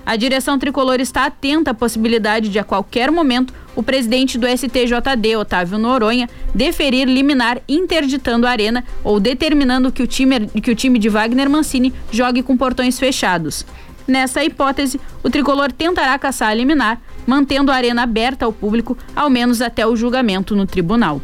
A 0.05 0.15
direção 0.15 0.57
tricolor 0.57 1.01
está 1.01 1.25
atenta 1.25 1.71
à 1.71 1.73
possibilidade 1.73 2.47
de, 2.47 2.57
a 2.57 2.63
qualquer 2.63 3.11
momento, 3.11 3.53
o 3.75 3.83
presidente 3.83 4.37
do 4.37 4.47
STJD, 4.47 5.35
Otávio 5.35 5.77
Noronha, 5.77 6.29
deferir 6.53 7.07
liminar 7.07 7.61
interditando 7.67 8.47
a 8.47 8.49
arena 8.49 8.83
ou 9.03 9.19
determinando 9.19 9.91
que 9.91 10.03
o 10.03 10.07
time, 10.07 10.47
que 10.47 10.71
o 10.71 10.75
time 10.75 10.99
de 10.99 11.09
Wagner 11.09 11.49
Mancini 11.49 11.93
jogue 12.11 12.43
com 12.43 12.57
portões 12.57 12.99
fechados. 12.99 13.65
Nessa 14.07 14.43
hipótese, 14.43 14.99
o 15.23 15.29
tricolor 15.29 15.71
tentará 15.71 16.17
caçar 16.19 16.49
a 16.49 16.53
liminar, 16.53 17.01
mantendo 17.25 17.71
a 17.71 17.75
arena 17.75 18.03
aberta 18.03 18.45
ao 18.45 18.51
público, 18.51 18.97
ao 19.15 19.29
menos 19.29 19.61
até 19.61 19.87
o 19.87 19.95
julgamento 19.95 20.55
no 20.55 20.65
tribunal. 20.65 21.21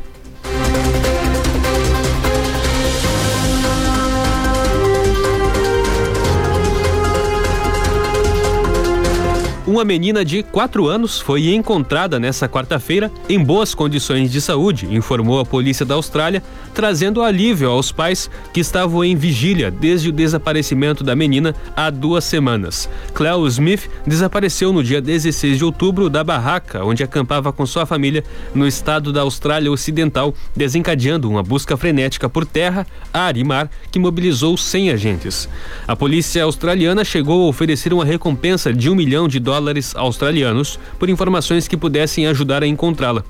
Uma 9.70 9.86
menina 9.86 10.26
de 10.26 10.42
4 10.42 10.88
anos 10.88 11.22
foi 11.22 11.54
encontrada 11.54 12.20
nessa 12.20 12.50
quarta-feira 12.50 13.12
em 13.30 13.38
boas 13.38 13.76
condições 13.76 14.32
de 14.32 14.42
saúde, 14.42 14.88
informou 14.92 15.40
a 15.40 15.46
polícia 15.46 15.86
da 15.86 15.94
Austrália, 15.94 16.42
trazendo 16.74 17.22
alívio 17.22 17.70
aos 17.70 17.92
pais 17.92 18.32
que 18.52 18.62
estavam 18.62 19.06
em 19.06 19.16
vigília 19.16 19.70
desde 19.70 20.10
o 20.10 20.12
desaparecimento 20.12 21.04
da 21.04 21.16
menina 21.16 21.54
há 21.76 21.92
duas 21.92 22.24
semanas. 22.24 22.90
Cleo 23.14 23.46
Smith 23.46 23.88
desapareceu 24.08 24.74
no 24.74 24.84
dia 24.84 25.00
16 25.00 25.60
de 25.60 25.64
outubro 25.64 26.10
da 26.10 26.24
barraca 26.24 26.84
onde 26.84 27.04
acampava 27.04 27.54
com 27.54 27.64
sua 27.64 27.86
família 27.86 28.24
no 28.56 28.66
estado 28.66 29.14
da 29.14 29.22
Austrália 29.22 29.72
Ocidental, 29.72 30.34
desencadeando 30.56 31.30
uma 31.30 31.44
busca 31.44 31.78
frenética 31.78 32.28
por 32.28 32.44
terra, 32.44 32.88
ar 33.14 33.38
e 33.38 33.44
mar 33.44 33.70
que 33.92 34.00
mobilizou 34.00 34.58
100 34.58 34.90
agentes. 34.90 35.48
A 35.88 35.96
polícia 35.96 36.44
australiana 36.44 37.06
chegou 37.06 37.46
a 37.46 37.50
oferecer 37.50 37.94
uma 37.94 38.04
recompensa 38.04 38.74
de 38.74 38.90
um 38.90 38.96
milhão 38.96 39.28
de 39.28 39.40
dólares 39.40 39.59
dólares 39.60 39.94
australianos 39.96 40.80
por 40.98 41.10
informações 41.10 41.68
que 41.68 41.76
pudessem 41.76 42.26
ajudar 42.28 42.64
a 42.64 42.68
encontrá-la. 42.68 43.24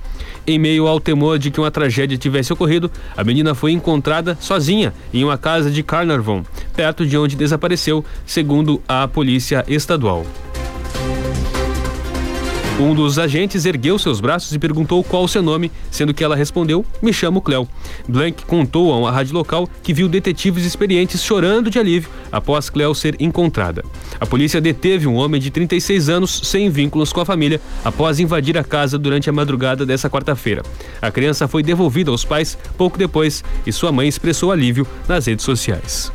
Em 0.46 0.60
meio 0.60 0.88
ao 0.88 1.00
temor 1.00 1.40
de 1.40 1.50
que 1.50 1.60
uma 1.60 1.72
tragédia 1.72 2.18
tivesse 2.18 2.54
ocorrido, 2.54 2.92
a 3.18 3.24
menina 3.24 3.56
foi 3.56 3.72
encontrada 3.72 4.38
sozinha 4.40 4.94
em 5.14 5.24
uma 5.24 5.38
casa 5.38 5.72
de 5.72 5.82
Carnarvon, 5.82 6.44
perto 6.76 7.06
de 7.06 7.18
onde 7.18 7.36
desapareceu, 7.36 8.06
segundo 8.26 8.82
a 8.88 9.08
polícia 9.08 9.66
estadual. 9.68 10.26
Um 12.80 12.96
dos 12.96 13.20
agentes 13.20 13.66
ergueu 13.66 14.00
seus 14.00 14.22
braços 14.22 14.54
e 14.54 14.58
perguntou 14.58 15.04
qual 15.04 15.26
o 15.26 15.28
seu 15.28 15.44
nome, 15.44 15.70
sendo 15.92 16.14
que 16.14 16.24
ela 16.24 16.34
respondeu: 16.34 16.86
Me 17.02 17.12
chamo 17.12 17.42
Cleo. 17.42 17.68
Blank 18.08 18.46
contou 18.46 18.94
a 18.94 18.98
uma 18.98 19.12
rádio 19.12 19.34
local 19.34 19.68
que 19.84 19.94
viu 19.94 20.08
detetives 20.08 20.64
experientes 20.64 21.22
chorando 21.22 21.70
de 21.70 21.78
alívio 21.78 22.10
após 22.32 22.70
Cleo 22.70 22.96
ser 22.96 23.18
encontrada. 23.20 23.84
A 24.18 24.26
polícia 24.26 24.62
deteve 24.62 25.08
um 25.08 25.16
homem 25.16 25.42
de 25.42 25.52
36 25.52 26.08
anos 26.08 26.42
sem 26.46 26.70
vínculos 26.70 27.12
com 27.12 27.20
a 27.20 27.26
família 27.26 27.60
após 27.84 28.18
invadir 28.18 28.58
a 28.58 28.64
casa 28.64 28.98
durante 28.98 29.30
a 29.30 29.34
madrugada 29.34 29.86
dessa 29.86 30.10
quarta-feira. 30.10 30.64
A 31.02 31.12
criança 31.12 31.50
foi 31.50 31.62
devolvida 31.62 32.12
aos 32.12 32.24
pais 32.24 32.58
pouco 32.78 32.98
depois 32.98 33.44
e 33.68 33.74
sua 33.74 33.92
mãe 33.92 34.08
expressou 34.08 34.54
alívio 34.54 34.88
nas 35.06 35.26
redes 35.26 35.44
sociais. 35.44 36.10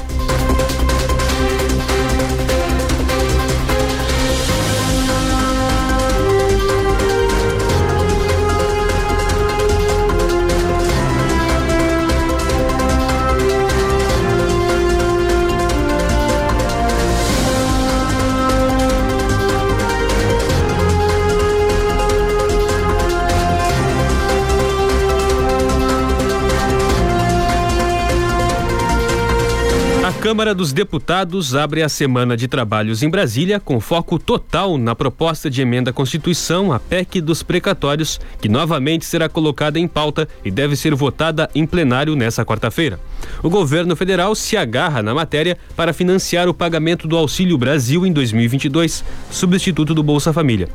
Câmara 30.24 30.54
dos 30.54 30.72
Deputados 30.72 31.54
abre 31.54 31.82
a 31.82 31.88
semana 31.90 32.34
de 32.34 32.48
trabalhos 32.48 33.02
em 33.02 33.10
Brasília 33.10 33.60
com 33.60 33.78
foco 33.78 34.18
total 34.18 34.78
na 34.78 34.94
proposta 34.94 35.50
de 35.50 35.60
emenda 35.60 35.90
à 35.90 35.92
Constituição, 35.92 36.72
a 36.72 36.80
PEC 36.80 37.20
dos 37.20 37.42
precatórios, 37.42 38.18
que 38.40 38.48
novamente 38.48 39.04
será 39.04 39.28
colocada 39.28 39.78
em 39.78 39.86
pauta 39.86 40.26
e 40.42 40.50
deve 40.50 40.76
ser 40.76 40.94
votada 40.94 41.50
em 41.54 41.66
plenário 41.66 42.16
nesta 42.16 42.42
quarta-feira. 42.42 42.98
O 43.42 43.50
governo 43.50 43.94
federal 43.94 44.34
se 44.34 44.56
agarra 44.56 45.02
na 45.02 45.12
matéria 45.12 45.58
para 45.76 45.92
financiar 45.92 46.48
o 46.48 46.54
pagamento 46.54 47.06
do 47.06 47.18
Auxílio 47.18 47.58
Brasil 47.58 48.06
em 48.06 48.10
2022, 48.10 49.04
substituto 49.30 49.92
do 49.92 50.02
Bolsa 50.02 50.32
Família. 50.32 50.70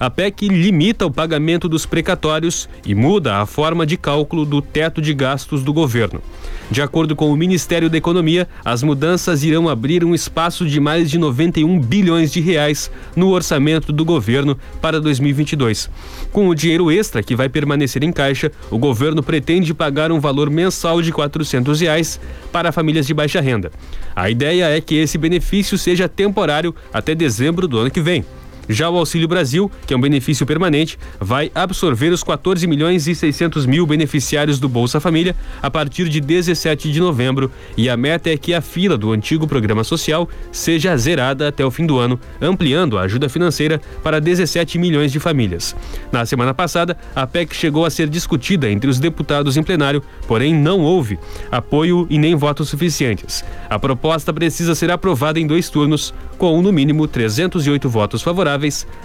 A 0.00 0.08
PEC 0.08 0.46
limita 0.46 1.04
o 1.04 1.10
pagamento 1.10 1.68
dos 1.68 1.84
precatórios 1.84 2.68
e 2.86 2.94
muda 2.94 3.38
a 3.38 3.46
forma 3.46 3.84
de 3.84 3.96
cálculo 3.96 4.44
do 4.44 4.62
teto 4.62 5.02
de 5.02 5.12
gastos 5.12 5.64
do 5.64 5.72
governo. 5.72 6.22
De 6.70 6.80
acordo 6.80 7.16
com 7.16 7.32
o 7.32 7.36
Ministério 7.36 7.90
da 7.90 7.98
Economia, 7.98 8.46
as 8.64 8.80
mudanças 8.82 9.42
irão 9.42 9.68
abrir 9.68 10.04
um 10.04 10.14
espaço 10.14 10.66
de 10.66 10.78
mais 10.78 11.10
de 11.10 11.18
91 11.18 11.80
bilhões 11.80 12.30
de 12.30 12.40
reais 12.40 12.90
no 13.16 13.30
orçamento 13.30 13.92
do 13.92 14.04
governo 14.04 14.56
para 14.80 15.00
2022. 15.00 15.90
Com 16.30 16.48
o 16.48 16.54
dinheiro 16.54 16.92
extra 16.92 17.20
que 17.20 17.34
vai 17.34 17.48
permanecer 17.48 18.04
em 18.04 18.12
caixa, 18.12 18.52
o 18.70 18.78
governo 18.78 19.20
pretende 19.20 19.74
pagar 19.74 20.12
um 20.12 20.20
valor 20.20 20.48
mensal 20.48 21.02
de 21.02 21.10
400 21.10 21.80
reais 21.80 22.20
para 22.52 22.70
famílias 22.70 23.06
de 23.06 23.14
baixa 23.14 23.40
renda. 23.40 23.72
A 24.14 24.30
ideia 24.30 24.66
é 24.66 24.80
que 24.80 24.94
esse 24.94 25.18
benefício 25.18 25.76
seja 25.76 26.08
temporário 26.08 26.72
até 26.92 27.16
dezembro 27.16 27.66
do 27.66 27.78
ano 27.78 27.90
que 27.90 28.00
vem. 28.00 28.24
Já 28.68 28.90
o 28.90 28.98
Auxílio 28.98 29.26
Brasil, 29.26 29.70
que 29.86 29.94
é 29.94 29.96
um 29.96 30.00
benefício 30.00 30.44
permanente, 30.44 30.98
vai 31.18 31.50
absorver 31.54 32.10
os 32.10 32.22
14 32.22 32.66
milhões 32.66 33.08
e 33.08 33.14
600 33.14 33.64
mil 33.64 33.86
beneficiários 33.86 34.60
do 34.60 34.68
Bolsa 34.68 35.00
Família 35.00 35.34
a 35.62 35.70
partir 35.70 36.08
de 36.08 36.20
17 36.20 36.92
de 36.92 37.00
novembro 37.00 37.50
e 37.78 37.88
a 37.88 37.96
meta 37.96 38.28
é 38.28 38.36
que 38.36 38.52
a 38.52 38.60
fila 38.60 38.98
do 38.98 39.10
antigo 39.12 39.46
programa 39.46 39.82
social 39.84 40.28
seja 40.52 40.94
zerada 40.98 41.48
até 41.48 41.64
o 41.64 41.70
fim 41.70 41.86
do 41.86 41.98
ano, 41.98 42.20
ampliando 42.42 42.98
a 42.98 43.02
ajuda 43.02 43.28
financeira 43.28 43.80
para 44.02 44.20
17 44.20 44.78
milhões 44.78 45.10
de 45.10 45.18
famílias. 45.18 45.74
Na 46.12 46.26
semana 46.26 46.52
passada, 46.52 46.96
a 47.16 47.26
PEC 47.26 47.56
chegou 47.56 47.86
a 47.86 47.90
ser 47.90 48.08
discutida 48.08 48.70
entre 48.70 48.90
os 48.90 48.98
deputados 48.98 49.56
em 49.56 49.62
plenário, 49.62 50.02
porém 50.26 50.54
não 50.54 50.80
houve 50.80 51.18
apoio 51.50 52.06
e 52.10 52.18
nem 52.18 52.34
votos 52.34 52.68
suficientes. 52.68 53.42
A 53.70 53.78
proposta 53.78 54.30
precisa 54.32 54.74
ser 54.74 54.90
aprovada 54.90 55.40
em 55.40 55.46
dois 55.46 55.70
turnos, 55.70 56.12
com 56.36 56.60
no 56.60 56.72
mínimo 56.72 57.06
308 57.08 57.88
votos 57.88 58.22
favoráveis 58.22 58.57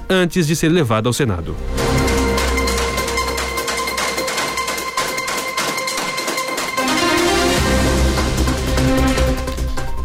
antes 0.09 0.47
de 0.47 0.55
ser 0.55 0.69
levada 0.69 1.07
ao 1.07 1.13
Senado. 1.13 1.55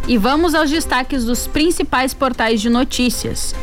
E 0.07 0.17
vamos 0.17 0.55
aos 0.55 0.71
destaques 0.71 1.23
dos 1.23 1.45
principais 1.45 2.15
portais 2.15 2.59
de 2.59 2.67
notícias. 2.67 3.53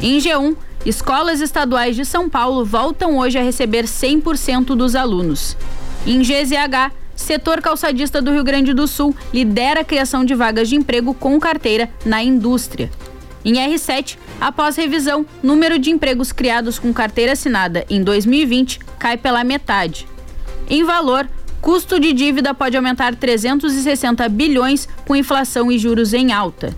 Em 0.00 0.16
G1, 0.16 0.56
escolas 0.86 1.42
estaduais 1.42 1.94
de 1.94 2.02
São 2.02 2.30
Paulo 2.30 2.64
voltam 2.64 3.18
hoje 3.18 3.38
a 3.38 3.42
receber 3.42 3.84
100% 3.84 4.74
dos 4.74 4.94
alunos. 4.94 5.54
Em 6.06 6.22
GZH, 6.22 6.92
setor 7.14 7.60
calçadista 7.60 8.22
do 8.22 8.32
Rio 8.32 8.42
Grande 8.42 8.72
do 8.72 8.86
Sul 8.86 9.14
lidera 9.34 9.80
a 9.80 9.84
criação 9.84 10.24
de 10.24 10.34
vagas 10.34 10.68
de 10.70 10.76
emprego 10.76 11.12
com 11.12 11.38
carteira 11.38 11.90
na 12.06 12.22
indústria. 12.22 12.90
Em 13.46 13.54
R7, 13.54 14.18
após 14.40 14.74
revisão, 14.74 15.24
número 15.40 15.78
de 15.78 15.88
empregos 15.88 16.32
criados 16.32 16.80
com 16.80 16.92
carteira 16.92 17.34
assinada 17.34 17.86
em 17.88 18.02
2020 18.02 18.80
cai 18.98 19.16
pela 19.16 19.44
metade. 19.44 20.04
Em 20.68 20.82
valor, 20.82 21.28
custo 21.60 22.00
de 22.00 22.12
dívida 22.12 22.52
pode 22.52 22.76
aumentar 22.76 23.14
360 23.14 24.28
bilhões 24.30 24.88
com 25.06 25.14
inflação 25.14 25.70
e 25.70 25.78
juros 25.78 26.12
em 26.12 26.32
alta. 26.32 26.76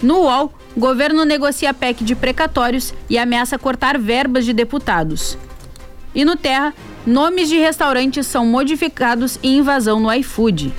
No 0.00 0.20
UOL, 0.20 0.54
governo 0.76 1.24
negocia 1.24 1.74
PEC 1.74 2.04
de 2.04 2.14
precatórios 2.14 2.94
e 3.10 3.18
ameaça 3.18 3.58
cortar 3.58 3.98
verbas 3.98 4.44
de 4.44 4.52
deputados. 4.52 5.36
E 6.14 6.24
no 6.24 6.36
Terra, 6.36 6.72
nomes 7.04 7.48
de 7.48 7.58
restaurantes 7.58 8.24
são 8.24 8.46
modificados 8.46 9.36
em 9.42 9.58
invasão 9.58 9.98
no 9.98 10.12
iFood. 10.14 10.72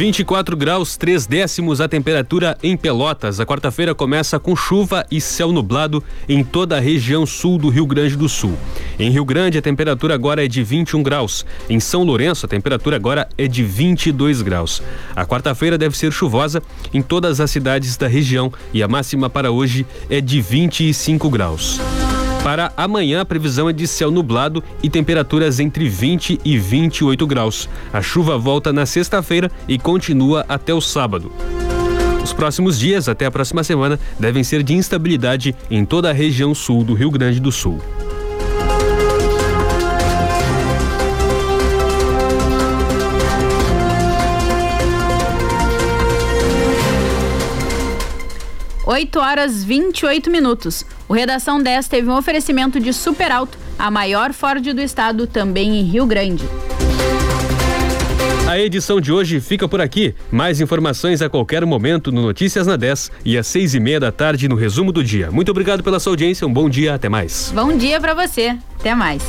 24 0.00 0.56
graus, 0.56 0.96
3 0.96 1.26
décimos 1.26 1.78
a 1.78 1.86
temperatura 1.86 2.56
em 2.62 2.74
Pelotas. 2.74 3.38
A 3.38 3.44
quarta-feira 3.44 3.94
começa 3.94 4.40
com 4.40 4.56
chuva 4.56 5.04
e 5.10 5.20
céu 5.20 5.52
nublado 5.52 6.02
em 6.26 6.42
toda 6.42 6.78
a 6.78 6.80
região 6.80 7.26
sul 7.26 7.58
do 7.58 7.68
Rio 7.68 7.84
Grande 7.84 8.16
do 8.16 8.26
Sul. 8.26 8.56
Em 8.98 9.10
Rio 9.10 9.26
Grande, 9.26 9.58
a 9.58 9.62
temperatura 9.62 10.14
agora 10.14 10.42
é 10.42 10.48
de 10.48 10.62
21 10.62 11.02
graus. 11.02 11.44
Em 11.68 11.78
São 11.78 12.02
Lourenço, 12.02 12.46
a 12.46 12.48
temperatura 12.48 12.96
agora 12.96 13.28
é 13.36 13.46
de 13.46 13.62
22 13.62 14.40
graus. 14.40 14.82
A 15.14 15.26
quarta-feira 15.26 15.76
deve 15.76 15.94
ser 15.94 16.10
chuvosa 16.10 16.62
em 16.94 17.02
todas 17.02 17.38
as 17.38 17.50
cidades 17.50 17.98
da 17.98 18.08
região 18.08 18.50
e 18.72 18.82
a 18.82 18.88
máxima 18.88 19.28
para 19.28 19.50
hoje 19.50 19.86
é 20.08 20.18
de 20.22 20.40
25 20.40 21.28
graus. 21.28 21.78
Para 22.42 22.72
amanhã, 22.74 23.20
a 23.20 23.24
previsão 23.24 23.68
é 23.68 23.72
de 23.72 23.86
céu 23.86 24.10
nublado 24.10 24.64
e 24.82 24.88
temperaturas 24.88 25.60
entre 25.60 25.88
20 25.88 26.40
e 26.42 26.58
28 26.58 27.26
graus. 27.26 27.68
A 27.92 28.00
chuva 28.00 28.38
volta 28.38 28.72
na 28.72 28.86
sexta-feira 28.86 29.50
e 29.68 29.78
continua 29.78 30.44
até 30.48 30.72
o 30.72 30.80
sábado. 30.80 31.30
Os 32.24 32.32
próximos 32.32 32.78
dias, 32.78 33.08
até 33.08 33.26
a 33.26 33.30
próxima 33.30 33.62
semana, 33.62 34.00
devem 34.18 34.42
ser 34.42 34.62
de 34.62 34.74
instabilidade 34.74 35.54
em 35.70 35.84
toda 35.84 36.08
a 36.08 36.14
região 36.14 36.54
sul 36.54 36.82
do 36.82 36.94
Rio 36.94 37.10
Grande 37.10 37.40
do 37.40 37.52
Sul. 37.52 37.78
Oito 49.00 49.18
horas 49.18 49.64
28 49.64 50.30
minutos. 50.30 50.84
O 51.08 51.14
Redação 51.14 51.58
10 51.58 51.88
teve 51.88 52.10
um 52.10 52.14
oferecimento 52.14 52.78
de 52.78 52.92
Super 52.92 53.32
Alto, 53.32 53.56
a 53.78 53.90
maior 53.90 54.34
Ford 54.34 54.62
do 54.74 54.80
estado, 54.82 55.26
também 55.26 55.80
em 55.80 55.84
Rio 55.84 56.04
Grande. 56.04 56.44
A 58.46 58.58
edição 58.58 59.00
de 59.00 59.10
hoje 59.10 59.40
fica 59.40 59.66
por 59.66 59.80
aqui. 59.80 60.14
Mais 60.30 60.60
informações 60.60 61.22
a 61.22 61.30
qualquer 61.30 61.64
momento 61.64 62.12
no 62.12 62.20
Notícias 62.20 62.66
na 62.66 62.76
10 62.76 63.10
e 63.24 63.38
às 63.38 63.46
seis 63.46 63.74
e 63.74 63.80
meia 63.80 63.98
da 63.98 64.12
tarde 64.12 64.46
no 64.46 64.54
resumo 64.54 64.92
do 64.92 65.02
dia. 65.02 65.30
Muito 65.30 65.50
obrigado 65.50 65.82
pela 65.82 65.98
sua 65.98 66.12
audiência, 66.12 66.46
um 66.46 66.52
bom 66.52 66.68
dia, 66.68 66.92
até 66.94 67.08
mais. 67.08 67.50
Bom 67.54 67.74
dia 67.74 67.98
para 67.98 68.12
você, 68.12 68.54
até 68.78 68.94
mais. 68.94 69.22